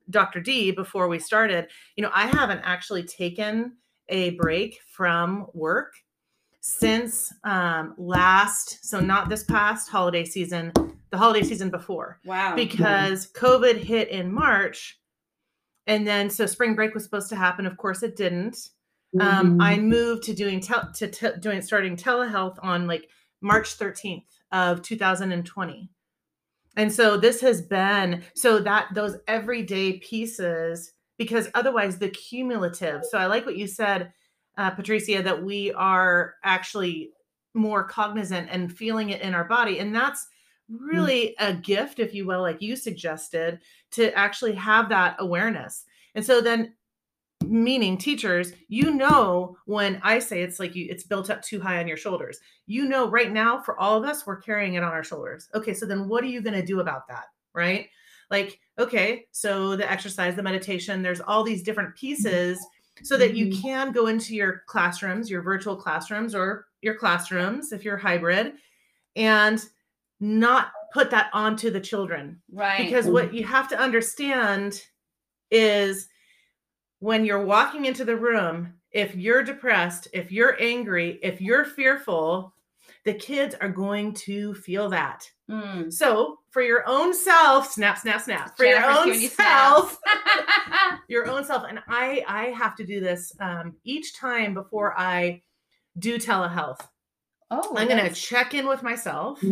Dr. 0.09 0.41
D 0.41 0.71
before 0.71 1.07
we 1.07 1.19
started, 1.19 1.67
you 1.95 2.03
know, 2.03 2.11
I 2.13 2.27
haven't 2.27 2.61
actually 2.63 3.03
taken 3.03 3.77
a 4.09 4.31
break 4.31 4.79
from 4.91 5.47
work 5.53 5.93
since 6.59 7.33
um, 7.43 7.93
last, 7.97 8.85
so 8.85 8.99
not 8.99 9.27
this 9.29 9.43
past 9.43 9.89
holiday 9.89 10.23
season, 10.23 10.71
the 11.09 11.17
holiday 11.17 11.43
season 11.45 11.69
before, 11.69 12.19
wow 12.25 12.55
because 12.55 13.31
COVID 13.33 13.77
hit 13.77 14.09
in 14.09 14.31
March. 14.31 14.99
And 15.87 16.07
then, 16.07 16.29
so 16.29 16.45
spring 16.45 16.75
break 16.75 16.93
was 16.93 17.03
supposed 17.03 17.27
to 17.29 17.35
happen. 17.35 17.65
Of 17.65 17.75
course, 17.75 18.03
it 18.03 18.15
didn't. 18.15 18.69
Um, 19.19 19.61
I 19.61 19.77
moved 19.77 20.23
to 20.23 20.33
doing 20.33 20.59
tel- 20.59 20.91
to 20.93 21.07
te- 21.07 21.39
doing 21.39 21.61
starting 21.61 21.95
telehealth 21.95 22.57
on 22.61 22.87
like 22.87 23.09
March 23.41 23.77
13th 23.77 24.23
of 24.51 24.81
2020. 24.81 25.89
And 26.75 26.91
so 26.91 27.17
this 27.17 27.41
has 27.41 27.61
been 27.61 28.23
so 28.35 28.59
that 28.59 28.87
those 28.93 29.17
everyday 29.27 29.99
pieces 29.99 30.91
because 31.17 31.49
otherwise 31.53 31.99
the 31.99 32.09
cumulative. 32.09 33.03
So 33.05 33.17
I 33.17 33.27
like 33.27 33.45
what 33.45 33.57
you 33.57 33.67
said, 33.67 34.11
uh, 34.57 34.71
Patricia, 34.71 35.21
that 35.21 35.43
we 35.43 35.71
are 35.73 36.35
actually 36.43 37.11
more 37.53 37.83
cognizant 37.83 38.49
and 38.51 38.75
feeling 38.75 39.09
it 39.09 39.21
in 39.21 39.35
our 39.35 39.43
body. 39.43 39.79
And 39.79 39.95
that's 39.95 40.27
really 40.69 41.35
a 41.39 41.53
gift, 41.53 41.99
if 41.99 42.13
you 42.13 42.25
will, 42.25 42.41
like 42.41 42.61
you 42.61 42.75
suggested, 42.75 43.59
to 43.91 44.11
actually 44.17 44.53
have 44.55 44.89
that 44.89 45.15
awareness. 45.19 45.85
And 46.15 46.25
so 46.25 46.41
then 46.41 46.73
meaning 47.49 47.97
teachers 47.97 48.53
you 48.67 48.91
know 48.93 49.55
when 49.65 49.99
i 50.03 50.19
say 50.19 50.41
it's 50.41 50.59
like 50.59 50.75
you 50.75 50.87
it's 50.89 51.03
built 51.03 51.29
up 51.29 51.41
too 51.41 51.59
high 51.59 51.79
on 51.79 51.87
your 51.87 51.97
shoulders 51.97 52.39
you 52.65 52.85
know 52.87 53.09
right 53.09 53.31
now 53.31 53.59
for 53.61 53.79
all 53.79 53.97
of 53.97 54.03
us 54.09 54.25
we're 54.25 54.41
carrying 54.41 54.73
it 54.75 54.83
on 54.83 54.91
our 54.91 55.03
shoulders 55.03 55.49
okay 55.53 55.73
so 55.73 55.85
then 55.85 56.07
what 56.07 56.23
are 56.23 56.27
you 56.27 56.41
going 56.41 56.53
to 56.59 56.65
do 56.65 56.79
about 56.79 57.07
that 57.07 57.25
right 57.53 57.89
like 58.31 58.59
okay 58.79 59.25
so 59.31 59.75
the 59.75 59.89
exercise 59.91 60.35
the 60.35 60.43
meditation 60.43 61.01
there's 61.01 61.21
all 61.21 61.43
these 61.43 61.63
different 61.63 61.95
pieces 61.95 62.59
so 63.03 63.17
that 63.17 63.35
you 63.35 63.47
Mhm. 63.47 63.61
can 63.61 63.91
go 63.91 64.07
into 64.07 64.35
your 64.35 64.63
classrooms 64.67 65.29
your 65.29 65.41
virtual 65.41 65.75
classrooms 65.75 66.33
or 66.35 66.67
your 66.81 66.95
classrooms 66.95 67.71
if 67.71 67.83
you're 67.83 67.97
hybrid 67.97 68.53
and 69.15 69.63
not 70.19 70.71
put 70.93 71.09
that 71.11 71.29
onto 71.33 71.69
the 71.71 71.79
children 71.81 72.41
Right. 72.51 72.77
because 72.85 73.07
what 73.07 73.33
you 73.33 73.43
have 73.45 73.67
to 73.69 73.79
understand 73.79 74.81
is 75.51 76.07
when 77.03 77.25
you're 77.25 77.43
walking 77.43 77.83
into 77.83 78.05
the 78.05 78.15
room, 78.15 78.73
if 78.91 79.13
you're 79.13 79.43
depressed, 79.43 80.07
if 80.13 80.31
you're 80.31 80.55
angry, 80.61 81.19
if 81.21 81.41
you're 81.41 81.65
fearful, 81.65 82.53
the 83.03 83.13
kids 83.13 83.53
are 83.59 83.67
going 83.67 84.13
to 84.13 84.53
feel 84.53 84.87
that. 84.89 85.29
Mm. 85.51 85.91
So, 85.91 86.37
for 86.51 86.61
your 86.61 86.87
own 86.87 87.13
self, 87.13 87.69
snap, 87.69 87.97
snap, 87.97 88.21
snap. 88.21 88.55
For 88.55 88.63
Jennifer's 88.63 88.95
your 88.95 88.99
own 88.99 89.21
you 89.21 89.27
self, 89.27 89.99
your 91.09 91.27
own 91.27 91.43
self. 91.43 91.65
And 91.67 91.79
I, 91.89 92.23
I 92.25 92.43
have 92.51 92.73
to 92.77 92.85
do 92.85 93.01
this 93.01 93.33
um, 93.41 93.75
each 93.83 94.15
time 94.15 94.53
before 94.53 94.97
I 94.97 95.41
do 95.99 96.17
telehealth. 96.17 96.79
oh, 97.51 97.73
I'm 97.75 97.89
going 97.89 98.07
to 98.07 98.15
check 98.15 98.53
in 98.53 98.65
with 98.65 98.81
myself 98.81 99.43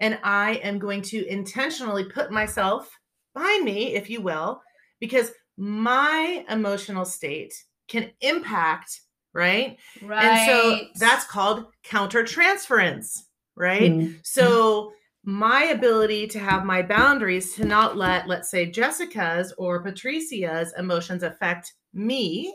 and 0.00 0.18
I 0.24 0.54
am 0.64 0.80
going 0.80 1.02
to 1.02 1.24
intentionally 1.28 2.06
put 2.06 2.32
myself 2.32 2.90
behind 3.34 3.64
me, 3.64 3.94
if 3.94 4.10
you 4.10 4.20
will, 4.20 4.60
because 4.98 5.30
my 5.56 6.44
emotional 6.48 7.04
state 7.04 7.54
can 7.88 8.10
impact, 8.20 9.00
right? 9.34 9.78
right. 10.02 10.24
And 10.24 10.38
so 10.46 10.86
that's 10.98 11.26
called 11.26 11.66
countertransference, 11.84 13.20
right? 13.56 13.92
Mm-hmm. 13.92 14.12
So 14.22 14.92
my 15.24 15.64
ability 15.64 16.26
to 16.28 16.38
have 16.38 16.64
my 16.64 16.82
boundaries 16.82 17.54
to 17.54 17.64
not 17.64 17.96
let, 17.96 18.26
let's 18.26 18.50
say, 18.50 18.70
Jessica's 18.70 19.52
or 19.56 19.82
Patricia's 19.82 20.72
emotions 20.76 21.22
affect 21.22 21.72
me, 21.94 22.54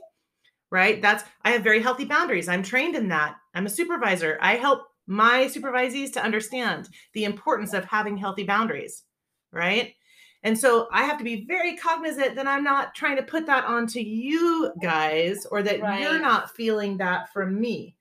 right? 0.72 1.02
That's 1.02 1.24
I 1.44 1.52
have 1.52 1.64
very 1.64 1.82
healthy 1.82 2.06
boundaries. 2.06 2.50
I'm 2.50 2.64
trained 2.64 2.96
in 2.96 3.08
that. 3.10 3.36
I'm 3.54 3.66
a 3.66 3.70
supervisor. 3.70 4.38
I 4.42 4.56
help 4.56 4.82
my 5.08 5.46
supervisees 5.46 6.12
to 6.14 6.24
understand 6.24 6.90
the 7.14 7.24
importance 7.24 7.74
of 7.74 7.86
having 7.86 8.18
healthy 8.18 8.44
boundaries, 8.44 9.04
right? 9.54 9.94
And 10.44 10.58
so 10.58 10.88
I 10.92 11.04
have 11.04 11.18
to 11.18 11.24
be 11.24 11.46
very 11.46 11.76
cognizant 11.76 12.36
that 12.36 12.48
I'm 12.48 12.64
not 12.64 12.96
trying 12.96 13.18
to 13.18 13.24
put 13.24 13.46
that 13.48 13.66
onto 13.66 14.00
you 14.00 14.72
guys 14.82 15.46
or 15.48 15.64
that 15.64 15.82
Right. 15.82 16.02
you're 16.02 16.20
not 16.20 16.56
feeling 16.56 16.98
that 16.98 17.32
from 17.34 17.60
me. 17.60 17.96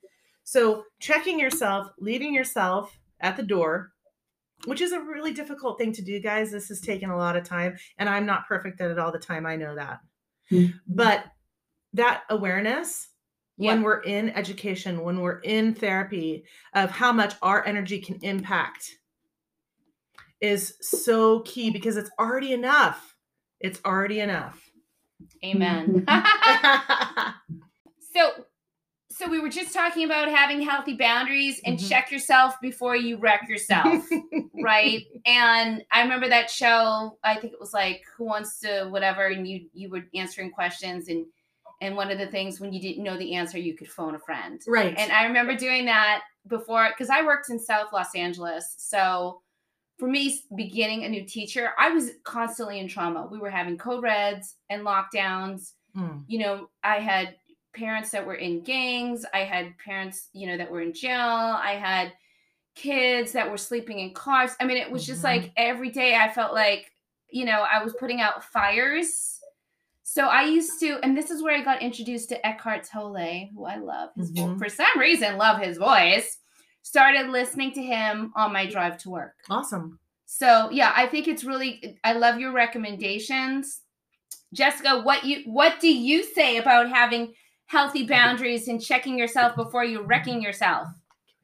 So 0.44 0.84
checking 1.00 1.40
yourself, 1.40 1.88
leaving 1.98 2.32
yourself 2.34 2.98
at 3.20 3.36
the 3.36 3.42
door, 3.42 3.92
which 4.66 4.80
is 4.80 4.92
a 4.92 5.00
really 5.00 5.32
difficult 5.32 5.78
thing 5.78 5.92
to 5.92 6.02
do, 6.02 6.20
guys. 6.20 6.50
This 6.50 6.68
has 6.68 6.80
taken 6.80 7.10
a 7.10 7.16
lot 7.16 7.36
of 7.36 7.44
time, 7.44 7.76
and 7.98 8.08
I'm 8.08 8.26
not 8.26 8.46
perfect 8.46 8.80
at 8.80 8.90
it 8.90 8.98
all 8.98 9.10
the 9.12 9.18
time. 9.18 9.44
I 9.46 9.56
know 9.56 9.74
that. 9.74 10.00
Mhm. 10.50 10.78
But 10.86 11.24
that 11.94 12.24
awareness 12.28 13.08
Yeah. 13.56 13.72
when 13.72 13.82
we're 13.82 14.02
in 14.02 14.28
education, 14.30 15.00
when 15.02 15.20
we're 15.20 15.40
in 15.40 15.74
therapy, 15.74 16.44
of 16.74 16.90
how 16.90 17.10
much 17.12 17.34
our 17.42 17.64
energy 17.66 18.00
can 18.00 18.16
impact 18.22 18.98
is 20.40 20.74
so 20.80 21.40
key 21.40 21.70
because 21.70 21.96
it's 21.96 22.10
already 22.18 22.52
enough. 22.52 23.14
It's 23.60 23.80
already 23.84 24.20
enough. 24.20 24.60
Amen. 25.44 26.04
so 28.14 28.30
so 29.10 29.30
we 29.30 29.40
were 29.40 29.48
just 29.48 29.72
talking 29.72 30.04
about 30.04 30.28
having 30.28 30.60
healthy 30.60 30.94
boundaries 30.94 31.58
and 31.64 31.78
Mhm. 31.78 31.88
check 31.88 32.10
yourself 32.10 32.60
before 32.60 32.94
you 32.96 33.16
wreck 33.16 33.48
yourself. 33.48 34.04
right 34.62 35.04
and 35.24 35.82
i 35.92 36.02
remember 36.02 36.28
that 36.28 36.50
show 36.50 37.16
i 37.22 37.34
think 37.36 37.52
it 37.52 37.60
was 37.60 37.72
like 37.74 38.02
who 38.16 38.24
wants 38.24 38.58
to 38.60 38.86
whatever 38.90 39.26
and 39.26 39.46
you 39.46 39.68
you 39.72 39.88
were 39.90 40.02
answering 40.14 40.50
questions 40.50 41.08
and 41.08 41.26
and 41.82 41.94
one 41.94 42.10
of 42.10 42.18
the 42.18 42.26
things 42.26 42.58
when 42.58 42.72
you 42.72 42.80
didn't 42.80 43.04
know 43.04 43.18
the 43.18 43.34
answer 43.34 43.58
you 43.58 43.76
could 43.76 43.88
phone 43.88 44.14
a 44.14 44.18
friend 44.18 44.62
right. 44.66 44.94
and 44.98 45.12
i 45.12 45.24
remember 45.24 45.54
doing 45.54 45.84
that 45.86 46.22
before 46.46 46.88
because 46.88 47.10
i 47.10 47.22
worked 47.22 47.50
in 47.50 47.58
south 47.58 47.92
los 47.92 48.14
angeles 48.14 48.74
so 48.78 49.40
for 49.98 50.08
me 50.08 50.38
beginning 50.54 51.04
a 51.04 51.08
new 51.08 51.24
teacher 51.24 51.70
i 51.78 51.90
was 51.90 52.10
constantly 52.24 52.78
in 52.78 52.88
trauma 52.88 53.26
we 53.30 53.38
were 53.38 53.50
having 53.50 53.78
code 53.78 54.02
reds 54.02 54.56
and 54.70 54.82
lockdowns 54.82 55.72
Mm, 55.96 56.24
you 56.26 56.38
know, 56.40 56.68
I 56.84 56.96
had 57.00 57.36
parents 57.74 58.10
that 58.10 58.26
were 58.26 58.34
in 58.34 58.60
gangs. 58.60 59.24
I 59.32 59.44
had 59.44 59.78
parents, 59.78 60.28
you 60.34 60.46
know, 60.46 60.58
that 60.58 60.70
were 60.70 60.82
in 60.82 60.92
jail. 60.92 61.18
I 61.18 61.70
had 61.72 62.12
kids 62.74 63.32
that 63.32 63.50
were 63.50 63.56
sleeping 63.56 64.00
in 64.00 64.12
cars. 64.12 64.50
I 64.60 64.64
mean, 64.66 64.76
it 64.76 64.90
was 64.90 65.06
just 65.06 65.22
Mhm. 65.22 65.24
like 65.24 65.52
every 65.56 65.88
day 65.88 66.14
I 66.14 66.30
felt 66.30 66.52
like, 66.52 66.92
you 67.30 67.46
know, 67.46 67.62
I 67.62 67.82
was 67.82 67.94
putting 67.94 68.20
out 68.20 68.44
fires. 68.44 69.40
So 70.02 70.26
I 70.28 70.42
used 70.42 70.78
to, 70.80 70.98
and 71.02 71.16
this 71.16 71.30
is 71.30 71.42
where 71.42 71.56
I 71.56 71.62
got 71.62 71.80
introduced 71.80 72.28
to 72.28 72.46
Eckhart 72.46 72.84
Tolle, 72.84 73.48
who 73.54 73.64
I 73.64 73.76
love. 73.76 74.10
His 74.16 74.30
Mhm. 74.32 74.58
for 74.58 74.68
some 74.68 74.98
reason, 74.98 75.38
love 75.38 75.62
his 75.62 75.78
voice. 75.78 76.36
Started 76.90 77.30
listening 77.30 77.72
to 77.72 77.82
him 77.82 78.32
on 78.36 78.52
my 78.52 78.64
drive 78.64 78.96
to 78.98 79.10
work. 79.10 79.34
awesome. 79.50 79.98
So 80.24 80.70
yeah, 80.70 80.92
I 80.94 81.08
think 81.08 81.26
it's 81.26 81.42
really 81.42 81.98
I 82.04 82.12
love 82.12 82.38
your 82.38 82.52
recommendations. 82.52 83.80
Jessica, 84.54 85.00
what 85.02 85.24
you 85.24 85.42
what 85.46 85.80
do 85.80 85.88
you 85.92 86.22
say 86.22 86.58
about 86.58 86.88
having 86.88 87.34
healthy 87.66 88.06
boundaries 88.06 88.68
and 88.68 88.80
checking 88.80 89.18
yourself 89.18 89.56
before 89.56 89.84
you're 89.84 90.06
wrecking 90.06 90.40
yourself? 90.40 90.86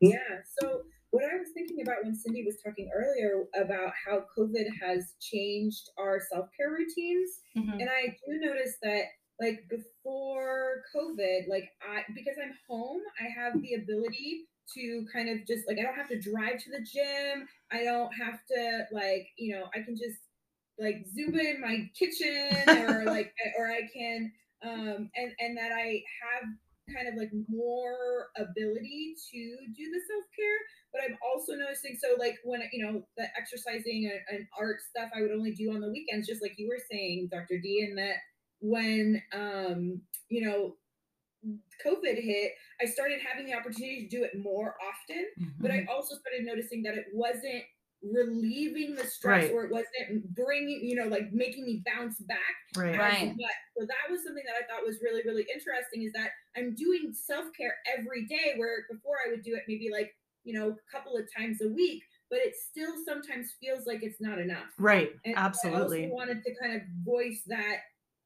Yeah. 0.00 0.18
So 0.60 0.82
what 1.10 1.24
I 1.24 1.34
was 1.38 1.48
thinking 1.54 1.82
about 1.82 2.04
when 2.04 2.14
Cindy 2.14 2.44
was 2.46 2.58
talking 2.64 2.88
earlier 2.94 3.42
about 3.56 3.92
how 4.06 4.24
COVID 4.38 4.66
has 4.80 5.14
changed 5.20 5.90
our 5.98 6.20
self-care 6.32 6.70
routines, 6.70 7.40
Mhm. 7.56 7.80
and 7.80 7.90
I 7.90 8.16
do 8.24 8.38
notice 8.46 8.76
that 8.84 9.06
like 9.40 9.68
before 9.68 10.82
COVID, 10.94 11.48
like 11.48 11.68
I 11.82 12.02
because 12.14 12.36
I'm 12.42 12.54
home, 12.68 13.00
I 13.20 13.28
have 13.40 13.60
the 13.60 13.74
ability 13.74 14.44
to 14.74 15.04
kind 15.12 15.28
of 15.28 15.46
just 15.46 15.66
like 15.66 15.78
I 15.78 15.82
don't 15.82 15.96
have 15.96 16.08
to 16.08 16.20
drive 16.20 16.62
to 16.62 16.70
the 16.70 16.84
gym. 16.84 17.48
I 17.70 17.84
don't 17.84 18.12
have 18.12 18.40
to 18.48 18.86
like, 18.92 19.28
you 19.36 19.54
know, 19.54 19.64
I 19.74 19.82
can 19.82 19.96
just 19.96 20.18
like 20.78 21.04
zoom 21.14 21.38
in 21.38 21.60
my 21.60 21.90
kitchen 21.98 22.52
or 22.86 23.04
like 23.06 23.32
or 23.58 23.70
I 23.70 23.82
can 23.92 24.32
um 24.64 25.10
and 25.16 25.32
and 25.40 25.56
that 25.56 25.72
I 25.72 26.02
have 26.22 26.48
kind 26.94 27.08
of 27.08 27.14
like 27.14 27.30
more 27.48 28.28
ability 28.36 29.14
to 29.30 29.40
do 29.76 29.84
the 29.90 30.00
self-care 30.10 30.60
but 30.92 31.00
i'm 31.06 31.16
also 31.22 31.54
noticing 31.54 31.96
so 32.00 32.16
like 32.18 32.36
when 32.44 32.60
you 32.72 32.84
know 32.84 33.02
the 33.16 33.24
exercising 33.38 34.10
and, 34.10 34.20
and 34.36 34.46
art 34.58 34.76
stuff 34.82 35.08
i 35.16 35.22
would 35.22 35.30
only 35.30 35.52
do 35.52 35.70
on 35.70 35.80
the 35.80 35.88
weekends 35.88 36.26
just 36.26 36.42
like 36.42 36.54
you 36.58 36.68
were 36.68 36.82
saying 36.90 37.28
dr 37.30 37.58
d 37.62 37.86
and 37.88 37.96
that 37.96 38.18
when 38.62 39.22
um 39.34 40.02
you 40.30 40.42
know 40.46 40.76
covid 41.84 42.22
hit 42.22 42.52
i 42.80 42.84
started 42.84 43.20
having 43.20 43.46
the 43.46 43.54
opportunity 43.54 44.06
to 44.08 44.16
do 44.16 44.24
it 44.24 44.38
more 44.38 44.76
often 44.82 45.26
but 45.60 45.70
Mhm. 45.70 45.78
I 45.78 45.84
also 45.90 46.16
started 46.16 46.44
noticing 46.44 46.82
that 46.84 46.94
it 46.96 47.06
wasn't 47.12 47.64
relieving 48.02 48.96
the 48.96 49.04
stress 49.04 49.48
Right. 49.48 49.52
or 49.52 49.64
it 49.64 49.70
wasn't 49.70 50.34
bringing, 50.34 50.80
you 50.84 50.96
know, 50.96 51.06
like 51.06 51.32
making 51.32 51.64
me 51.64 51.84
bounce 51.86 52.18
back. 52.22 52.40
right. 52.76 52.98
as 52.98 52.98
Right. 52.98 53.36
So 53.78 53.86
that 53.86 54.10
was 54.10 54.24
something 54.24 54.42
that 54.44 54.56
I 54.60 54.66
thought 54.66 54.84
was 54.84 54.98
really, 55.02 55.22
really 55.24 55.46
interesting 55.54 56.02
is 56.02 56.12
that 56.14 56.30
I'm 56.56 56.74
doing 56.74 57.12
self 57.12 57.46
care 57.56 57.76
every 57.96 58.26
day, 58.26 58.54
where 58.56 58.86
before 58.90 59.16
I 59.24 59.30
would 59.30 59.42
do 59.42 59.54
it 59.54 59.62
maybe 59.68 59.88
like, 59.92 60.10
you 60.42 60.52
know, 60.58 60.70
a 60.70 60.76
couple 60.90 61.16
of 61.16 61.28
times 61.36 61.62
a 61.62 61.68
week, 61.68 62.02
but 62.28 62.40
it 62.40 62.54
still 62.56 62.96
sometimes 63.04 63.52
feels 63.60 63.86
like 63.86 64.02
it's 64.02 64.20
not 64.20 64.40
enough. 64.40 64.70
Right. 64.78 65.12
And 65.24 65.36
I 65.36 65.38
Absolutely. 65.40 66.04
also 66.04 66.14
wanted 66.14 66.42
to 66.44 66.54
kind 66.60 66.74
of 66.74 66.82
voice 67.04 67.42
that 67.46 67.76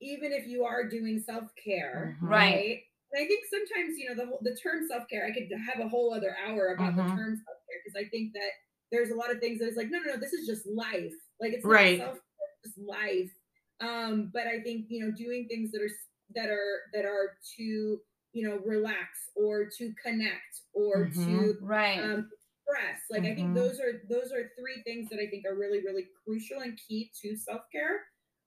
even 0.01 0.33
if 0.33 0.47
you 0.47 0.65
are 0.65 0.89
doing 0.89 1.21
self 1.21 1.51
care, 1.63 2.17
Mhm. 2.21 2.29
Right. 2.29 2.63
right? 2.63 2.83
And 3.13 3.25
I 3.25 3.27
think 3.27 3.45
sometimes, 3.51 3.99
you 3.99 4.09
know, 4.09 4.15
the 4.15 4.27
whole, 4.27 4.41
the 4.43 4.57
term 4.57 4.87
self 4.89 5.09
care, 5.09 5.27
I 5.27 5.33
could 5.33 5.51
have 5.53 5.85
a 5.85 5.89
whole 5.89 6.13
other 6.15 6.37
hour 6.47 6.69
about 6.75 6.97
Mhm. 6.97 6.97
the 6.97 7.21
term 7.23 7.37
self 7.37 7.59
care 7.69 7.81
because 7.85 7.97
I 8.07 8.09
think 8.11 8.33
that 8.35 8.51
there's 8.93 9.11
a 9.11 9.15
lot 9.17 9.31
of 9.31 9.41
things 9.41 9.59
that 9.61 9.69
is 9.69 9.77
like, 9.77 9.91
no, 9.91 9.99
no, 9.99 10.15
no, 10.15 10.17
this 10.21 10.33
is 10.33 10.47
just 10.47 10.67
life. 10.67 11.15
Like 11.41 11.53
it's 11.53 11.65
Right. 11.65 11.99
not 11.99 12.15
self 12.15 12.19
just 12.65 12.79
life. 12.79 13.33
Um, 13.81 14.31
but 14.33 14.47
I 14.47 14.61
think 14.63 14.87
you 14.89 15.05
know, 15.05 15.13
doing 15.13 15.47
things 15.49 15.71
that 15.73 15.83
are 15.83 15.91
that 16.35 16.51
are 16.51 16.81
that 16.93 17.05
are 17.05 17.39
to 17.57 18.01
you 18.33 18.49
know 18.49 18.59
relax 18.65 19.31
or 19.37 19.67
to 19.79 19.95
connect 20.03 20.63
or 20.75 21.11
to 21.25 21.55
Right. 21.61 22.03
um, 22.03 22.31
express. 22.33 23.01
Like 23.11 23.25
I 23.25 23.35
think 23.35 23.53
Mhm. 23.53 23.55
those 23.55 23.81
are 23.81 24.03
those 24.09 24.33
are 24.33 24.51
three 24.59 24.83
things 24.85 25.09
that 25.11 25.21
I 25.21 25.29
think 25.29 25.45
are 25.47 25.55
really 25.57 25.83
really 25.85 26.07
crucial 26.25 26.61
and 26.61 26.79
key 26.89 27.13
to 27.23 27.37
self 27.37 27.63
care. 27.73 28.01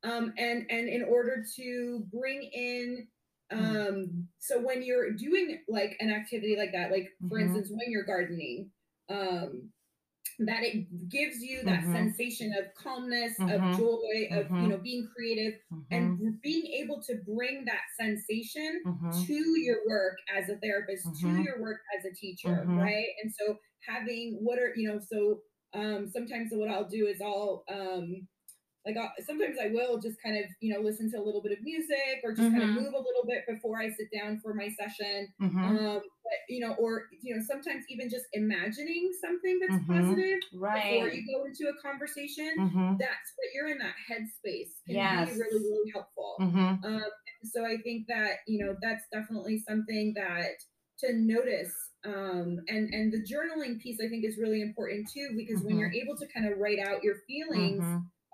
Um, 0.04 0.34
and 0.38 0.66
and 0.72 0.88
in 0.88 1.04
order 1.04 1.44
to 1.58 2.08
bring 2.12 2.42
in 2.44 3.08
Mm. 3.58 3.90
um 3.92 4.12
so 4.38 4.62
when 4.62 4.84
you're 4.84 5.12
doing 5.14 5.64
like 5.68 5.98
an 6.00 6.12
activity 6.12 6.56
like 6.56 6.72
that 6.72 6.92
like 6.92 7.10
for 7.28 7.38
Mhm. 7.38 7.40
instance 7.40 7.70
when 7.72 7.92
you're 7.92 8.06
gardening 8.06 8.72
um 9.10 9.72
that 10.40 10.64
it 10.64 11.10
gives 11.10 11.42
you 11.42 11.64
that 11.66 11.86
Mhm. 11.86 11.92
sensation 11.92 12.54
of 12.54 12.74
calmness 12.76 13.34
Mhm. 13.38 13.50
of 13.50 13.70
joy 13.72 14.30
of 14.34 14.52
you 14.58 14.68
Mhm. 14.68 14.72
know 14.72 14.78
being 14.78 15.08
creative 15.16 15.54
and 15.92 16.14
being 16.42 16.66
able 16.68 17.02
to 17.02 17.16
bring 17.26 17.66
that 17.66 17.82
sensation 18.00 18.86
to 19.26 19.34
your 19.60 19.78
work 19.90 20.18
as 20.36 20.50
a 20.50 20.58
therapist 20.60 21.18
to 21.22 21.30
your 21.30 21.62
work 21.62 21.80
as 21.98 22.06
a 22.06 22.14
teacher 22.16 22.72
right 22.76 23.08
and 23.24 23.34
so 23.34 23.58
having 23.88 24.38
what 24.42 24.60
are 24.60 24.74
you 24.76 24.88
know 24.88 25.00
so 25.00 25.42
um 25.74 26.08
sometimes 26.08 26.52
what 26.54 26.70
i'll 26.70 26.88
do 26.88 27.08
is 27.08 27.22
i'll 27.22 27.64
um 27.70 28.28
like 28.86 28.98
I'll, 28.98 29.12
sometimes 29.26 29.58
I 29.62 29.68
will 29.68 30.00
just 30.00 30.22
kind 30.24 30.38
of 30.38 30.46
you 30.62 30.74
know 30.74 30.80
listen 30.82 31.10
to 31.12 31.18
a 31.18 31.24
little 31.24 31.42
bit 31.42 31.52
of 31.54 31.62
music 31.62 32.22
or 32.24 32.34
just 32.34 32.52
kind 32.52 32.64
Mhm. 32.64 32.70
of 32.70 32.74
move 32.74 32.94
a 32.94 32.98
little 32.98 33.26
bit 33.28 33.44
before 33.48 33.80
I 33.80 33.90
sit 33.92 34.08
down 34.14 34.40
for 34.40 34.54
my 34.54 34.70
session. 34.70 35.28
Mhm. 35.40 35.80
Um, 35.80 36.02
but 36.24 36.40
you 36.48 36.60
know, 36.66 36.74
or 36.76 37.08
you 37.22 37.36
know, 37.36 37.42
sometimes 37.46 37.86
even 37.90 38.10
just 38.10 38.26
imagining 38.34 39.12
something 39.22 39.60
that's 39.60 39.78
Mhm. 39.78 39.90
positive 39.90 40.40
before 40.72 41.10
you 41.10 41.26
go 41.28 41.44
into 41.46 41.70
a 41.70 41.82
conversation. 41.82 42.52
Mhm. 42.56 43.00
That's 43.00 43.34
what 43.36 43.48
you're 43.54 43.68
in 43.70 43.78
that 43.80 43.96
headspace 44.10 44.72
can 44.88 45.02
Yes. 45.02 45.30
be 45.30 45.32
really 45.38 45.60
really 45.64 45.92
helpful. 45.92 46.40
Mhm. 46.40 46.84
Um, 46.84 47.02
so 47.44 47.66
I 47.66 47.78
think 47.84 48.08
that 48.08 48.38
you 48.48 48.64
know 48.66 48.76
that's 48.82 49.04
definitely 49.14 49.60
something 49.68 50.14
that 50.16 50.52
to 51.00 51.14
notice. 51.14 51.74
Um, 52.06 52.60
and 52.70 52.94
and 52.94 53.12
the 53.12 53.22
journaling 53.24 53.80
piece 53.82 54.00
I 54.02 54.08
think 54.08 54.24
is 54.26 54.38
really 54.38 54.62
important 54.62 55.10
too 55.14 55.34
because 55.36 55.64
when 55.64 55.78
you're 55.78 55.92
able 55.92 56.16
to 56.18 56.28
kind 56.34 56.48
of 56.52 56.58
write 56.58 56.80
out 56.80 57.04
your 57.04 57.18
feelings. 57.28 57.86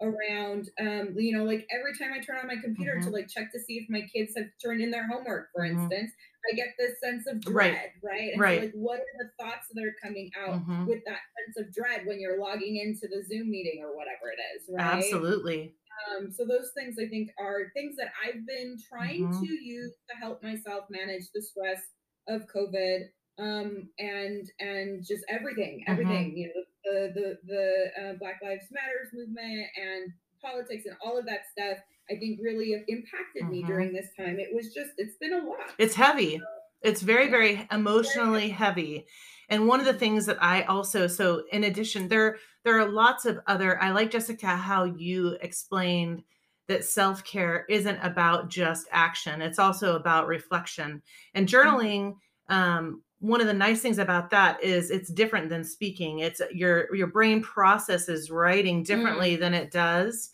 Around 0.01 0.69
um 0.79 1.13
you 1.17 1.31
know 1.35 1.43
like 1.43 1.65
every 1.71 1.97
time 1.97 2.11
i 2.13 2.19
turn 2.19 2.37
on 2.37 2.47
my 2.47 2.57
computer 2.61 2.99
to 3.01 3.09
Mhm. 3.09 3.11
like 3.11 3.27
check 3.29 3.51
to 3.51 3.59
see 3.59 3.77
if 3.77 3.89
my 3.89 4.01
kids 4.13 4.33
have 4.37 4.47
turned 4.63 4.81
in 4.81 4.91
their 4.91 5.07
homework 5.07 5.47
for 5.53 5.63
Mhm. 5.63 5.65
instance 5.65 6.11
i 6.51 6.55
get 6.55 6.69
this 6.77 6.99
sense 7.01 7.25
of 7.27 7.39
dread 7.41 7.91
right, 8.03 8.33
and 8.33 8.41
Right. 8.41 8.51
so 8.51 8.57
like 8.65 8.71
what 8.73 8.99
are 8.99 9.17
the 9.19 9.31
thoughts 9.39 9.67
that 9.73 9.83
are 9.83 9.95
coming 10.03 10.29
out 10.37 10.57
Mhm. 10.57 10.85
with 10.85 11.01
that 11.05 11.19
sense 11.37 11.65
of 11.67 11.73
dread 11.73 12.05
when 12.05 12.19
you're 12.19 12.39
logging 12.39 12.75
into 12.77 13.07
the 13.07 13.23
zoom 13.23 13.49
meeting 13.49 13.81
or 13.83 13.95
whatever 13.95 14.29
it 14.35 14.41
is 14.57 14.69
right 14.69 15.17
Absolutely. 15.17 15.75
um 16.17 16.31
so 16.31 16.45
those 16.45 16.71
things 16.75 16.97
i 16.99 17.07
think 17.07 17.29
are 17.39 17.71
things 17.73 17.95
that 17.95 18.11
i've 18.25 18.45
been 18.47 18.77
trying 18.89 19.29
Mhm. 19.29 19.39
to 19.39 19.53
use 19.53 19.93
to 20.09 20.15
help 20.17 20.43
myself 20.43 20.85
manage 20.89 21.31
the 21.33 21.41
stress 21.41 21.81
of 22.27 22.43
covid 22.47 23.05
um 23.37 23.89
and 23.99 24.51
and 24.59 25.05
just 25.05 25.23
everything 25.29 25.83
Mm-hmm. 25.87 25.87
everything 25.87 26.37
you 26.37 26.47
know 26.47 26.63
the 26.85 27.11
the 27.15 27.37
the 27.47 28.01
uh, 28.01 28.13
black 28.19 28.39
lives 28.43 28.65
matters 28.71 29.09
movement 29.13 29.65
and 29.75 30.11
politics 30.41 30.85
and 30.85 30.95
all 31.03 31.17
of 31.17 31.25
that 31.25 31.41
stuff 31.51 31.77
i 32.11 32.15
think 32.15 32.39
really 32.41 32.71
have 32.73 32.83
impacted 32.87 33.49
me 33.49 33.63
Mhm. 33.63 33.67
during 33.67 33.93
this 33.93 34.09
time 34.17 34.37
it 34.39 34.49
was 34.53 34.73
just 34.73 34.91
it's 34.97 35.17
been 35.17 35.33
a 35.33 35.43
lot 35.45 35.73
It's 35.77 35.95
heavy. 35.95 36.41
It's 36.81 37.01
very, 37.01 37.29
very 37.31 37.67
emotionally 37.71 38.49
heavy. 38.49 39.07
And 39.49 39.67
one 39.67 39.79
of 39.79 39.87
the 39.87 39.93
things 39.93 40.27
that 40.27 40.37
I 40.41 40.61
also 40.63 41.07
so 41.07 41.43
in 41.51 41.63
addition, 41.63 42.07
there 42.09 42.37
there 42.63 42.79
are 42.79 42.87
lots 42.87 43.25
of 43.25 43.39
other 43.47 43.81
I 43.81 43.89
like 43.91 44.11
Jessica 44.11 44.47
how 44.69 44.83
you 44.83 45.37
explained 45.41 46.23
that 46.67 46.83
self-care 46.85 47.65
isn't 47.69 47.99
about 48.03 48.49
just 48.49 48.87
action. 48.91 49.41
It's 49.41 49.57
also 49.59 49.95
about 49.95 50.27
reflection. 50.27 51.01
And 51.33 51.47
journaling, 51.47 52.17
um, 52.49 53.01
one 53.25 53.41
of 53.41 53.47
the 53.47 53.53
nice 53.53 53.81
things 53.81 53.97
about 53.97 54.29
that 54.29 54.61
is 54.63 54.91
it's 54.91 55.09
different 55.09 55.49
than 55.49 55.63
speaking. 55.63 56.19
It's 56.19 56.41
your 56.53 56.93
your 56.95 57.07
brain 57.07 57.41
processes 57.41 58.29
writing 58.29 58.83
differently 58.83 59.35
than 59.35 59.53
it 59.53 59.71
does 59.71 60.31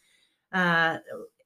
uh 0.53 0.97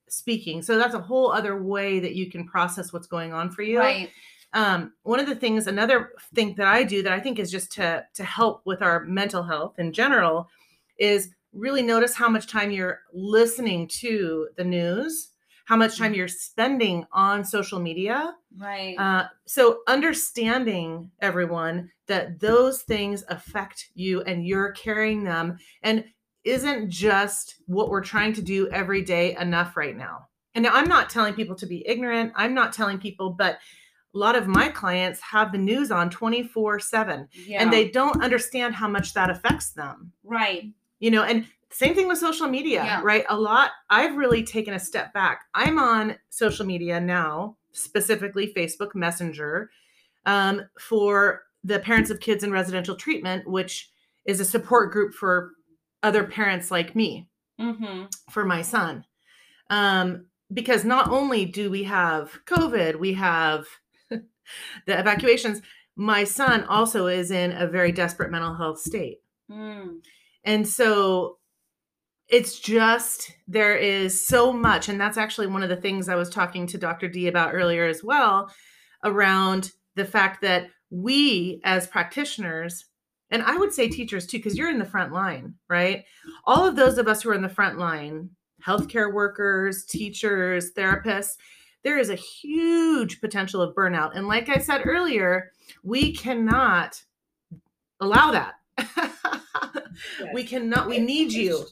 speaking. 0.08 0.62
So 0.62 0.78
that's 0.78 0.94
a 0.96 1.00
whole 1.02 1.32
other 1.32 1.62
way 1.62 2.00
that 2.00 2.16
you 2.16 2.30
can 2.32 2.46
process 2.48 2.94
what's 2.94 3.08
going 3.08 3.34
on 3.34 3.52
for 3.52 3.64
you 3.64 3.80
Right. 3.80 4.10
um, 4.54 4.94
one 5.04 5.20
of 5.20 5.28
the 5.28 5.36
things 5.36 5.68
another 5.68 6.12
thing 6.34 6.56
that 6.56 6.68
i 6.68 6.84
do 6.84 7.04
that 7.04 7.12
i 7.12 7.20
think 7.20 7.40
is 7.40 7.52
just 7.52 7.72
to 7.74 8.06
to 8.14 8.24
help 8.24 8.62
with 8.66 8.82
our 8.82 9.04
mental 9.06 9.44
health 9.44 9.74
in 9.80 9.92
general 9.92 10.48
is 10.98 11.30
really 11.54 11.82
notice 11.82 12.16
how 12.16 12.30
much 12.30 12.48
time 12.48 12.72
you're 12.72 13.00
listening 13.14 13.88
to 13.88 14.48
the 14.58 14.64
news 14.64 15.30
how 15.66 15.76
much 15.76 15.98
time 15.98 16.14
you're 16.14 16.28
spending 16.28 17.06
on 17.12 17.44
social 17.44 17.80
media 17.80 18.34
Right. 18.58 18.96
uh, 18.98 19.28
so 19.46 19.80
understanding 19.88 21.12
everyone 21.22 21.92
that 22.08 22.40
those 22.40 22.84
things 22.84 23.24
affect 23.28 23.90
you 23.94 24.22
and 24.22 24.46
you're 24.46 24.72
carrying 24.72 25.24
them 25.24 25.58
and 25.84 26.06
isn't 26.44 26.90
just 26.90 27.56
what 27.66 27.90
we're 27.90 28.04
trying 28.04 28.34
to 28.34 28.42
do 28.42 28.70
every 28.70 29.02
day 29.02 29.36
enough 29.36 29.76
right 29.76 29.98
now 29.98 30.28
and 30.54 30.64
now 30.64 30.74
i'm 30.74 30.88
not 30.88 31.10
telling 31.10 31.34
people 31.34 31.56
to 31.56 31.66
be 31.66 31.86
ignorant 31.88 32.32
i'm 32.36 32.54
not 32.54 32.72
telling 32.72 32.98
people 32.98 33.32
but 33.32 33.58
a 34.14 34.18
lot 34.18 34.36
of 34.36 34.48
my 34.48 34.70
clients 34.70 35.20
have 35.20 35.52
the 35.52 35.58
news 35.58 35.92
on 35.92 36.10
24 36.10 36.80
7 36.80 37.28
yeah. 37.46 37.62
and 37.62 37.74
they 37.74 37.90
don't 37.90 38.24
understand 38.24 38.74
how 38.76 38.88
much 38.88 39.14
that 39.14 39.30
affects 39.30 39.72
them 39.72 40.12
right. 40.24 40.72
you 41.00 41.12
know 41.12 41.24
and 41.24 41.46
same 41.76 41.94
thing 41.96 42.08
with 42.08 42.18
social 42.18 42.48
media 42.48 42.84
Yeah. 42.84 43.02
right 43.04 43.26
a 43.30 43.38
lot 43.38 43.72
i've 43.90 44.16
really 44.16 44.44
taken 44.44 44.74
a 44.74 44.80
step 44.80 45.14
back 45.14 45.42
i'm 45.54 45.78
on 45.80 46.16
social 46.30 46.66
media 46.66 47.00
now 47.00 47.58
specifically 47.72 48.54
facebook 48.56 48.96
messenger 48.96 49.70
um, 50.26 50.62
for 50.80 51.44
the 51.64 51.80
parents 51.80 52.10
of 52.10 52.20
kids 52.20 52.44
in 52.44 52.52
residential 52.52 52.96
treatment 52.96 53.48
which 53.48 53.90
is 54.26 54.40
a 54.40 54.46
support 54.46 54.92
group 54.92 55.14
for 55.14 55.52
other 56.04 56.24
parents 56.24 56.72
like 56.72 56.96
me 56.96 57.28
Mm-hmm. 57.60 58.06
for 58.30 58.44
my 58.44 58.62
son 58.62 59.06
um, 59.70 60.26
because 60.54 60.84
not 60.84 61.10
only 61.10 61.46
do 61.46 61.72
we 61.72 61.84
have 61.84 62.40
covid 62.46 62.98
we 63.00 63.14
have 63.14 63.66
the 64.10 64.20
evacuations 65.00 65.62
my 65.96 66.26
son 66.26 66.64
also 66.66 67.08
is 67.08 67.32
in 67.32 67.52
a 67.54 67.66
very 67.68 67.92
desperate 67.94 68.32
mental 68.32 68.56
health 68.56 68.80
state 68.80 69.22
Mm. 69.50 70.00
and 70.44 70.68
so 70.68 71.38
it's 72.28 72.60
just 72.60 73.32
there 73.48 73.76
is 73.76 74.26
so 74.26 74.52
much 74.52 74.90
and 74.90 75.00
that's 75.00 75.18
actually 75.18 75.48
one 75.48 75.64
of 75.64 75.70
the 75.70 75.76
things 75.76 76.10
i 76.10 76.16
was 76.16 76.30
talking 76.30 76.66
to 76.66 76.78
dr 76.78 77.08
d 77.10 77.28
about 77.28 77.54
earlier 77.54 77.86
as 77.86 78.04
well 78.04 78.52
around 79.04 79.72
the 79.96 80.06
fact 80.06 80.42
that 80.42 80.70
we 80.90 81.62
as 81.64 81.88
practitioners 81.88 82.86
and 83.30 83.44
i 83.44 83.56
would 83.58 83.74
say 83.74 83.88
teachers 83.88 84.26
too 84.26 84.38
because 84.38 84.58
you're 84.58 84.70
in 84.70 84.80
the 84.80 84.86
front 84.86 85.12
line 85.12 85.54
right? 85.70 86.04
All 86.46 86.66
of 86.66 86.76
those 86.76 86.98
of 86.98 87.08
us 87.08 87.22
who 87.22 87.30
are 87.30 87.36
in 87.36 87.42
the 87.42 87.50
front 87.50 87.78
line 87.78 88.30
healthcare 88.66 89.14
workers 89.14 89.86
teachers 89.86 90.72
therapists 90.74 91.34
there 91.84 92.00
is 92.00 92.10
a 92.10 92.16
huge 92.16 93.22
potential 93.22 93.62
of 93.62 93.76
burnout. 93.76 94.16
And 94.16 94.28
like 94.28 94.50
i 94.50 94.58
said 94.58 94.82
earlier 94.86 95.52
we 95.84 96.14
cannot 96.14 97.04
allow 98.00 98.32
that. 98.32 98.56
We 100.34 100.44
cannot 100.44 100.88
we 100.88 101.00
need 101.00 101.32
you 101.32 101.66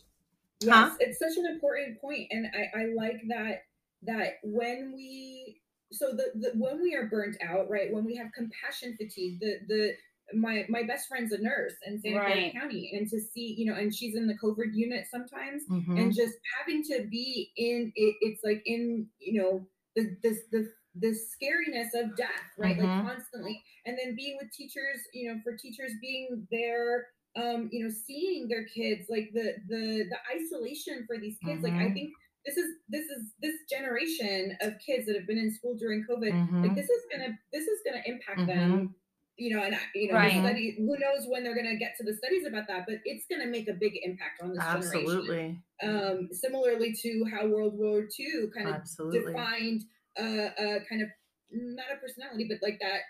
Yes, 0.63 0.91
Huh? 0.91 0.95
it's 0.99 1.19
such 1.19 1.37
an 1.37 1.45
important 1.45 1.99
point, 2.01 2.27
and 2.31 2.47
I, 2.53 2.81
I 2.81 2.85
like 2.95 3.21
that 3.29 3.63
that 4.03 4.33
when 4.43 4.93
we 4.95 5.61
so 5.91 6.11
the, 6.11 6.31
the 6.35 6.51
when 6.57 6.81
we 6.81 6.95
are 6.95 7.07
burnt 7.07 7.37
out, 7.41 7.69
right? 7.69 7.91
When 7.93 8.05
we 8.05 8.15
have 8.15 8.31
compassion 8.33 8.95
fatigue, 8.97 9.39
the 9.39 9.59
the 9.67 9.93
my 10.33 10.65
my 10.69 10.83
best 10.83 11.07
friend's 11.07 11.31
a 11.33 11.37
nurse 11.41 11.75
in 11.85 11.99
Santa 12.01 12.23
Clara 12.23 12.29
Right. 12.35 12.53
County, 12.53 12.91
and 12.97 13.07
to 13.09 13.19
see 13.19 13.55
you 13.57 13.65
know, 13.65 13.77
and 13.77 13.93
she's 13.93 14.15
in 14.15 14.27
the 14.27 14.37
COVID 14.37 14.73
unit 14.73 15.05
sometimes, 15.09 15.63
Mhm. 15.69 15.99
and 16.01 16.13
just 16.13 16.33
having 16.59 16.83
to 16.85 17.07
be 17.09 17.51
in 17.57 17.91
it, 17.95 18.15
it's 18.21 18.43
like 18.43 18.61
in 18.65 19.09
you 19.19 19.41
know 19.41 19.67
the 19.95 20.17
this 20.23 20.39
the 20.51 20.71
the 20.95 21.07
scariness 21.09 21.89
of 21.95 22.15
death, 22.15 22.29
right? 22.57 22.77
Mhm. 22.77 22.83
Like 22.83 23.07
constantly, 23.15 23.63
and 23.85 23.97
then 23.97 24.15
being 24.15 24.37
with 24.41 24.51
teachers, 24.51 24.99
you 25.13 25.31
know, 25.31 25.39
for 25.43 25.57
teachers 25.57 25.91
being 26.01 26.47
there 26.51 27.07
um 27.35 27.69
you 27.71 27.83
know 27.83 27.89
seeing 27.89 28.47
their 28.47 28.65
kids 28.65 29.07
like 29.09 29.29
the 29.33 29.55
the 29.67 30.05
the 30.09 30.17
isolation 30.35 31.03
for 31.07 31.17
these 31.19 31.37
kids 31.45 31.63
like 31.63 31.75
i 31.81 31.85
Mhm. 31.85 31.93
think 31.93 32.11
this 32.45 32.57
is 32.57 32.67
this 32.89 33.05
is 33.05 33.33
this 33.41 33.55
generation 33.71 34.55
of 34.61 34.73
kids 34.85 35.05
that 35.07 35.15
have 35.15 35.27
been 35.27 35.37
in 35.37 35.51
school 35.53 35.75
during 35.75 36.05
covid 36.09 36.33
Mhm. 36.33 36.63
like 36.63 36.75
this 36.75 36.89
is 36.89 37.01
gonna 37.11 37.37
this 37.51 37.65
is 37.67 37.79
gonna 37.85 38.03
impact 38.05 38.41
Mhm. 38.41 38.47
them 38.47 38.95
you 39.37 39.55
know 39.55 39.63
and 39.63 39.75
I- 39.75 39.79
you 39.95 40.07
know 40.13 40.17
Right. 40.17 40.33
study 40.41 40.75
who 40.77 40.97
knows 40.97 41.25
when 41.27 41.43
they're 41.43 41.55
gonna 41.55 41.77
get 41.77 41.95
to 41.97 42.03
the 42.03 42.15
studies 42.15 42.45
about 42.45 42.67
that 42.67 42.85
but 42.87 42.97
it's 43.05 43.25
gonna 43.29 43.47
make 43.47 43.67
a 43.67 43.73
big 43.73 43.93
impact 44.03 44.41
on 44.41 44.53
this 44.53 44.67
generation 44.69 45.25
absolutely 45.25 45.63
um 45.83 46.29
similarly 46.31 46.93
to 47.01 47.25
how 47.31 47.47
world 47.47 47.73
war 47.77 48.07
ii 48.19 48.47
kind 48.55 48.69
of 48.69 48.75
absolutely 48.75 49.33
defined 49.33 49.81
uh, 50.19 50.49
a 50.57 50.79
kind 50.87 51.01
of 51.01 51.09
not 51.51 51.85
a 51.91 51.97
personality 51.97 52.47
but 52.47 52.59
like 52.61 52.79
that 52.79 53.01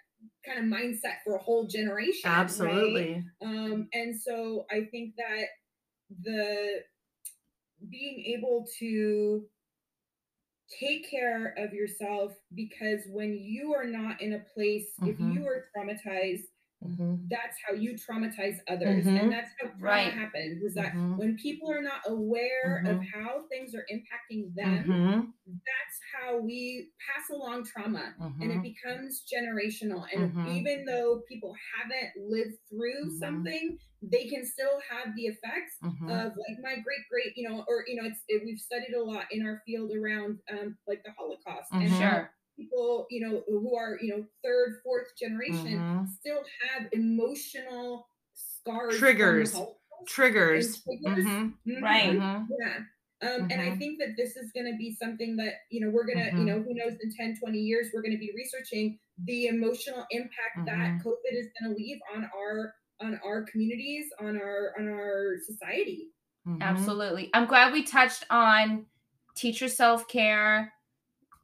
kind 0.46 0.60
of 0.60 0.66
mindset 0.66 1.18
for 1.24 1.36
a 1.36 1.40
whole 1.44 1.68
generation 1.68 2.50
right? 2.58 3.06
absolutely 3.06 3.32
Um, 3.42 3.90
and 3.94 4.20
so 4.20 4.66
I 4.72 4.86
think 4.86 5.16
that 5.18 5.46
the 6.22 6.84
being 7.90 8.26
able 8.26 8.66
to 8.80 9.50
take 10.80 11.10
care 11.10 11.54
of 11.58 11.74
yourself 11.74 12.34
because 12.54 13.02
when 13.08 13.34
you 13.38 13.74
are 13.74 13.86
not 13.86 14.22
in 14.22 14.34
a 14.34 14.40
place, 14.54 15.00
if 15.04 15.18
Mhm. 15.20 15.22
you 15.22 15.46
are 15.48 15.66
traumatized, 15.76 16.46
Mhm. 16.84 17.30
that's 17.30 17.58
how 17.66 17.74
you 17.74 17.94
traumatize 17.96 18.58
others 18.68 19.06
Mhm. 19.06 19.20
and 19.22 19.32
that's 19.32 19.52
how 19.60 19.68
trauma 19.70 19.80
Right. 19.84 20.14
happens 20.14 20.62
is 20.64 20.74
that 20.76 20.94
Mhm. 20.94 21.18
when 21.18 21.36
people 21.38 21.72
are 21.72 21.82
not 21.82 22.02
aware 22.08 22.84
of 22.86 22.98
Mhm. 22.98 23.06
how 23.14 23.48
things 23.48 23.74
are 23.76 23.86
impacting 23.92 24.54
them 24.56 24.86
Mhm. 24.88 25.34
that's 25.48 26.00
how 26.14 26.38
we 26.38 26.92
pass 27.06 27.30
along 27.30 27.66
trauma 27.66 28.16
and 28.42 28.52
it 28.52 28.56
Mhm. 28.58 28.62
becomes 28.62 29.24
generational 29.34 30.06
and 30.14 30.32
even 30.48 30.86
though 30.86 31.22
people 31.28 31.54
haven't 31.76 32.12
lived 32.18 32.56
through 32.70 33.10
something 33.20 33.78
they 34.02 34.28
can 34.28 34.46
still 34.46 34.80
have 34.90 35.16
the 35.16 35.24
effects 35.28 35.78
of 36.10 36.32
like 36.38 36.58
my 36.62 36.76
great 36.82 37.08
great 37.10 37.36
you 37.38 37.48
know 37.48 37.64
or 37.68 37.84
you 37.88 37.96
know 38.02 38.08
it's 38.08 38.22
it, 38.28 38.44
we've 38.46 38.60
studied 38.60 38.94
a 38.94 39.04
lot 39.04 39.26
in 39.32 39.46
our 39.46 39.62
field 39.66 39.92
around 39.96 40.40
um 40.52 40.78
like 40.88 41.02
the 41.04 41.12
holocaust 41.18 41.70
and 41.72 41.90
how 41.90 42.00
Sure. 42.00 42.32
People 42.56 43.08
you 43.10 43.20
know 43.22 43.44
who 43.48 43.76
are 43.76 43.98
you 44.02 44.16
know 44.16 44.26
third 44.44 44.80
fourth 44.84 45.08
generation 45.20 45.74
Mhm. 45.80 46.08
still 46.20 46.44
have 46.70 46.88
emotional 46.94 48.08
scars 48.34 48.96
from 48.96 49.00
Triggers. 49.00 49.52
Triggers. 50.08 50.82
and 50.88 51.02
triggers. 51.04 51.26
Mhm. 51.26 51.58
Mhm. 51.68 51.84
Right. 51.84 52.20
Mhm. 52.20 52.48
Yeah. 52.60 52.78
Um, 53.22 53.48
And 53.50 53.62
I 53.62 53.70
Mhm. 53.72 53.80
think 53.80 54.00
that 54.00 54.16
this 54.18 54.36
is 54.36 54.52
going 54.52 54.66
to 54.70 54.78
be 54.78 54.96
something 54.96 55.38
that, 55.38 55.54
you 55.70 55.80
know, 55.80 55.90
we're 55.90 56.06
going 56.06 56.18
to, 56.20 56.38
you 56.38 56.46
know, 56.46 56.62
who 56.62 56.74
knows 56.74 56.98
in 57.02 57.10
10, 57.16 57.36
20 57.38 57.60
years, 57.60 57.90
we're 57.94 58.02
going 58.02 58.12
to 58.12 58.18
be 58.20 58.34
researching 58.36 59.00
the 59.26 59.48
emotional 59.48 60.06
impact 60.12 60.66
that. 60.66 61.00
COVID 61.06 61.32
is 61.34 61.48
going 61.60 61.72
to 61.74 61.78
leave 61.78 62.00
on 62.14 62.26
our 62.36 62.76
on 63.00 63.20
our 63.26 63.44
communities, 63.44 64.06
on 64.20 64.38
our 64.38 64.74
on 64.78 64.88
our 64.90 65.38
society. 65.46 66.12
Mhm. 66.48 66.62
Absolutely. 66.62 67.30
I'm 67.34 67.46
glad 67.46 67.72
we 67.74 67.84
touched 67.84 68.26
on 68.30 68.88
teacher 69.36 69.70
self 69.70 70.08
care, 70.10 70.74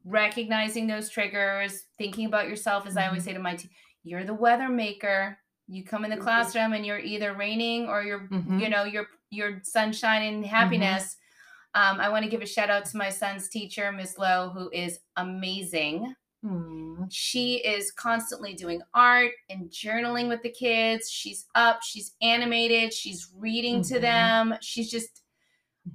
recognizing 0.05 0.87
those 0.87 1.09
triggers, 1.09 1.85
thinking 1.97 2.25
about 2.25 2.47
yourself. 2.47 2.87
As 2.87 2.97
I 2.97 3.07
always 3.07 3.23
Mhm. 3.23 3.25
say 3.25 3.33
to 3.33 3.39
my 3.39 3.55
team, 3.55 3.69
you're 4.03 4.23
the 4.23 4.33
weather 4.33 4.69
maker. 4.69 5.37
You 5.67 5.83
come 5.83 6.03
in 6.03 6.09
the 6.11 6.17
classroom 6.17 6.73
and 6.73 6.85
you're 6.85 6.99
either 6.99 7.33
raining 7.33 7.87
or 7.87 8.01
you're, 8.03 8.27
Mhm. 8.27 8.61
you 8.61 8.69
know, 8.69 8.83
you're 8.83 9.07
you're 9.31 9.61
sunshine 9.63 10.23
and 10.23 10.43
happiness. 10.43 11.17
Um, 11.75 11.99
I 11.99 12.09
want 12.09 12.23
to 12.23 12.31
give 12.31 12.41
a 12.41 12.47
shout 12.47 12.71
out 12.71 12.83
to 12.85 12.97
my 12.97 13.09
son's 13.11 13.47
teacher, 13.47 13.91
Miss 13.91 14.17
Lowe, 14.17 14.49
who 14.49 14.71
is 14.71 15.01
amazing. 15.17 16.15
She 17.11 17.57
is 17.57 17.91
constantly 17.91 18.55
doing 18.55 18.81
art 18.95 19.33
and 19.51 19.69
journaling 19.69 20.29
with 20.29 20.41
the 20.41 20.49
kids. 20.49 21.11
She's 21.11 21.45
up, 21.53 21.83
she's 21.83 22.15
animated, 22.23 22.91
she's 22.91 23.27
reading 23.35 23.83
to 23.83 23.95
Mhm. 23.97 24.01
them. 24.01 24.57
She's 24.61 24.89
just 24.89 25.21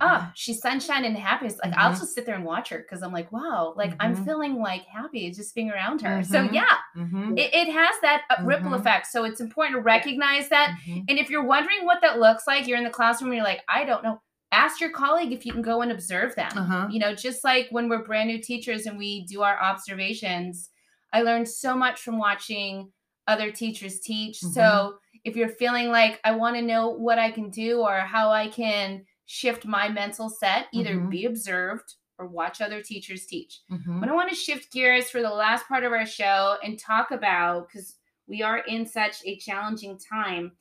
ah, 0.00 0.32
she's 0.34 0.60
sunshine 0.60 1.04
and 1.04 1.16
happiness. 1.16 1.58
Like 1.62 1.74
I'll 1.76 1.92
Mhm. 1.92 1.98
just 2.00 2.14
sit 2.14 2.26
there 2.26 2.34
and 2.34 2.44
watch 2.44 2.68
her 2.70 2.78
because 2.78 3.02
I'm 3.02 3.12
like, 3.12 3.30
wow, 3.32 3.74
like 3.76 3.94
I'm 4.00 4.14
Mhm. 4.16 4.24
feeling 4.24 4.56
like 4.60 4.84
happy 4.86 5.30
just 5.30 5.54
being 5.54 5.70
around 5.70 6.02
her. 6.02 6.22
So 6.24 6.46
Mhm. 6.48 6.52
yeah, 6.54 6.76
Mhm. 6.96 7.38
it, 7.38 7.54
it 7.54 7.72
has 7.72 7.94
that 8.02 8.22
ripple 8.44 8.70
Mhm. 8.70 8.80
effect. 8.80 9.06
So 9.08 9.24
it's 9.24 9.40
important 9.40 9.76
to 9.76 9.80
recognize 9.82 10.48
that. 10.48 10.76
And 10.86 11.18
if 11.18 11.30
you're 11.30 11.44
wondering 11.44 11.84
what 11.84 12.00
that 12.02 12.18
looks 12.18 12.46
like, 12.46 12.66
you're 12.66 12.78
in 12.78 12.84
the 12.84 12.90
classroom 12.90 13.30
and 13.30 13.36
you're 13.36 13.44
like, 13.46 13.62
I 13.68 13.84
don't 13.84 14.02
know. 14.02 14.20
Ask 14.52 14.80
your 14.80 14.90
colleague 14.90 15.32
if 15.32 15.44
you 15.44 15.52
can 15.52 15.62
go 15.62 15.82
and 15.82 15.90
observe 15.90 16.34
them. 16.36 16.50
Uh-huh. 16.56 16.86
You 16.88 17.00
know, 17.00 17.12
just 17.14 17.42
like 17.42 17.66
when 17.70 17.88
we're 17.88 18.04
brand 18.04 18.28
new 18.28 18.38
teachers 18.40 18.86
and 18.86 18.96
we 18.96 19.24
do 19.26 19.42
our 19.42 19.60
observations, 19.60 20.70
I 21.12 21.22
learned 21.22 21.48
so 21.48 21.74
much 21.76 22.00
from 22.00 22.18
watching 22.18 22.92
other 23.26 23.50
teachers 23.50 24.00
teach. 24.00 24.38
So 24.38 24.98
if 25.24 25.34
you're 25.34 25.48
feeling 25.48 25.88
like 25.90 26.20
I 26.24 26.32
want 26.32 26.56
to 26.56 26.62
know 26.62 26.90
what 26.90 27.18
I 27.18 27.30
can 27.30 27.48
do 27.50 27.80
or 27.80 27.94
how 28.00 28.30
I 28.30 28.48
can 28.48 29.04
shift 29.26 29.64
my 29.64 29.88
mental 29.88 30.28
set, 30.28 30.68
either 30.72 30.94
Mhm. 30.96 31.10
be 31.10 31.24
observed 31.24 31.94
or 32.18 32.26
watch 32.26 32.60
other 32.60 32.82
teachers 32.82 33.26
teach. 33.26 33.60
Mhm. 33.70 34.00
But 34.00 34.08
I 34.08 34.12
want 34.12 34.28
to 34.30 34.36
shift 34.36 34.72
gears 34.72 35.10
for 35.10 35.20
the 35.22 35.30
last 35.30 35.66
part 35.66 35.82
of 35.84 35.92
our 35.92 36.06
show 36.06 36.56
and 36.62 36.78
talk 36.78 37.10
about 37.10 37.68
because 37.68 37.98
we 38.26 38.42
are 38.42 38.58
in 38.58 38.86
such 38.86 39.16
a 39.24 39.36
challenging 39.38 39.98
time. 39.98 40.52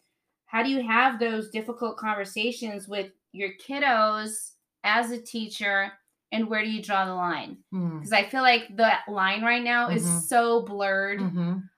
How 0.45 0.64
do 0.64 0.70
you 0.70 0.82
have 0.84 1.20
those 1.20 1.49
difficult 1.49 1.97
conversations 1.97 2.88
with 2.88 3.11
your 3.32 3.49
kiddos 3.59 4.53
as 4.84 5.11
a 5.11 5.22
teacher, 5.22 5.91
and 6.32 6.47
where 6.47 6.64
do 6.64 6.70
you 6.72 6.82
draw 6.82 7.05
the 7.05 7.14
line? 7.14 7.64
Mm. 7.74 7.99
Because 7.99 8.14
I 8.14 8.24
feel 8.24 8.41
like 8.41 8.76
the 8.76 8.91
line 9.07 9.43
right 9.43 9.64
now 9.64 9.89
is 9.89 10.28
so 10.28 10.61
blurred. 10.61 11.20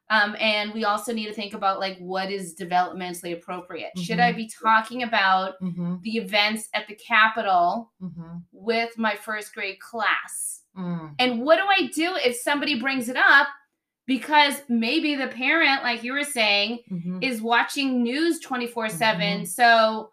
Um, 0.09 0.35
and 0.39 0.71
we 0.73 0.85
also 0.85 1.11
need 1.13 1.25
to 1.25 1.33
think 1.33 1.53
about 1.55 1.79
like 1.79 1.97
what 1.97 2.29
is 2.31 2.55
developmentally 2.55 3.33
appropriate. 3.33 3.91
Should 3.97 4.19
I 4.19 4.31
be 4.33 4.47
talking 4.47 5.01
about 5.01 5.55
Mhm. 5.61 6.01
the 6.03 6.17
events 6.17 6.69
at 6.75 6.87
the 6.87 6.93
Capitol 6.95 7.91
Mhm. 8.01 8.43
with 8.51 8.97
my 8.99 9.15
first 9.15 9.53
grade 9.55 9.79
class? 9.79 10.61
Mm. 10.77 11.15
And 11.17 11.41
what 11.41 11.57
do 11.57 11.63
I 11.67 11.87
do 11.87 12.15
if 12.17 12.35
somebody 12.35 12.79
brings 12.79 13.09
it 13.09 13.17
up? 13.17 13.47
Because 14.05 14.61
maybe 14.69 15.15
the 15.15 15.27
parent, 15.27 15.81
like 15.81 16.03
you 16.03 16.13
were 16.13 16.23
saying, 16.23 16.79
Mhm. 16.91 17.23
is 17.23 17.41
watching 17.41 18.03
news 18.03 18.39
24 18.41 18.89
7. 18.89 19.41
Mhm. 19.41 19.47
So, 19.47 20.11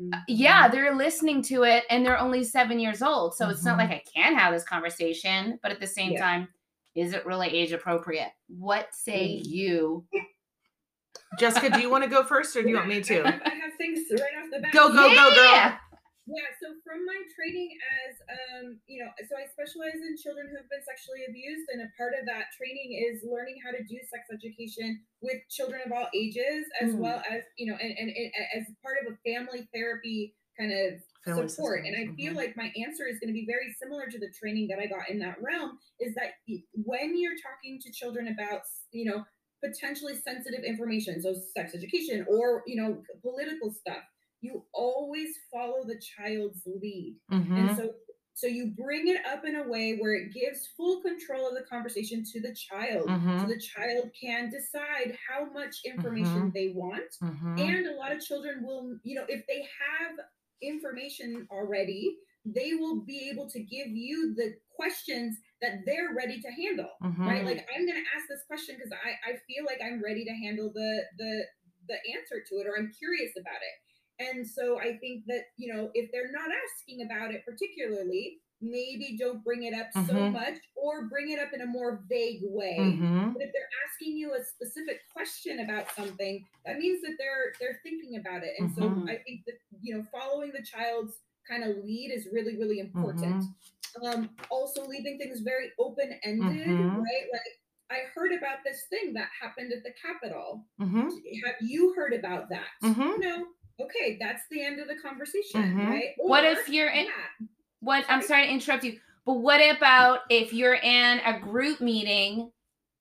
Mm-hmm. 0.00 0.20
yeah, 0.28 0.68
they're 0.68 0.94
listening 0.94 1.42
to 1.44 1.62
it 1.62 1.84
and 1.88 2.04
they're 2.04 2.18
only 2.18 2.44
seven 2.44 2.78
years 2.80 3.02
old. 3.02 3.34
So 3.36 3.48
it's 3.48 3.64
not 3.64 3.78
like 3.78 3.90
I 3.90 4.02
can 4.12 4.34
have 4.34 4.52
this 4.52 4.64
conversation, 4.64 5.58
but 5.62 5.70
at 5.70 5.80
the 5.80 5.86
same 5.86 6.12
Yeah. 6.12 6.20
time, 6.20 6.48
is 6.94 7.12
it 7.14 7.24
really 7.26 7.48
age 7.48 7.72
appropriate? 7.72 8.32
What 8.48 8.94
say 8.94 9.38
Mm. 9.40 9.42
you? 9.46 10.04
Jessica, 11.38 11.70
do 11.70 11.80
you 11.80 11.88
want 11.90 12.04
to 12.04 12.10
go 12.10 12.24
first 12.24 12.54
or 12.56 12.62
do 12.62 12.68
you 12.68 12.76
want 12.76 12.88
me 12.88 13.00
to? 13.10 13.20
I 13.26 13.30
have 13.30 13.74
things 13.78 14.00
right 14.10 14.36
off 14.42 14.50
the 14.50 14.60
bat. 14.60 14.72
Go, 14.72 14.88
go, 14.88 15.08
go, 15.08 15.34
girl. 15.34 15.44
Yeah. 15.52 15.78
Yeah, 16.24 16.46
so 16.62 16.68
from 16.86 17.04
my 17.04 17.18
training 17.34 17.74
as 18.06 18.14
um, 18.30 18.78
you 18.86 19.02
know, 19.02 19.10
so 19.28 19.34
I 19.34 19.42
specialize 19.50 19.98
in 20.06 20.14
children 20.16 20.46
who 20.48 20.56
have 20.56 20.70
been 20.70 20.84
sexually 20.86 21.26
abused, 21.28 21.66
and 21.74 21.82
a 21.82 21.90
part 21.98 22.14
of 22.14 22.24
that 22.30 22.54
training 22.56 22.94
is 22.94 23.26
learning 23.26 23.58
how 23.58 23.72
to 23.74 23.82
do 23.82 23.98
sex 24.06 24.30
education 24.30 25.02
with 25.20 25.42
children 25.50 25.82
of 25.84 25.90
all 25.90 26.06
ages, 26.14 26.64
as 26.80 26.94
Mm. 26.94 26.98
well 27.02 27.22
as 27.28 27.42
you 27.58 27.66
know, 27.66 27.76
and, 27.76 27.90
and, 27.98 28.08
and 28.14 28.30
as 28.54 28.70
part 28.86 28.98
of 29.02 29.12
a 29.12 29.16
family 29.26 29.66
therapy 29.74 30.36
kind 30.56 30.70
of 30.70 31.02
Family 31.02 31.11
support. 31.24 31.84
And 31.86 31.96
I 31.96 32.06
systems, 32.06 32.16
feel 32.16 32.34
like 32.34 32.56
my 32.56 32.72
answer 32.76 33.06
is 33.06 33.18
going 33.20 33.28
to 33.28 33.32
be 33.34 33.46
very 33.46 33.72
similar 33.72 34.06
to 34.08 34.18
the 34.18 34.30
training 34.30 34.68
that 34.68 34.78
I 34.78 34.86
got 34.86 35.08
in 35.10 35.18
that 35.20 35.40
realm. 35.42 35.78
Is 36.00 36.14
that 36.16 36.32
when 36.74 37.16
you're 37.18 37.36
talking 37.42 37.78
to 37.80 37.92
children 37.92 38.28
about 38.28 38.62
you 38.92 39.04
know 39.04 39.24
potentially 39.64 40.16
sensitive 40.16 40.64
information, 40.64 41.20
so 41.22 41.34
sex 41.34 41.74
education 41.74 42.26
or 42.28 42.62
you 42.66 42.76
know 42.80 43.02
political 43.22 43.70
stuff 43.72 44.02
you 44.40 44.66
always 44.74 45.36
follow 45.52 45.84
the 45.86 46.00
child's 46.00 46.62
lead 46.66 47.16
and 47.56 47.70
Mhm. 47.70 47.76
so 47.76 47.94
so 48.34 48.46
you 48.46 48.72
bring 48.76 49.08
it 49.08 49.24
up 49.26 49.44
in 49.44 49.56
a 49.56 49.68
way 49.68 49.96
where 49.98 50.14
it 50.14 50.32
gives 50.32 50.66
full 50.76 51.00
control 51.02 51.46
of 51.48 51.54
the 51.54 51.64
conversation 51.70 52.24
to 52.24 52.40
the 52.40 52.54
child 52.54 53.14
so 53.36 53.46
Mhm. 53.46 53.46
the 53.46 53.60
child 53.60 54.10
can 54.20 54.50
decide 54.50 55.16
how 55.28 55.44
much 55.52 55.76
information 55.84 56.50
Mhm. 56.50 56.52
they 56.54 56.68
want 56.74 57.12
Mhm. 57.22 57.58
and 57.58 57.86
a 57.86 57.94
lot 57.94 58.10
of 58.12 58.20
children 58.20 58.64
will 58.64 58.98
you 59.04 59.14
know 59.14 59.26
if 59.28 59.46
they 59.46 59.60
have 59.62 60.16
information 60.62 61.46
already 61.50 62.16
they 62.44 62.74
will 62.74 63.00
be 63.04 63.30
able 63.30 63.48
to 63.48 63.60
give 63.60 63.86
you 63.88 64.34
the 64.34 64.54
questions 64.74 65.38
that 65.60 65.74
they're 65.86 66.12
ready 66.16 66.40
to 66.40 66.50
handle 66.50 66.90
right 67.28 67.42
Mhm. 67.42 67.46
like 67.46 67.66
i'm 67.74 67.86
going 67.86 68.02
to 68.02 68.08
ask 68.16 68.26
this 68.28 68.42
question 68.48 68.74
because 68.76 68.92
I, 68.92 69.30
I 69.30 69.32
feel 69.46 69.64
like 69.64 69.80
i'm 69.84 70.02
ready 70.02 70.24
to 70.24 70.32
handle 70.32 70.72
the 70.74 70.90
the 71.18 71.32
the 71.88 71.98
answer 72.16 72.42
to 72.48 72.54
it 72.60 72.66
or 72.66 72.76
i'm 72.78 72.90
curious 72.98 73.32
about 73.36 73.60
it 73.70 73.76
and 74.26 74.46
so 74.46 74.78
i 74.80 74.96
think 74.98 75.24
that 75.28 75.42
you 75.56 75.72
know 75.72 75.90
if 75.94 76.10
they're 76.12 76.32
not 76.32 76.50
asking 76.64 77.02
about 77.06 77.32
it 77.34 77.42
particularly 77.44 78.38
maybe 78.62 79.16
don't 79.18 79.42
bring 79.44 79.64
it 79.64 79.74
up 79.74 79.88
so 80.06 80.14
Mhm. 80.14 80.32
much 80.32 80.58
or 80.76 81.06
bring 81.08 81.30
it 81.30 81.38
up 81.40 81.52
in 81.52 81.60
a 81.62 81.66
more 81.66 82.02
vague 82.08 82.42
way. 82.44 82.76
Mhm. 82.78 83.32
but 83.34 83.42
if 83.42 83.52
they're 83.52 83.68
asking 83.88 84.16
you 84.16 84.32
a 84.34 84.42
specific 84.44 85.00
question 85.12 85.60
about 85.60 85.90
something 85.92 86.46
that 86.64 86.78
means 86.78 87.02
that 87.02 87.16
they're 87.18 87.52
they're 87.60 87.80
thinking 87.82 88.16
about 88.16 88.42
it. 88.44 88.54
And 88.58 88.70
Mhm. 88.70 88.74
so 88.76 89.12
i 89.12 89.16
think 89.16 89.44
that 89.46 89.58
you 89.80 89.96
know 89.96 90.04
following 90.12 90.52
the 90.52 90.62
child's 90.62 91.18
kind 91.48 91.64
of 91.64 91.76
lead 91.84 92.10
is 92.12 92.28
really 92.32 92.56
really 92.56 92.78
important. 92.78 93.44
Um 94.02 94.34
also 94.50 94.86
leaving 94.86 95.18
things 95.18 95.40
very 95.40 95.72
open 95.78 96.12
ended 96.22 96.66
Mhm. 96.68 96.96
right? 96.98 97.26
Like 97.32 97.58
i 97.90 97.98
heard 98.14 98.32
about 98.32 98.64
this 98.64 98.86
thing 98.88 99.12
that 99.14 99.28
happened 99.38 99.72
at 99.72 99.82
the 99.82 99.92
capitol. 99.92 100.64
Mhm. 100.80 101.10
have 101.44 101.56
you 101.60 101.92
heard 101.94 102.14
about 102.14 102.48
that? 102.48 102.68
No 102.82 103.48
okay 103.80 104.16
that's 104.20 104.46
the 104.50 104.62
end 104.62 104.78
of 104.78 104.86
the 104.86 104.96
conversation 104.96 105.76
right? 105.76 106.14
What 106.16 106.44
if 106.44 106.68
you're 106.68 106.88
in- 106.90 107.06
yeah, 107.06 107.46
What 107.82 108.04
I'm 108.08 108.20
Sorry. 108.22 108.28
sorry 108.28 108.46
to 108.46 108.52
interrupt 108.52 108.84
you, 108.84 108.98
but 109.26 109.34
what 109.34 109.60
about 109.76 110.20
if 110.30 110.52
you're 110.52 110.76
in 110.76 111.18
a 111.26 111.38
group 111.40 111.80
meeting 111.80 112.52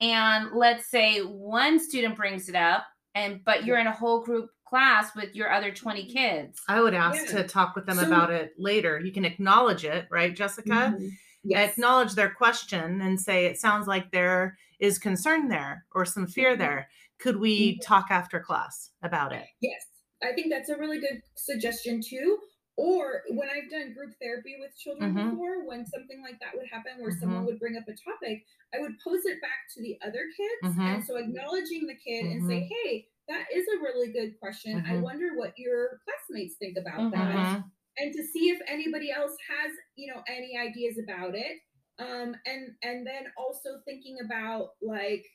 and 0.01 0.49
let's 0.53 0.87
say 0.89 1.19
one 1.19 1.79
student 1.79 2.15
brings 2.15 2.49
it 2.49 2.55
up 2.55 2.85
and 3.13 3.41
but 3.45 3.63
you're 3.63 3.77
in 3.77 3.85
a 3.85 3.91
whole 3.91 4.23
group 4.23 4.49
class 4.65 5.15
with 5.15 5.35
your 5.35 5.51
other 5.51 5.71
20 5.71 6.07
kids. 6.11 6.59
I 6.67 6.81
would 6.81 6.95
ask 6.95 7.25
Yeah. 7.31 7.41
to 7.43 7.47
talk 7.47 7.75
with 7.75 7.85
them 7.85 7.97
So- 7.97 8.07
about 8.07 8.31
it 8.31 8.53
later. 8.57 8.99
You 8.99 9.11
can 9.11 9.23
acknowledge 9.23 9.85
it, 9.85 10.07
right, 10.09 10.35
Jessica? 10.35 10.95
Mhm. 10.97 11.11
Yes. 11.43 11.73
Acknowledge 11.73 12.13
their 12.13 12.29
question 12.31 13.01
and 13.01 13.19
say, 13.21 13.45
it 13.45 13.59
sounds 13.59 13.87
like 13.87 14.09
there 14.11 14.57
is 14.79 14.97
concern 14.97 15.47
there 15.49 15.85
or 15.93 16.05
some 16.05 16.25
fear 16.25 16.55
Mhm. 16.55 16.59
there. 16.59 16.89
Could 17.19 17.37
we 17.37 17.75
Mhm. 17.77 17.81
talk 17.83 18.07
after 18.09 18.39
class 18.39 18.89
about 19.03 19.31
it? 19.33 19.45
Yes, 19.59 19.85
I 20.23 20.33
think 20.33 20.49
that's 20.49 20.69
a 20.69 20.77
really 20.77 20.99
good 20.99 21.21
suggestion 21.35 22.01
too. 22.01 22.39
Or 22.81 23.21
when 23.29 23.47
I've 23.49 23.69
done 23.69 23.93
group 23.93 24.15
therapy 24.19 24.55
with 24.59 24.75
children 24.75 25.13
Mhm. 25.13 25.13
before, 25.13 25.67
when 25.67 25.85
something 25.85 26.21
like 26.23 26.39
that 26.39 26.55
would 26.57 26.67
happen, 26.67 26.99
where 26.99 27.11
someone 27.11 27.43
Mhm. 27.43 27.45
would 27.45 27.59
bring 27.59 27.77
up 27.77 27.87
a 27.87 27.93
topic, 27.93 28.45
I 28.73 28.79
would 28.79 28.97
pose 29.03 29.25
it 29.25 29.41
back 29.41 29.69
to 29.75 29.81
the 29.81 29.99
other 30.01 30.25
kids. 30.35 30.61
Mhm. 30.61 30.79
And 30.87 31.03
so 31.03 31.17
acknowledging 31.17 31.85
the 31.85 31.95
kid 31.95 32.25
and 32.25 32.43
say, 32.43 32.61
Mhm. 32.61 32.69
hey, 32.83 33.07
that 33.27 33.45
is 33.53 33.67
a 33.67 33.81
really 33.81 34.11
good 34.11 34.39
question. 34.39 34.81
I 34.89 34.95
Mhm. 34.95 35.03
wonder 35.03 35.35
what 35.37 35.53
your 35.57 35.99
classmates 36.05 36.55
think 36.57 36.77
about 36.77 36.97
Mhm. 37.01 37.11
that 37.11 37.63
and 37.97 38.13
to 38.13 38.23
see 38.23 38.49
if 38.49 38.59
anybody 38.67 39.11
else 39.11 39.35
has 39.49 39.71
you 39.95 40.11
know 40.13 40.23
any 40.27 40.57
ideas 40.57 40.97
about 40.97 41.35
it 41.35 41.57
um 41.99 42.35
and 42.45 42.75
and 42.83 43.05
then 43.05 43.25
also 43.37 43.81
thinking 43.85 44.17
about 44.23 44.69
like 44.81 45.25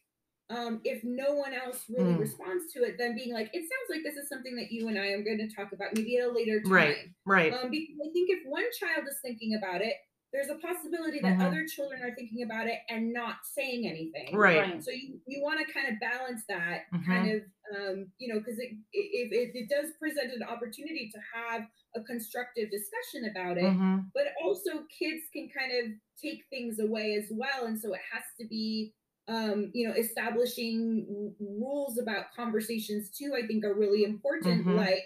um 0.51 0.81
if 0.85 1.03
no 1.05 1.35
one 1.35 1.53
else 1.53 1.85
really 1.89 2.15
Mm. 2.15 2.21
responds 2.21 2.73
to 2.73 2.85
it 2.85 2.97
then 2.99 3.15
being 3.17 3.33
like 3.33 3.51
it 3.53 3.61
sounds 3.63 3.89
like 3.91 4.03
this 4.05 4.17
is 4.17 4.29
something 4.29 4.55
that 4.57 4.71
you 4.71 4.89
and 4.89 4.99
i 4.99 5.09
are 5.09 5.23
going 5.23 5.39
to 5.39 5.49
talk 5.55 5.73
about 5.73 5.95
maybe 5.95 6.19
at 6.19 6.29
a 6.29 6.31
later 6.33 6.61
time 6.63 6.71
Right. 6.71 6.97
Right. 7.25 7.53
um 7.53 7.71
because 7.71 7.97
i 8.05 8.11
think 8.13 8.31
if 8.31 8.47
one 8.47 8.65
child 8.79 9.07
is 9.09 9.19
thinking 9.23 9.55
about 9.57 9.83
it 9.83 9.95
there's 10.33 10.49
a 10.51 10.57
possibility 10.59 11.21
that 11.21 11.39
Mhm. 11.39 11.47
other 11.47 11.67
children 11.67 12.03
are 12.03 12.15
thinking 12.15 12.43
about 12.43 12.67
it 12.67 12.81
and 12.91 13.13
not 13.13 13.37
saying 13.45 13.87
anything 13.89 14.37
Right. 14.37 14.83
so 14.83 14.91
you, 14.91 15.21
you 15.27 15.43
want 15.43 15.65
to 15.67 15.73
kind 15.73 15.89
of 15.93 15.99
balance 16.01 16.45
that 16.49 16.85
Mhm. 16.93 17.07
kind 17.07 17.31
of 17.33 17.43
um, 17.75 18.13
you 18.19 18.33
know 18.33 18.39
because 18.39 18.59
it, 18.61 18.71
if 18.93 19.33
it, 19.33 19.57
it 19.57 19.69
does 19.69 19.93
present 19.99 20.33
an 20.33 20.43
opportunity 20.45 21.11
to 21.13 21.21
have 21.35 21.67
a 21.97 22.03
constructive 22.03 22.71
discussion 22.71 23.25
about 23.31 23.57
it 23.59 23.65
Mhm. 23.65 24.11
but 24.15 24.27
also 24.43 24.85
kids 24.97 25.23
can 25.33 25.49
kind 25.49 25.73
of 25.73 25.93
take 26.21 26.45
things 26.51 26.79
away 26.79 27.15
as 27.15 27.29
well 27.33 27.67
and 27.67 27.79
so 27.81 27.93
it 27.95 28.01
has 28.13 28.23
to 28.39 28.47
be 28.47 28.95
um, 29.29 29.71
you 29.75 29.87
know 29.89 29.95
establishing 29.95 31.35
rules 31.41 31.99
about 31.99 32.27
conversations 32.35 33.11
too 33.11 33.35
i 33.37 33.47
think 33.47 33.65
are 33.65 33.75
really 33.75 34.05
important 34.05 34.67
Mhm. 34.67 34.77
like 34.77 35.05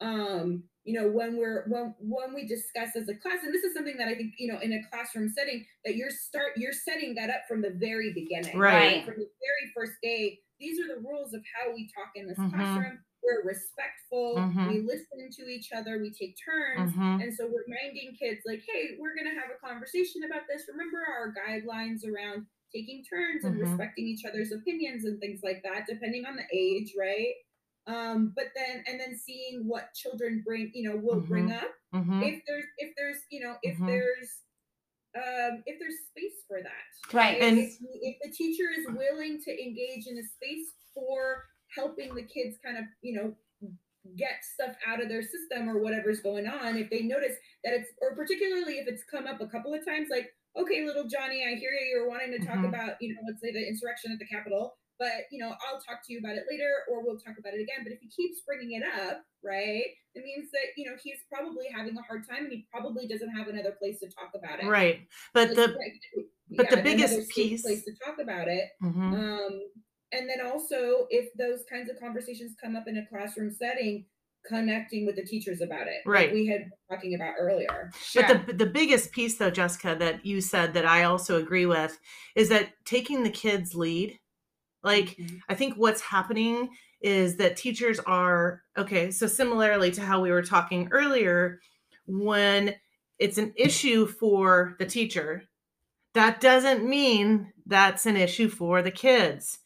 um 0.00 0.64
you 0.84 0.98
know 0.98 1.08
when 1.08 1.36
we're 1.36 1.66
when 1.68 1.94
when 2.00 2.34
we 2.34 2.46
discuss 2.46 2.96
as 2.96 3.08
a 3.08 3.14
class 3.16 3.42
and 3.44 3.52
this 3.52 3.64
is 3.64 3.74
something 3.74 3.96
that 3.98 4.08
i 4.08 4.14
think 4.14 4.34
you 4.38 4.50
know 4.50 4.58
in 4.60 4.72
a 4.72 4.82
classroom 4.90 5.28
setting 5.28 5.66
that 5.84 5.96
you're 5.96 6.10
start 6.10 6.52
you're 6.56 6.72
setting 6.72 7.14
that 7.14 7.28
up 7.30 7.42
from 7.48 7.60
the 7.60 7.70
very 7.70 8.12
beginning 8.14 8.56
Right. 8.58 9.04
from 9.04 9.14
the 9.16 9.28
very 9.46 9.72
first 9.74 9.92
day 10.02 10.40
these 10.60 10.80
are 10.80 10.88
the 10.88 11.00
rules 11.00 11.34
of 11.34 11.42
how 11.54 11.72
we 11.74 11.88
talk 11.94 12.10
in 12.14 12.26
this 12.26 12.38
Mhm. 12.38 12.50
classroom 12.50 12.98
we're 13.22 13.42
respectful 13.44 14.36
Mhm. 14.36 14.68
we 14.68 14.80
listen 14.80 15.28
to 15.30 15.42
each 15.50 15.72
other 15.72 15.98
we 16.00 16.10
take 16.10 16.36
turns 16.42 16.92
Mhm. 16.94 17.22
and 17.22 17.34
so 17.34 17.46
we're 17.46 17.64
reminding 17.66 18.14
kids 18.14 18.40
like 18.46 18.62
hey 18.66 18.96
we're 18.98 19.14
going 19.14 19.26
to 19.28 19.38
have 19.38 19.50
a 19.50 19.58
conversation 19.66 20.22
about 20.24 20.46
this 20.48 20.62
remember 20.68 21.04
our 21.04 21.34
guidelines 21.34 22.06
around 22.06 22.46
taking 22.74 23.04
turns 23.04 23.44
and 23.44 23.56
Mhm. 23.56 23.60
respecting 23.70 24.06
each 24.06 24.24
other's 24.24 24.52
opinions 24.52 25.04
and 25.04 25.18
things 25.20 25.40
like 25.42 25.62
that 25.62 25.86
depending 25.88 26.24
on 26.26 26.36
the 26.36 26.44
age 26.52 26.94
right 26.98 27.34
um 27.86 28.32
but 28.36 28.46
then 28.54 28.84
and 28.86 29.00
then 29.00 29.16
seeing 29.16 29.66
what 29.66 29.94
children 29.94 30.42
bring 30.44 30.70
you 30.74 30.88
know 30.88 30.96
will 30.96 31.20
bring 31.20 31.50
up 31.50 31.70
Mhm. 31.94 32.22
if 32.28 32.42
there's 32.46 32.64
if 32.78 32.94
there's 32.96 33.18
you 33.30 33.40
know 33.40 33.56
if 33.62 33.76
Mhm. 33.78 33.86
there's 33.86 34.42
um 35.14 35.62
if 35.66 35.78
there's 35.78 35.98
space 36.10 36.44
for 36.46 36.62
that 36.62 37.14
Right. 37.14 37.40
And- 37.40 37.58
if, 37.58 37.78
if 37.80 38.16
the 38.22 38.30
teacher 38.30 38.70
is 38.70 38.86
willing 38.88 39.40
to 39.42 39.50
engage 39.62 40.06
in 40.06 40.18
a 40.18 40.22
space 40.22 40.74
for 40.92 41.46
helping 41.74 42.14
the 42.14 42.22
kids 42.24 42.58
kind 42.58 42.76
of 42.76 42.84
you 43.02 43.14
know 43.14 43.36
get 44.16 44.42
stuff 44.42 44.74
out 44.86 45.02
of 45.02 45.08
their 45.08 45.22
system 45.22 45.68
or 45.68 45.78
whatever's 45.80 46.20
going 46.20 46.46
on 46.46 46.76
if 46.78 46.88
they 46.90 47.02
notice 47.02 47.36
that 47.62 47.74
it's 47.74 47.90
or 48.00 48.14
particularly 48.14 48.78
if 48.78 48.88
it's 48.88 49.04
come 49.04 49.26
up 49.26 49.40
a 49.40 49.46
couple 49.46 49.72
of 49.74 49.84
times 49.84 50.08
like 50.10 50.34
okay 50.58 50.84
little 50.84 51.06
johnny 51.08 51.44
i 51.44 51.54
hear 51.54 51.70
you 51.72 51.86
you're 51.92 52.08
wanting 52.08 52.30
to 52.32 52.38
talk 52.44 52.56
Mhm. 52.58 52.68
about 52.68 52.96
you 53.00 53.14
know 53.14 53.20
let's 53.26 53.40
say 53.40 53.52
the 53.52 53.66
insurrection 53.66 54.12
at 54.12 54.18
the 54.18 54.26
capitol 54.26 54.76
but 54.98 55.24
you 55.30 55.38
know 55.38 55.54
i'll 55.66 55.80
talk 55.80 56.04
to 56.06 56.12
you 56.12 56.18
about 56.18 56.36
it 56.36 56.44
later 56.50 56.70
or 56.90 57.04
we'll 57.04 57.18
talk 57.18 57.36
about 57.38 57.54
it 57.54 57.60
again 57.62 57.80
but 57.84 57.92
if 57.92 58.00
he 58.00 58.08
keeps 58.08 58.40
bringing 58.46 58.72
it 58.72 58.82
up 58.82 59.22
right 59.44 59.84
it 60.14 60.24
means 60.24 60.50
that 60.50 60.66
you 60.76 60.84
know 60.88 60.96
he's 61.02 61.20
probably 61.32 61.66
having 61.74 61.96
a 61.96 62.02
hard 62.02 62.26
time 62.28 62.44
and 62.44 62.52
he 62.52 62.66
probably 62.70 63.06
doesn't 63.06 63.30
have 63.30 63.48
another 63.48 63.72
place 63.78 64.00
to 64.00 64.08
talk 64.10 64.30
about 64.34 64.58
it 64.62 64.66
Right. 64.66 65.06
But 65.32 65.48
Like, 65.48 65.56
the 65.56 65.68
right, 65.78 66.26
but 66.50 66.70
the 66.70 66.82
biggest 66.82 67.30
piece- 67.30 67.62
place 67.62 67.84
to 67.84 67.94
talk 68.04 68.18
about 68.18 68.48
it 68.48 68.68
Mhm. 68.82 69.12
um, 69.14 69.70
and 70.10 70.26
then 70.28 70.40
also, 70.40 71.06
if 71.10 71.30
those 71.34 71.64
kinds 71.68 71.90
of 71.90 72.00
conversations 72.00 72.56
come 72.58 72.74
up 72.76 72.88
in 72.88 72.96
a 72.96 73.04
classroom 73.06 73.50
setting, 73.52 74.06
connecting 74.48 75.06
with 75.06 75.16
the 75.16 75.22
teachers 75.24 75.60
about 75.60 75.86
it, 75.86 76.02
like 76.04 76.14
Right. 76.14 76.32
we 76.32 76.46
had 76.46 76.60
been 76.62 76.72
talking 76.90 77.14
about 77.14 77.34
earlier. 77.38 77.90
Sure. 78.02 78.22
But 78.26 78.46
the 78.46 78.52
the 78.52 78.66
biggest 78.66 79.12
piece 79.12 79.36
though, 79.36 79.50
Jessica, 79.50 79.96
that 79.98 80.24
you 80.24 80.40
said 80.40 80.74
that 80.74 80.86
I 80.86 81.04
also 81.04 81.38
agree 81.38 81.66
with 81.66 81.98
is 82.34 82.48
that 82.48 82.70
taking 82.84 83.22
the 83.22 83.30
kids 83.30 83.74
lead. 83.74 84.18
Like 84.82 85.16
Mhm. 85.16 85.40
I 85.48 85.54
think 85.54 85.74
what's 85.74 86.00
happening 86.00 86.70
is 87.00 87.36
that 87.36 87.56
teachers 87.56 87.98
are 88.00 88.62
okay, 88.76 89.10
so 89.10 89.26
similarly 89.26 89.90
to 89.92 90.00
how 90.02 90.20
we 90.20 90.30
were 90.30 90.42
talking 90.42 90.88
earlier, 90.90 91.60
when 92.06 92.74
it's 93.18 93.38
an 93.38 93.52
issue 93.56 94.06
for 94.06 94.76
the 94.78 94.86
teacher, 94.86 95.42
that 96.14 96.40
doesn't 96.40 96.88
mean 96.88 97.52
that's 97.66 98.06
an 98.06 98.16
issue 98.16 98.48
for 98.48 98.82
the 98.82 98.90
kids. 98.90 99.58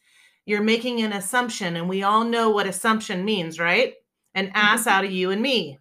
You're 0.45 0.61
making 0.61 1.01
an 1.01 1.13
assumption, 1.13 1.75
and 1.77 1.87
we 1.87 2.03
all 2.03 2.25
know 2.25 2.49
what 2.49 2.67
assumption 2.67 3.23
means, 3.23 3.59
right? 3.59 3.93
An 4.35 4.51
ass 4.53 4.87
out 4.87 5.05
of 5.05 5.11
you 5.11 5.31
and 5.31 5.41
me. 5.41 5.79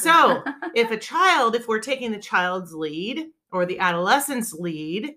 So 0.00 0.42
if 0.74 0.90
a 0.90 0.96
child, 1.12 1.54
if 1.54 1.66
we're 1.68 1.80
taking 1.80 2.12
the 2.12 2.18
child's 2.18 2.72
lead 2.74 3.26
or 3.50 3.64
the 3.66 3.78
adolescent's 3.78 4.52
lead, 4.52 5.14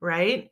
right? 0.00 0.50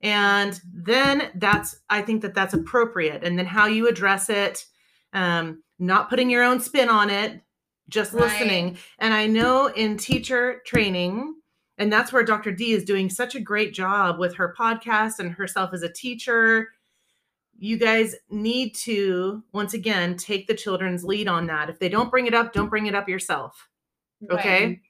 And 0.00 0.60
then 0.72 1.30
that's, 1.34 1.76
I 1.90 2.02
think 2.02 2.22
that 2.22 2.34
that's 2.34 2.54
appropriate. 2.54 3.24
And 3.24 3.38
then 3.38 3.46
how 3.46 3.66
you 3.66 3.88
address 3.88 4.30
it, 4.30 4.64
um, 5.12 5.62
not 5.78 6.08
putting 6.10 6.30
your 6.30 6.44
own 6.44 6.60
spin 6.60 6.88
on 6.88 7.10
it, 7.10 7.40
just 7.88 8.12
Right. 8.12 8.24
listening. 8.24 8.78
And 8.98 9.14
I 9.14 9.26
know 9.26 9.66
in 9.66 9.96
teacher 9.96 10.60
training, 10.66 11.34
and 11.78 11.92
that's 11.92 12.12
where 12.12 12.22
Dr. 12.24 12.52
D 12.52 12.72
is 12.72 12.84
doing 12.84 13.08
such 13.08 13.34
a 13.34 13.40
great 13.40 13.72
job 13.72 14.18
with 14.18 14.34
her 14.36 14.54
podcast 14.58 15.18
and 15.18 15.32
herself 15.32 15.70
as 15.72 15.82
a 15.82 15.92
teacher. 15.92 16.68
You 17.60 17.76
guys 17.76 18.14
need 18.30 18.74
to, 18.84 19.42
once 19.52 19.74
again, 19.74 20.16
take 20.16 20.46
the 20.46 20.54
children's 20.54 21.02
lead 21.04 21.26
on 21.28 21.46
that. 21.48 21.68
If 21.68 21.78
they 21.80 21.88
don't 21.88 22.10
bring 22.10 22.26
it 22.26 22.34
up, 22.34 22.52
don't 22.52 22.68
bring 22.68 22.86
it 22.86 22.94
up 22.94 23.08
yourself. 23.08 23.68
Okay. 24.30 24.80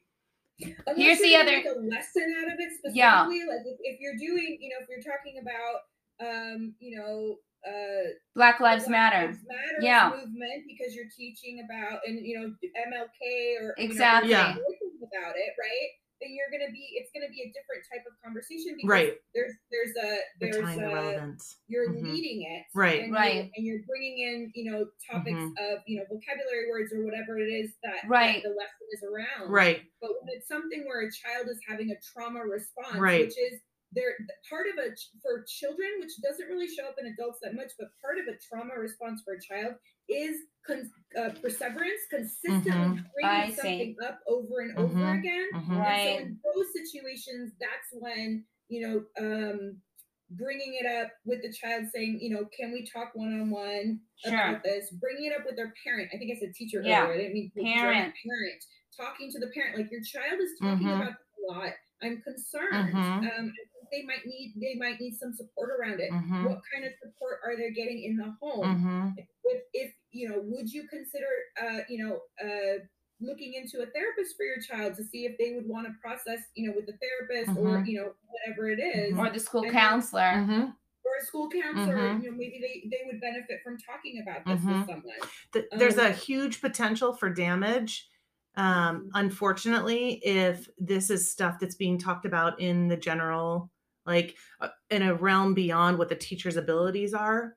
Unless 0.60 0.96
Here's 0.96 1.20
the 1.20 1.36
other- 1.36 1.50
make 1.52 1.64
a 1.66 1.78
lesson 1.80 2.34
out 2.38 2.52
of 2.52 2.58
it 2.58 2.70
specifically. 2.72 2.98
Yeah. 2.98 3.22
Like 3.22 3.64
if, 3.64 3.78
if 3.82 4.00
you're 4.00 4.16
doing, 4.18 4.58
you 4.60 4.68
know, 4.70 4.76
if 4.82 4.88
you're 4.88 5.00
talking 5.02 5.40
about, 5.40 5.80
um, 6.20 6.74
you 6.80 6.96
know, 6.98 7.36
uh, 7.66 8.10
Black 8.34 8.60
Lives 8.60 8.84
Black 8.86 9.12
Matter. 9.12 9.26
Lives 9.28 9.38
Matter 9.46 9.78
Yeah. 9.80 10.10
movement 10.10 10.64
because 10.66 10.94
you're 10.94 11.08
teaching 11.16 11.64
about 11.64 12.00
and 12.06 12.24
you 12.24 12.38
know 12.38 12.46
MLK 12.86 13.56
or 13.60 13.62
you 13.62 13.66
know, 13.66 13.72
Exactly. 13.78 14.30
Yeah. 14.30 14.50
about 14.52 15.34
it, 15.36 15.52
right? 15.58 15.90
Then 16.20 16.34
you're 16.34 16.50
gonna 16.50 16.72
be 16.72 16.98
it's 16.98 17.10
gonna 17.14 17.30
be 17.30 17.42
a 17.42 17.50
different 17.54 17.86
type 17.86 18.02
of 18.06 18.14
conversation 18.22 18.74
because 18.76 18.90
Right. 18.90 19.14
there's 19.34 19.54
there's 19.70 19.94
a 19.96 20.18
there's 20.40 20.56
tying 20.58 20.80
the 20.80 20.90
a 20.90 20.94
relevance. 20.94 21.60
you're 21.68 21.88
Mhm. 21.90 22.02
leading 22.12 22.42
it 22.42 22.66
Right. 22.74 23.02
and 23.02 23.12
Right. 23.12 23.34
you're, 23.34 23.50
and 23.56 23.66
you're 23.66 23.82
bringing 23.86 24.18
in 24.18 24.50
you 24.54 24.70
know 24.70 24.90
topics 25.10 25.38
Mhm. 25.38 25.52
of 25.72 25.82
you 25.86 25.98
know 25.98 26.04
vocabulary 26.10 26.68
words 26.70 26.92
or 26.92 27.04
whatever 27.04 27.38
it 27.38 27.48
is 27.50 27.76
that, 27.84 28.02
that 28.02 28.08
Right. 28.08 28.42
the 28.42 28.50
lesson 28.50 28.86
is 28.92 29.02
around 29.04 29.50
Right. 29.50 29.82
but 30.00 30.10
when 30.20 30.34
it's 30.36 30.48
something 30.48 30.86
where 30.86 31.02
a 31.06 31.10
child 31.12 31.48
is 31.48 31.60
having 31.66 31.90
a 31.92 31.96
trauma 32.00 32.40
response 32.44 32.96
Right. 32.98 33.26
which 33.26 33.38
is 33.38 33.60
they're 33.92 34.14
part 34.48 34.66
of 34.68 34.76
a 34.78 34.90
for 35.22 35.44
children 35.48 35.88
which 36.00 36.12
doesn't 36.22 36.46
really 36.48 36.68
show 36.68 36.84
up 36.86 36.96
in 37.00 37.06
adults 37.06 37.38
that 37.42 37.54
much 37.54 37.72
but 37.78 37.88
part 38.02 38.18
of 38.18 38.26
a 38.26 38.36
trauma 38.46 38.74
response 38.78 39.22
for 39.24 39.34
a 39.34 39.40
child 39.40 39.74
is 40.08 40.36
con- 40.66 40.90
uh, 41.18 41.30
perseverance 41.40 42.00
consistently 42.10 42.70
Mhm. 42.72 43.04
I 43.24 43.46
bringing 43.46 43.50
see. 43.50 43.56
something 43.56 43.96
up 44.06 44.20
over 44.26 44.60
and 44.60 44.76
over 44.78 44.94
Mhm. 44.94 45.18
again 45.20 45.48
Mhm. 45.54 45.68
and 45.70 45.78
Right. 45.78 46.18
so 46.18 46.22
in 46.24 46.40
those 46.44 46.72
situations, 46.72 47.52
that's 47.60 47.88
when, 47.92 48.44
you 48.68 48.80
know, 48.86 49.06
um, 49.18 49.82
bringing 50.30 50.74
it 50.74 50.84
up 50.86 51.10
with 51.24 51.40
the 51.42 51.50
child 51.52 51.86
saying, 51.94 52.20
you 52.20 52.28
know, 52.30 52.44
can 52.54 52.70
we 52.72 52.84
talk 52.86 53.14
one 53.14 53.32
on 53.40 53.48
one 53.50 54.00
Sure. 54.16 54.34
about 54.34 54.62
this? 54.62 54.90
Bringing 54.90 55.32
it 55.32 55.38
up 55.38 55.46
with 55.46 55.56
their 55.56 55.72
parent. 55.82 56.10
I 56.12 56.18
think 56.18 56.30
I 56.36 56.38
said 56.38 56.54
teacher 56.54 56.82
Yeah. 56.82 57.04
earlier. 57.06 57.14
I 57.14 57.18
didn't 57.18 57.34
mean 57.34 57.50
Parent. 57.52 58.14
Parent. 58.26 58.64
Talking 58.94 59.30
to 59.32 59.38
the 59.38 59.48
parent. 59.48 59.78
Like 59.78 59.90
your 59.90 60.02
child 60.02 60.40
is 60.40 60.58
talking 60.58 60.86
Mhm. 60.86 60.96
about 61.00 61.12
a 61.12 61.40
lot. 61.52 61.72
I'm 62.02 62.20
concerned. 62.22 62.92
Mhm. 62.94 63.38
Um, 63.38 63.46
I 63.48 63.64
think 63.64 63.67
they 63.90 64.02
might 64.02 64.24
need 64.26 64.54
they 64.60 64.74
might 64.78 65.00
need 65.00 65.14
some 65.16 65.32
support 65.32 65.70
around 65.70 66.00
it. 66.00 66.10
Mhm. 66.10 66.44
What 66.48 66.60
kind 66.72 66.84
of 66.84 66.92
support 67.02 67.40
are 67.44 67.56
they 67.56 67.70
getting 67.70 68.02
in 68.04 68.16
the 68.16 68.34
home? 68.40 69.14
Mhm. 69.16 69.26
if, 69.44 69.62
if 69.72 69.94
you 70.10 70.28
know 70.28 70.40
would 70.44 70.70
you 70.72 70.86
consider 70.88 71.26
uh 71.62 71.80
you 71.88 71.98
know 72.04 72.20
uh 72.42 72.78
looking 73.20 73.54
into 73.54 73.82
a 73.82 73.86
therapist 73.86 74.36
for 74.36 74.44
your 74.44 74.60
child 74.60 74.94
to 74.96 75.02
see 75.04 75.26
if 75.26 75.36
they 75.38 75.52
would 75.54 75.66
want 75.66 75.86
to 75.86 75.92
process 76.00 76.40
you 76.54 76.68
know 76.68 76.74
with 76.76 76.86
the 76.86 76.96
therapist 76.98 77.50
or 77.58 77.78
Mhm. 77.78 77.86
you 77.88 77.96
know 77.98 78.12
whatever 78.28 78.70
it 78.70 78.78
is. 78.80 79.16
Or 79.18 79.28
the 79.30 79.40
school 79.40 79.62
And- 79.64 79.72
counselor. 79.72 80.22
Mhm. 80.22 80.74
or 81.04 81.12
a 81.22 81.24
school 81.24 81.48
counselor 81.48 81.96
Mhm. 81.96 82.22
you 82.22 82.30
know 82.30 82.36
maybe 82.36 82.58
they 82.60 82.88
they 82.90 83.02
would 83.06 83.20
benefit 83.20 83.60
from 83.64 83.78
talking 83.78 84.20
about 84.22 84.44
this 84.44 84.60
Mhm. 84.60 84.78
with 84.80 84.86
someone 84.88 85.16
Th- 85.52 85.64
there's 85.72 85.96
a 85.96 86.08
Um, 86.08 86.12
huge 86.12 86.60
potential 86.60 87.14
for 87.14 87.30
damage 87.30 88.08
um 88.56 89.08
unfortunately 89.14 90.14
if 90.24 90.68
this 90.78 91.08
is 91.10 91.30
stuff 91.30 91.58
that's 91.60 91.76
being 91.76 91.96
talked 91.98 92.26
about 92.26 92.60
in 92.60 92.88
the 92.88 92.96
general 92.96 93.70
like 94.08 94.34
uh, 94.60 94.68
in 94.90 95.02
a 95.02 95.14
realm 95.14 95.54
beyond 95.54 95.98
what 95.98 96.08
the 96.08 96.16
teacher's 96.16 96.56
abilities 96.56 97.14
are 97.14 97.54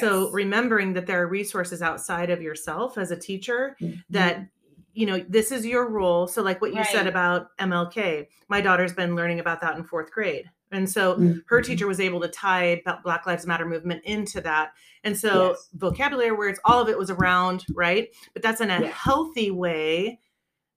so 0.00 0.30
remembering 0.32 0.92
that 0.94 1.06
there 1.06 1.22
are 1.22 1.26
resources 1.28 1.80
outside 1.82 2.30
of 2.30 2.42
yourself 2.42 2.98
as 2.98 3.10
a 3.10 3.16
teacher 3.16 3.76
Mm-hmm. 3.80 4.00
that 4.10 4.46
you 4.92 5.06
know 5.06 5.18
this 5.28 5.50
is 5.52 5.64
your 5.66 5.88
role 5.88 6.26
so 6.28 6.42
like 6.42 6.60
what 6.60 6.74
you 6.74 6.82
said 6.92 7.06
about 7.06 7.56
mlk 7.58 8.26
my 8.48 8.60
daughter's 8.60 8.92
been 8.92 9.14
learning 9.16 9.40
about 9.40 9.60
that 9.62 9.76
in 9.76 9.84
fourth 9.84 10.10
grade 10.10 10.46
And 10.70 10.88
so 10.96 11.16
her 11.46 11.62
teacher 11.62 11.86
was 11.86 12.00
able 12.00 12.20
to 12.20 12.28
tie 12.28 12.82
Black 13.02 13.26
Lives 13.26 13.46
Matter 13.46 13.64
movement 13.64 14.02
into 14.04 14.38
that. 14.42 14.66
And 15.04 15.16
so 15.16 15.30
Yes. 15.50 15.68
vocabulary 15.72 16.32
words, 16.32 16.60
all 16.68 16.80
of 16.82 16.88
it 16.90 16.98
was 16.98 17.10
around, 17.10 17.64
right? 17.74 18.08
But 18.34 18.42
that's 18.42 18.60
in 18.60 18.70
a 18.70 18.80
Yeah. 18.82 18.88
healthy 19.06 19.50
way. 19.50 20.20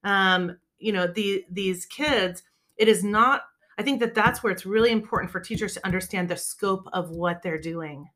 Um, 0.06 0.58
you 0.80 0.94
know, 0.94 1.08
the 1.08 1.44
these 1.52 1.86
kids, 1.86 2.44
it 2.78 2.88
is 2.88 3.04
not 3.04 3.42
I 3.78 3.84
think 3.84 4.00
that 4.00 4.14
that's 4.14 4.44
where 4.44 4.52
it's 4.52 4.66
really 4.66 4.92
important 4.92 5.32
for 5.32 5.40
teachers 5.40 5.74
to 5.76 5.86
understand 5.86 6.30
the 6.30 6.38
scope 6.38 6.88
of 6.94 7.10
what 7.12 7.42
they're 7.42 7.60
doing. 7.60 8.08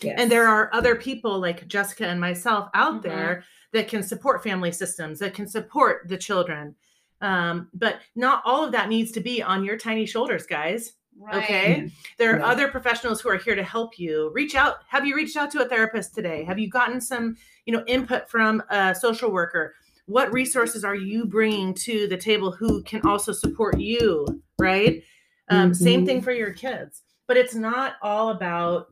Yes. 0.00 0.14
And 0.18 0.30
there 0.30 0.46
are 0.46 0.70
other 0.72 0.94
people 0.94 1.40
like 1.40 1.66
Jessica 1.66 2.06
and 2.06 2.20
myself 2.20 2.68
out 2.74 3.00
Mhm. 3.00 3.02
there 3.02 3.44
that 3.72 3.88
can 3.88 4.02
support 4.02 4.42
family 4.42 4.70
systems, 4.72 5.18
that 5.18 5.34
can 5.34 5.46
support 5.48 6.08
the 6.08 6.16
children. 6.16 6.76
Um, 7.20 7.68
but 7.74 8.00
not 8.14 8.42
all 8.44 8.64
of 8.64 8.70
that 8.72 8.88
needs 8.88 9.10
to 9.12 9.20
be 9.20 9.42
on 9.42 9.64
your 9.64 9.76
tiny 9.76 10.06
shoulders, 10.06 10.46
guys. 10.46 10.92
Right. 11.20 11.42
Okay. 11.42 11.90
There 12.16 12.36
are 12.36 12.38
Yeah. 12.38 12.46
other 12.46 12.68
professionals 12.68 13.20
who 13.20 13.28
are 13.28 13.36
here 13.36 13.56
to 13.56 13.62
help 13.64 13.98
you. 13.98 14.30
Reach 14.32 14.54
out. 14.54 14.82
Have 14.86 15.04
you 15.04 15.16
reached 15.16 15.36
out 15.36 15.50
to 15.50 15.64
a 15.64 15.68
therapist 15.68 16.14
today? 16.14 16.44
Have 16.44 16.60
you 16.60 16.68
gotten 16.68 17.00
some, 17.00 17.36
you 17.66 17.72
know, 17.72 17.82
input 17.88 18.30
from 18.30 18.62
a 18.70 18.94
social 18.94 19.32
worker? 19.32 19.74
What 20.08 20.32
resources 20.32 20.84
are 20.84 20.94
you 20.94 21.26
bringing 21.26 21.74
to 21.74 22.08
the 22.08 22.16
table 22.16 22.50
who 22.50 22.82
can 22.82 23.02
also 23.02 23.30
support 23.30 23.78
you, 23.78 24.26
right? 24.58 25.02
Um, 25.50 25.74
Same 25.74 26.00
Mhm. 26.02 26.06
thing 26.06 26.22
for 26.22 26.32
your 26.32 26.52
kids. 26.54 27.02
But 27.26 27.36
it's 27.36 27.54
not 27.54 27.96
all 28.00 28.30
about 28.30 28.86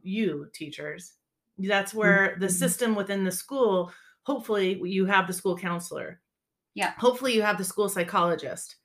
you, 0.00 0.48
teachers. 0.54 1.14
That's 1.58 1.92
where 1.92 2.36
the 2.38 2.46
Mhm. 2.46 2.52
system 2.52 2.94
within 2.94 3.24
the 3.24 3.32
school, 3.32 3.92
hopefully, 4.22 4.80
you 4.84 5.06
have 5.06 5.26
the 5.26 5.32
school 5.32 5.56
counselor. 5.58 6.20
Yeah. 6.74 6.92
Hopefully, 6.98 7.34
you 7.34 7.42
have 7.42 7.58
the 7.58 7.64
school 7.64 7.88
psychologist. 7.88 8.76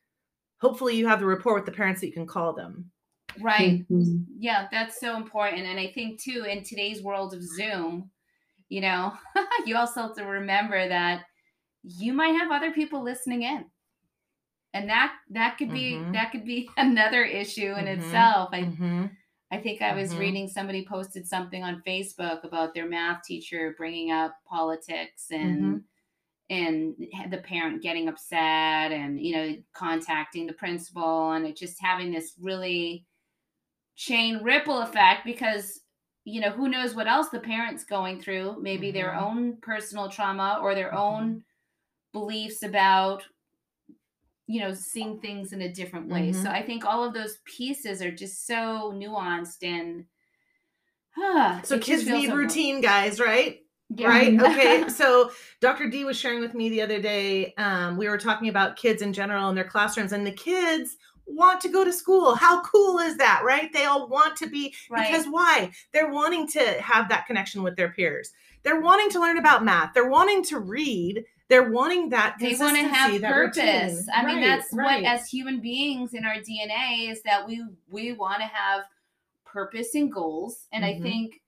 Hopefully, 0.62 0.96
you 0.96 1.08
have 1.08 1.20
the 1.20 1.28
rapport 1.28 1.54
with 1.54 1.66
the 1.66 1.72
parents 1.72 2.02
that 2.02 2.08
you 2.08 2.14
can 2.14 2.26
call 2.26 2.54
them. 2.54 2.92
Right. 3.40 3.88
Mhm. 3.90 4.26
Yeah, 4.40 4.68
that's 4.72 5.00
so 5.00 5.16
important. 5.16 5.68
And 5.68 5.80
I 5.80 5.92
think 5.92 6.20
too, 6.20 6.46
in 6.46 6.64
today's 6.64 7.04
world 7.04 7.36
of 7.36 7.44
Zoom, 7.44 8.10
you 8.70 8.82
know, 8.82 9.16
you 9.68 9.76
also 9.78 10.02
have 10.02 10.16
to 10.16 10.26
remember 10.26 10.88
that 10.88 11.26
you 11.98 12.14
might 12.14 12.30
have 12.40 12.52
other 12.52 12.72
people 12.72 13.04
listening 13.04 13.44
in. 13.44 13.66
And 14.74 14.90
that 14.90 15.14
that 15.32 15.58
could 15.58 15.74
be 15.74 15.96
Mhm. 15.98 16.14
that 16.14 16.32
could 16.32 16.46
be 16.46 16.70
another 16.78 17.24
issue 17.24 17.74
in 17.74 17.86
Mhm. 17.86 17.98
itself. 18.00 18.50
I 18.54 18.62
Mhm. 18.62 19.18
I 19.52 19.58
think 19.60 19.82
I 19.82 19.96
was 19.96 20.14
Mhm. 20.14 20.20
reading 20.20 20.48
somebody 20.48 20.86
posted 20.86 21.28
something 21.28 21.64
on 21.64 21.82
Facebook 21.82 22.44
about 22.44 22.74
their 22.74 22.88
math 22.88 23.24
teacher 23.24 23.74
bringing 23.78 24.12
up 24.12 24.36
politics 24.46 25.32
and 25.32 25.84
and 26.52 26.96
the 27.30 27.40
parent 27.40 27.82
getting 27.82 28.08
upset 28.10 28.92
and 28.92 29.20
you 29.20 29.34
know 29.36 29.56
contacting 29.74 30.46
the 30.48 30.54
principal 30.54 31.32
and 31.32 31.46
it 31.46 31.56
just 31.58 31.82
having 31.82 32.12
this 32.12 32.36
really 32.40 33.06
chain 33.96 34.44
ripple 34.44 34.82
effect 34.82 35.26
because 35.26 35.82
you 36.26 36.42
know 36.42 36.52
who 36.52 36.70
knows 36.70 36.96
what 36.96 37.08
else 37.08 37.30
the 37.30 37.40
parents 37.40 37.84
going 37.84 38.22
through 38.22 38.58
maybe 38.62 38.92
their 38.92 39.14
Mhm. 39.14 39.22
own 39.22 39.58
personal 39.58 40.10
trauma 40.10 40.60
or 40.62 40.76
their 40.76 40.94
own 40.94 41.44
beliefs 42.14 42.64
about 42.64 43.24
you 44.48 44.60
know 44.60 44.74
seeing 44.74 45.20
things 45.20 45.54
in 45.54 45.62
a 45.62 45.72
different 45.72 46.08
way 46.08 46.34
so 46.34 46.46
Mhm. 46.50 46.54
i 46.54 46.62
think 46.62 46.84
all 46.86 47.04
of 47.04 47.14
those 47.14 47.38
pieces 47.46 48.02
are 48.02 48.12
just 48.12 48.48
so 48.48 48.92
nuanced 48.96 49.62
and 49.64 50.06
ah, 51.18 51.62
So 51.64 51.78
kids 51.80 52.08
need 52.08 52.30
so- 52.30 52.36
routine, 52.36 52.82
guys, 52.82 53.20
right? 53.20 53.60
Yeah. 53.90 54.08
Right. 54.08 54.34
Okay. 54.42 54.88
so 54.90 55.32
Dr. 55.60 55.90
D 55.90 56.06
was 56.06 56.18
sharing 56.18 56.40
with 56.40 56.54
me 56.54 56.70
the 56.70 56.82
other 56.82 57.02
day. 57.02 57.54
Um, 57.58 57.98
we 57.98 58.08
were 58.08 58.18
talking 58.20 58.48
about 58.50 58.76
kids 58.78 59.02
in 59.02 59.12
general 59.14 59.50
in 59.50 59.56
their 59.56 59.64
classrooms, 59.68 60.14
and 60.14 60.26
the 60.26 60.32
kids 60.32 60.96
want 61.26 61.60
to 61.62 61.70
go 61.70 61.84
to 61.84 61.92
school. 61.92 62.36
How 62.36 62.62
cool 62.62 63.00
is 63.00 63.18
that, 63.18 63.42
right? 63.44 63.72
They 63.74 63.86
all 63.86 64.08
want 64.08 64.36
to 64.38 64.48
be 64.48 64.74
Right. 64.90 65.08
because 65.12 65.26
why? 65.28 65.72
They're 65.92 66.12
wanting 66.12 66.48
to 66.50 66.60
have 66.82 67.10
that 67.10 67.26
connection 67.26 67.64
with 67.64 67.76
their 67.76 67.90
peers. 67.92 68.32
They're 68.64 68.80
wanting 68.82 69.10
to 69.12 69.20
learn 69.20 69.38
about 69.40 69.64
math. 69.66 69.94
They're 69.94 70.10
wanting 70.10 70.44
to 70.46 70.60
read. 70.60 71.26
They're 71.50 71.72
wanting 71.72 72.10
that 72.10 72.36
they 72.40 72.56
want 72.56 72.78
to 72.78 72.88
have 72.88 73.22
purpose 73.22 74.08
i 74.14 74.24
mean 74.24 74.40
that's 74.40 74.72
right. 74.72 75.02
what 75.04 75.12
as 75.12 75.28
human 75.28 75.60
beings 75.60 76.14
in 76.14 76.24
our 76.24 76.36
dna 76.36 77.10
is 77.12 77.22
that 77.24 77.46
we 77.48 77.66
we 77.90 78.14
want 78.14 78.40
to 78.40 78.46
have 78.48 78.84
purpose 79.46 79.96
and 79.96 80.12
goals 80.14 80.68
and 80.72 80.84
Mhm. 80.84 80.88
i 80.88 81.00
think 81.02 81.42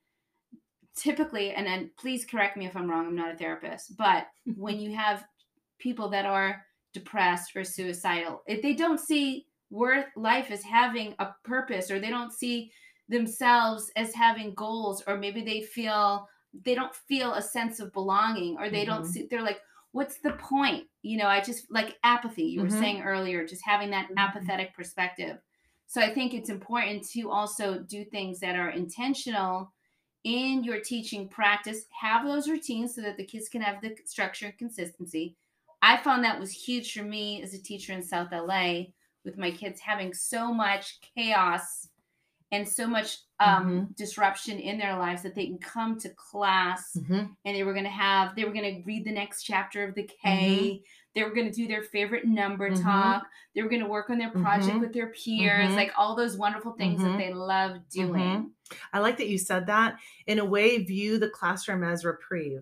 typically 0.96 1.52
and 1.52 1.66
then 1.66 1.92
please 1.98 2.26
correct 2.26 2.58
me 2.58 2.66
if 2.66 2.76
i'm 2.76 2.90
wrong 2.90 3.06
i'm 3.08 3.16
not 3.16 3.34
a 3.34 3.38
therapist 3.38 3.96
but 3.96 4.28
when 4.58 4.80
you 4.80 4.94
have 4.96 5.24
people 5.78 6.10
that 6.10 6.26
are 6.26 6.66
depressed 6.94 7.56
or 7.56 7.64
suicidal 7.64 8.42
if 8.48 8.62
they 8.62 8.74
don't 8.74 9.00
see 9.00 9.46
worth 9.70 10.08
life 10.18 10.52
as 10.52 10.64
having 10.64 11.16
a 11.20 11.28
purpose 11.44 11.90
or 11.90 12.00
they 12.00 12.10
don't 12.10 12.34
see 12.34 12.72
themselves 13.08 13.90
as 13.96 14.14
having 14.14 14.54
goals 14.56 15.02
or 15.08 15.18
maybe 15.18 15.42
they 15.42 15.62
feel 15.62 16.28
they 16.66 16.76
don't 16.76 16.94
feel 16.94 17.34
a 17.36 17.42
sense 17.42 17.80
of 17.80 17.94
belonging 17.94 18.58
or 18.58 18.70
they 18.70 18.84
don't 18.84 19.04
Mhm. 19.04 19.12
see 19.12 19.28
they're 19.30 19.42
like 19.42 19.62
what's 19.92 20.20
the 20.20 20.34
point 20.34 20.88
you 21.02 21.18
know 21.18 21.28
i 21.28 21.42
just 21.42 21.70
like 21.72 21.98
apathy 22.04 22.44
you 22.44 22.62
were 22.62 22.70
Mhm. 22.70 22.78
saying 22.80 23.02
earlier 23.02 23.46
just 23.46 23.64
having 23.66 23.90
that 23.92 24.10
Mhm. 24.10 24.18
apathetic 24.18 24.74
perspective 24.74 25.38
so 25.88 26.02
i 26.02 26.14
think 26.14 26.34
it's 26.34 26.50
important 26.50 27.04
to 27.08 27.30
also 27.30 27.80
do 27.80 28.06
things 28.06 28.40
that 28.40 28.56
are 28.56 28.70
intentional 28.70 29.72
in 30.24 30.64
your 30.64 30.80
teaching 30.80 31.28
practice 31.28 31.86
have 32.00 32.26
those 32.26 32.50
routines 32.50 32.96
so 32.96 33.02
that 33.02 33.18
the 33.18 33.26
kids 33.26 33.50
can 33.50 33.62
have 33.62 33.82
the 33.82 33.96
structure 34.06 34.48
and 34.48 34.58
consistency 34.58 35.36
i 35.82 35.98
found 35.98 36.24
that 36.24 36.40
was 36.40 36.52
huge 36.52 36.94
for 36.94 37.04
me 37.04 37.42
as 37.42 37.54
a 37.54 37.62
teacher 37.62 37.94
in 37.94 38.04
south 38.04 38.32
la 38.32 38.84
with 39.26 39.38
my 39.38 39.52
kids 39.52 39.80
having 39.80 40.14
so 40.14 40.54
much 40.54 41.00
chaos 41.02 41.90
and 42.52 42.68
so 42.68 42.86
much 42.88 43.18
um, 43.40 43.88
disruption 43.98 44.60
in 44.60 44.78
their 44.78 44.98
lives 45.00 45.24
that 45.24 45.34
they 45.34 45.48
can 45.48 45.58
come 45.58 45.98
to 46.00 46.10
class 46.10 46.96
Mhm. 46.96 47.36
and 47.46 47.56
they 47.56 47.64
were 47.64 47.74
going 47.74 47.86
to 47.86 47.90
have 47.90 48.36
they 48.36 48.46
were 48.46 48.54
going 48.54 48.76
to 48.76 48.84
read 48.86 49.04
the 49.06 49.12
next 49.12 49.44
chapter 49.44 49.84
of 49.84 49.96
the 49.96 50.04
k 50.04 50.84
they 51.16 51.24
were 51.24 51.34
going 51.34 51.48
to 51.50 51.54
do 51.54 51.68
their 51.68 51.82
favorite 51.82 52.26
number 52.26 52.70
Mhm. 52.70 52.82
talk 52.84 53.28
they 53.56 53.64
were 53.64 53.70
going 53.70 53.82
to 53.82 53.88
work 53.88 54.10
on 54.12 54.18
their 54.20 54.30
project 54.30 54.78
Mhm. 54.78 54.82
with 54.82 54.94
their 54.94 55.08
peers 55.08 55.72
Mhm. 55.72 55.76
like 55.76 55.92
all 55.98 56.16
those 56.16 56.38
wonderful 56.38 56.74
things 56.74 57.02
that 57.02 57.18
they 57.18 57.34
love 57.34 57.78
doing 57.90 58.52
I 58.94 59.00
like 59.00 59.18
that 59.18 59.28
you 59.28 59.38
said 59.38 59.66
that. 59.68 59.98
In 60.28 60.40
a 60.40 60.46
way, 60.46 60.78
view 60.84 61.18
the 61.18 61.30
classroom 61.30 61.84
as 61.84 62.06
reprieve 62.06 62.62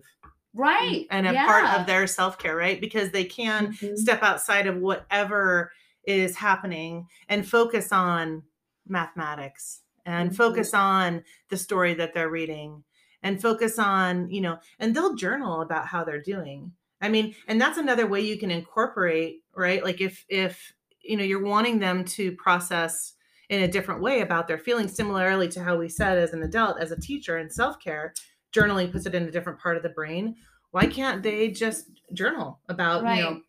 right 0.54 1.06
and 1.10 1.26
a 1.26 1.32
yeah. 1.32 1.46
part 1.46 1.64
of 1.80 1.86
their 1.86 2.06
self 2.08 2.36
care, 2.38 2.56
right? 2.56 2.80
Because 2.80 3.10
they 3.12 3.24
can 3.24 3.74
step 3.96 4.22
outside 4.22 4.66
of 4.66 4.78
whatever 4.78 5.70
is 6.04 6.34
happening 6.36 7.06
and 7.28 7.46
focus 7.48 7.92
on 7.92 8.42
mathematics 8.90 9.82
and 10.04 10.30
Mhm. 10.30 10.36
focus 10.36 10.74
on 10.74 11.24
the 11.48 11.56
story 11.56 11.94
that 11.94 12.14
they're 12.14 12.30
reading 12.30 12.84
and 13.22 13.40
focus 13.40 13.78
on, 13.78 14.30
you 14.30 14.40
know, 14.40 14.58
and 14.78 14.94
they'll 14.94 15.14
journal 15.14 15.60
about 15.60 15.86
how 15.88 16.04
they're 16.04 16.22
doing. 16.22 16.72
I 17.02 17.08
mean, 17.08 17.34
and 17.46 17.60
that's 17.60 17.78
another 17.78 18.06
way 18.06 18.20
you 18.20 18.38
can 18.38 18.50
incorporate, 18.50 19.42
right? 19.54 19.82
Like 19.84 20.00
if 20.00 20.24
if 20.28 20.72
you 21.02 21.16
know 21.16 21.24
you're 21.24 21.42
wanting 21.42 21.78
them 21.78 22.04
to 22.04 22.32
process 22.36 23.14
in 23.48 23.62
a 23.62 23.68
different 23.68 24.00
way 24.02 24.20
about 24.20 24.46
their 24.48 24.58
feelings 24.58 24.94
similarly 24.94 25.48
to 25.48 25.62
how 25.64 25.76
we 25.76 25.88
said 25.88 26.18
as 26.18 26.32
an 26.32 26.42
adult 26.42 26.78
as 26.78 26.92
a 26.92 27.00
teacher 27.00 27.38
in 27.38 27.48
self-care 27.50 28.12
journaling 28.52 28.92
puts 28.92 29.06
it 29.06 29.14
in 29.14 29.24
a 29.24 29.30
different 29.30 29.58
part 29.58 29.76
of 29.78 29.82
the 29.82 29.88
brain 29.88 30.36
why 30.72 30.86
can't 30.86 31.22
they 31.22 31.48
just 31.50 31.88
journal 32.12 32.60
about 32.68 33.00
you 33.16 33.22
know 33.22 33.40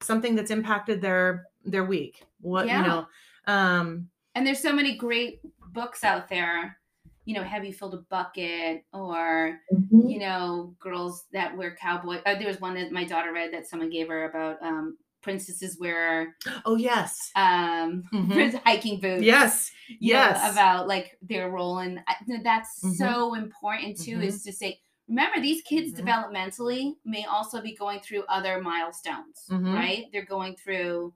something 0.00 0.34
that's 0.34 0.50
impacted 0.50 1.00
their 1.02 1.44
their 1.64 1.84
week 1.84 2.24
what 2.40 2.66
Yeah. 2.66 2.78
you 2.80 2.88
know 2.88 3.06
um 3.46 4.08
and 4.34 4.46
there's 4.46 4.60
so 4.60 4.72
many 4.72 4.96
great 4.96 5.40
books 5.72 6.04
out 6.04 6.28
there 6.28 6.78
you 7.24 7.34
know 7.34 7.42
have 7.42 7.64
you 7.64 7.72
filled 7.72 7.94
a 7.94 7.98
bucket 8.10 8.84
or 8.92 9.60
Mhm. 9.72 10.10
you 10.12 10.18
know 10.18 10.74
girls 10.78 11.24
that 11.32 11.56
wear 11.56 11.74
cowboy 11.76 12.20
uh, 12.26 12.34
there 12.38 12.48
was 12.48 12.60
one 12.60 12.74
that 12.74 12.92
my 12.92 13.04
daughter 13.04 13.32
read 13.32 13.52
that 13.52 13.66
someone 13.66 13.90
gave 13.90 14.08
her 14.08 14.24
about 14.28 14.62
um 14.62 14.96
princesses 15.22 15.78
wear 15.80 16.36
oh 16.66 16.76
yes 16.76 17.30
um 17.36 18.04
Mhm. 18.12 18.62
hiking 18.64 19.00
boots 19.00 19.22
yes 19.24 19.70
you 19.88 20.12
know, 20.14 20.20
yes 20.20 20.52
about 20.52 20.86
like 20.86 21.16
their 21.22 21.50
role 21.50 21.78
and 21.78 22.00
that's 22.42 22.80
Mhm. 22.84 22.94
so 22.96 23.34
important 23.34 23.98
too 23.98 24.20
is 24.20 24.42
to 24.42 24.52
say 24.52 24.78
remember 25.08 25.40
these 25.40 25.62
kids 25.62 25.92
Mhm. 25.92 26.04
developmentally 26.04 26.92
may 27.04 27.24
also 27.24 27.60
be 27.60 27.74
going 27.74 28.00
through 28.00 28.24
other 28.28 28.60
milestones 28.60 29.46
Mhm. 29.50 29.74
right 29.74 30.06
they're 30.12 30.24
going 30.24 30.54
through 30.56 31.12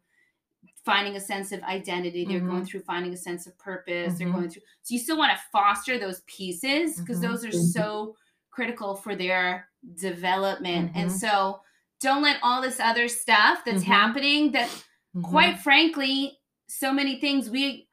finding 0.92 1.16
a 1.16 1.20
sense 1.32 1.48
of 1.52 1.60
identity 1.64 2.24
they're 2.24 2.48
going 2.52 2.62
Mhm. 2.62 2.68
through 2.68 2.80
finding 2.92 3.12
a 3.12 3.16
sense 3.28 3.42
of 3.48 3.52
purpose 3.58 4.10
they're 4.16 4.28
Mhm. 4.28 4.36
going 4.36 4.50
through 4.50 4.62
so 4.84 4.94
you 4.94 4.98
still 5.06 5.18
want 5.22 5.30
to 5.36 5.40
foster 5.52 5.94
those 5.98 6.20
pieces 6.36 6.98
because 7.00 7.18
Mhm. 7.18 7.26
those 7.26 7.44
are 7.44 7.52
so 7.78 8.16
critical 8.56 8.90
for 9.04 9.14
their 9.14 9.68
development 10.08 10.92
and 10.94 11.10
Mhm. 11.10 11.14
so 11.22 11.60
don't 12.00 12.22
let 12.22 12.38
all 12.42 12.60
this 12.62 12.80
other 12.80 13.06
stuff 13.08 13.56
that's 13.66 13.82
Mhm. 13.84 13.94
happening 13.98 14.52
that 14.52 14.68
Mhm. 15.14 15.24
quite 15.24 15.56
frankly, 15.58 16.38
so 16.68 16.88
many 16.92 17.14
things 17.24 17.50
we 17.50 17.86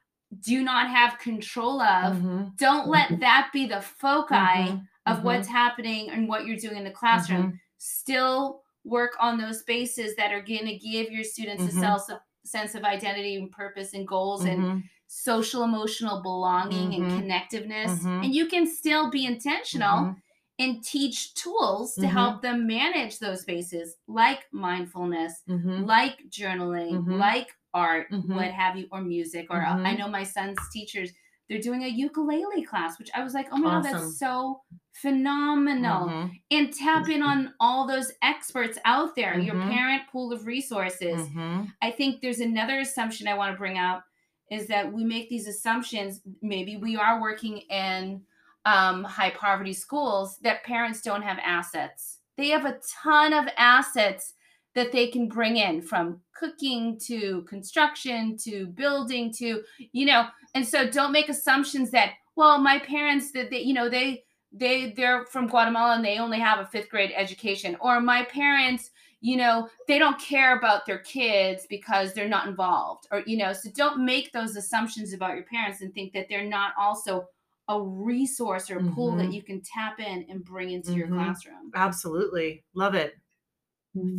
do 0.54 0.64
not 0.64 0.86
have 0.89 1.18
control 1.20 1.82
of. 1.82 2.12
Don't 2.58 2.88
let 2.88 3.20
that 3.20 3.50
be 3.54 3.66
the 3.66 3.82
foci 3.82 4.80
of 5.06 5.24
what's 5.26 5.48
happening 5.48 6.10
and 6.12 6.28
what 6.30 6.46
you're 6.46 6.58
doing 6.66 6.78
in 6.78 6.84
the 6.84 6.91
classroom. 7.02 7.60
Still 7.78 8.64
work 8.84 9.14
on 9.20 9.38
those 9.38 9.60
spaces 9.66 10.16
that 10.16 10.32
are 10.32 10.41
going 10.41 10.66
to 10.66 10.78
give 10.78 11.12
your 11.12 11.24
students 11.24 11.64
a 11.64 11.72
sense 11.72 12.10
of 12.10 12.20
sense 12.46 12.76
of 12.76 12.84
identity 12.84 13.36
and 13.36 13.52
purpose 13.52 13.93
and 13.93 14.08
goals 14.08 14.46
and 14.46 14.64
Mhm. 14.64 14.84
social 15.08 15.64
emotional 15.64 16.22
belonging 16.22 16.91
Mhm. 16.91 16.96
and 16.96 17.12
connectiveness. 17.12 18.00
Mhm. 18.00 18.24
And 18.26 18.36
you 18.36 18.48
can 18.48 18.66
still 18.68 19.10
be 19.10 19.26
intentional 19.26 19.98
Mhm. 20.06 20.22
and 20.60 20.84
teach 20.84 21.34
tools 21.34 21.96
to 21.96 22.02
Mhm. 22.08 22.10
help 22.12 22.41
them 22.41 22.66
manage 22.66 23.20
those 23.20 23.41
spaces 23.41 23.98
like 24.08 24.46
mindfulness, 24.52 25.43
like 25.86 26.18
journaling, 26.30 27.06
like 27.20 27.50
art, 27.74 28.08
what 28.36 28.52
have 28.52 28.78
you, 28.78 28.88
or 28.91 29.02
music. 29.02 29.48
Or 29.50 29.62
I 29.62 29.96
know 29.96 30.08
my 30.08 30.24
son's 30.24 30.58
teachers, 30.72 31.12
they're 31.50 31.60
doing 31.62 31.84
a 31.84 31.88
ukulele 31.88 32.64
class, 32.64 32.98
which 32.98 33.12
I 33.14 33.24
was 33.24 33.34
like, 33.34 33.48
oh 33.52 33.58
my 33.58 33.70
God, 33.70 33.84
that's 33.84 34.18
so 34.20 34.62
phenomenal. 35.02 36.08
Mhm. 36.08 36.41
And 36.52 36.74
tap 36.74 37.10
in 37.10 37.22
on 37.22 37.54
all 37.60 37.88
those 37.88 38.12
experts 38.22 38.78
out 38.86 39.16
there, 39.16 39.38
your 39.38 39.56
Mhm. 39.56 39.72
parent 39.72 40.04
pool 40.12 40.32
of 40.32 40.46
resources. 40.46 41.28
Mhm. 41.30 41.74
I 41.82 41.91
think 41.91 42.22
there's 42.22 42.39
another 42.39 42.80
assumption 42.80 43.28
I 43.28 43.34
want 43.36 43.54
to 43.54 43.58
bring 43.58 43.78
up 43.78 44.06
is 44.52 44.68
that 44.68 44.91
we 44.93 45.04
make 45.04 45.28
these 45.30 45.48
assumptions. 45.48 46.22
Maybe 46.41 46.78
we 46.78 46.96
are 46.96 47.22
working 47.22 47.58
in 47.70 48.26
um, 48.68 49.04
high 49.04 49.30
poverty 49.30 49.74
schools 49.74 50.39
that 50.39 50.64
parents 50.64 51.00
don't 51.00 51.22
have 51.22 51.38
assets. 51.43 52.22
They 52.36 52.50
have 52.50 52.66
a 52.66 52.80
ton 53.04 53.32
of 53.32 53.48
assets 53.58 54.34
that 54.74 54.91
they 54.91 55.08
can 55.08 55.28
bring 55.28 55.58
in 55.58 55.84
from 55.84 56.22
cooking 56.36 56.98
to 57.06 57.43
construction 57.43 58.36
to 58.38 58.66
building 58.66 59.32
to, 59.34 59.64
you 59.91 60.06
know, 60.08 60.30
and 60.56 60.68
so 60.68 60.89
don't 60.89 61.12
make 61.12 61.30
assumptions 61.30 61.91
that, 61.91 62.14
well, 62.36 62.60
my 62.60 62.80
parents 62.80 63.32
that 63.34 63.52
they, 63.52 63.62
you 63.62 63.74
know, 63.76 63.88
they 63.88 64.24
they 64.56 64.91
they're 64.91 65.26
from 65.26 65.47
Guatemala 65.47 65.95
and 65.95 66.06
they 66.06 66.18
only 66.18 66.39
have 66.39 66.60
a 66.60 66.66
fifth 66.66 66.89
grade 66.89 67.12
education, 67.16 67.76
or 67.80 67.99
my 67.99 68.24
parents 68.26 68.91
you 69.22 69.38
know 69.38 69.68
they 69.88 69.97
don't 69.97 70.20
care 70.20 70.58
about 70.58 70.86
their 70.86 70.99
kids 70.99 71.66
because 71.70 72.14
they're 72.14 72.28
not 72.28 72.47
involved 72.47 73.08
or 73.12 73.24
you 73.26 73.38
know 73.38 73.53
so 73.53 73.70
don't 73.74 74.03
make 74.03 74.32
those 74.34 74.56
assumptions 74.58 75.14
about 75.14 75.36
your 75.36 75.45
parents 75.45 75.82
and 75.82 75.93
think 75.93 76.12
that 76.14 76.28
they're 76.30 76.43
not 76.43 76.74
also 76.78 77.26
a 77.70 77.82
resource 77.82 78.70
or 78.70 78.78
a 78.78 78.84
pool 78.91 79.16
that 79.16 79.30
Mhm. 79.30 79.34
you 79.34 79.41
can 79.41 79.62
tap 79.62 79.99
in 79.99 80.26
and 80.30 80.43
bring 80.45 80.70
into 80.72 80.93
your 80.93 81.08
Mhm. 81.08 81.16
classroom 81.16 81.72
Absolutely. 81.74 82.64
Love 82.76 82.93
it. 82.93 83.16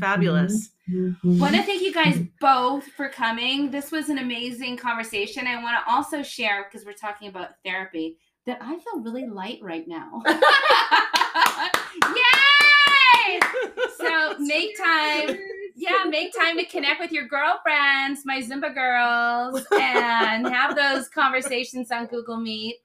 Fabulous. 0.01 0.71
want 1.23 1.55
to 1.55 1.63
thank 1.63 1.83
you 1.83 1.93
guys 1.93 2.19
both 2.41 2.87
for 2.93 3.09
coming 3.09 3.71
this 3.71 3.93
was 3.93 4.09
an 4.09 4.19
amazing 4.19 4.77
conversation 4.77 5.47
i 5.47 5.63
want 5.63 5.77
to 5.79 5.93
also 5.93 6.23
share 6.23 6.65
because 6.65 6.87
we're 6.87 6.93
talking 6.93 7.29
about 7.29 7.51
therapy 7.65 8.17
that 8.47 8.59
i 8.61 8.79
feel 8.79 9.01
really 9.01 9.27
light 9.27 9.59
right 9.63 9.87
now 9.89 10.23
yay 12.05 13.41
so 13.99 14.39
make 14.39 14.77
time 14.79 15.39
yeah, 15.79 16.05
make 16.09 16.33
time 16.33 16.57
to 16.57 16.65
connect 16.65 17.01
with 17.01 17.13
your 17.13 17.29
girlfriends, 17.29 18.23
my 18.25 18.41
Zumba 18.41 18.73
girls, 18.73 19.63
and 19.79 20.49
have 20.49 20.75
those 20.75 21.07
conversations 21.07 21.93
on 21.93 22.07
Google 22.07 22.39
Meet. 22.39 22.77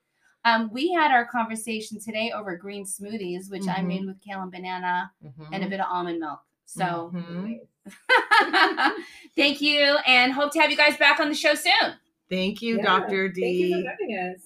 Um, 0.43 0.69
we 0.73 0.91
had 0.91 1.09
our 1.09 1.25
conversation 1.25 2.01
today 2.01 2.33
over 2.35 2.57
green 2.57 2.83
smoothies, 2.83 3.49
which 3.49 3.65
I 3.69 3.79
Mhm. 3.79 3.87
made 3.87 4.05
with 4.05 4.19
kale 4.19 4.41
and 4.41 4.51
banana 4.51 5.09
Mhm. 5.23 5.47
and 5.53 5.63
a 5.63 5.69
bit 5.69 5.79
of 5.79 5.85
almond 5.89 6.19
milk. 6.19 6.41
So 6.65 7.11
Mhm. 7.15 7.61
thank 9.37 9.61
you 9.61 9.97
and 10.05 10.33
hope 10.33 10.51
to 10.51 10.59
have 10.59 10.69
you 10.69 10.75
guys 10.77 10.97
back 10.97 11.21
on 11.21 11.29
the 11.29 11.35
show 11.35 11.53
soon. 11.53 11.93
Thank 12.29 12.61
you, 12.61 12.75
Yeah, 12.75 12.83
Dr. 12.83 13.27
Thank 13.29 13.37
you 13.37 13.43
D. 13.67 13.83
for 13.83 13.89
having 13.89 14.17
us. 14.35 14.41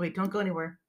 Wait, 0.00 0.14
don't 0.16 0.32
go 0.32 0.38
anywhere. 0.38 0.79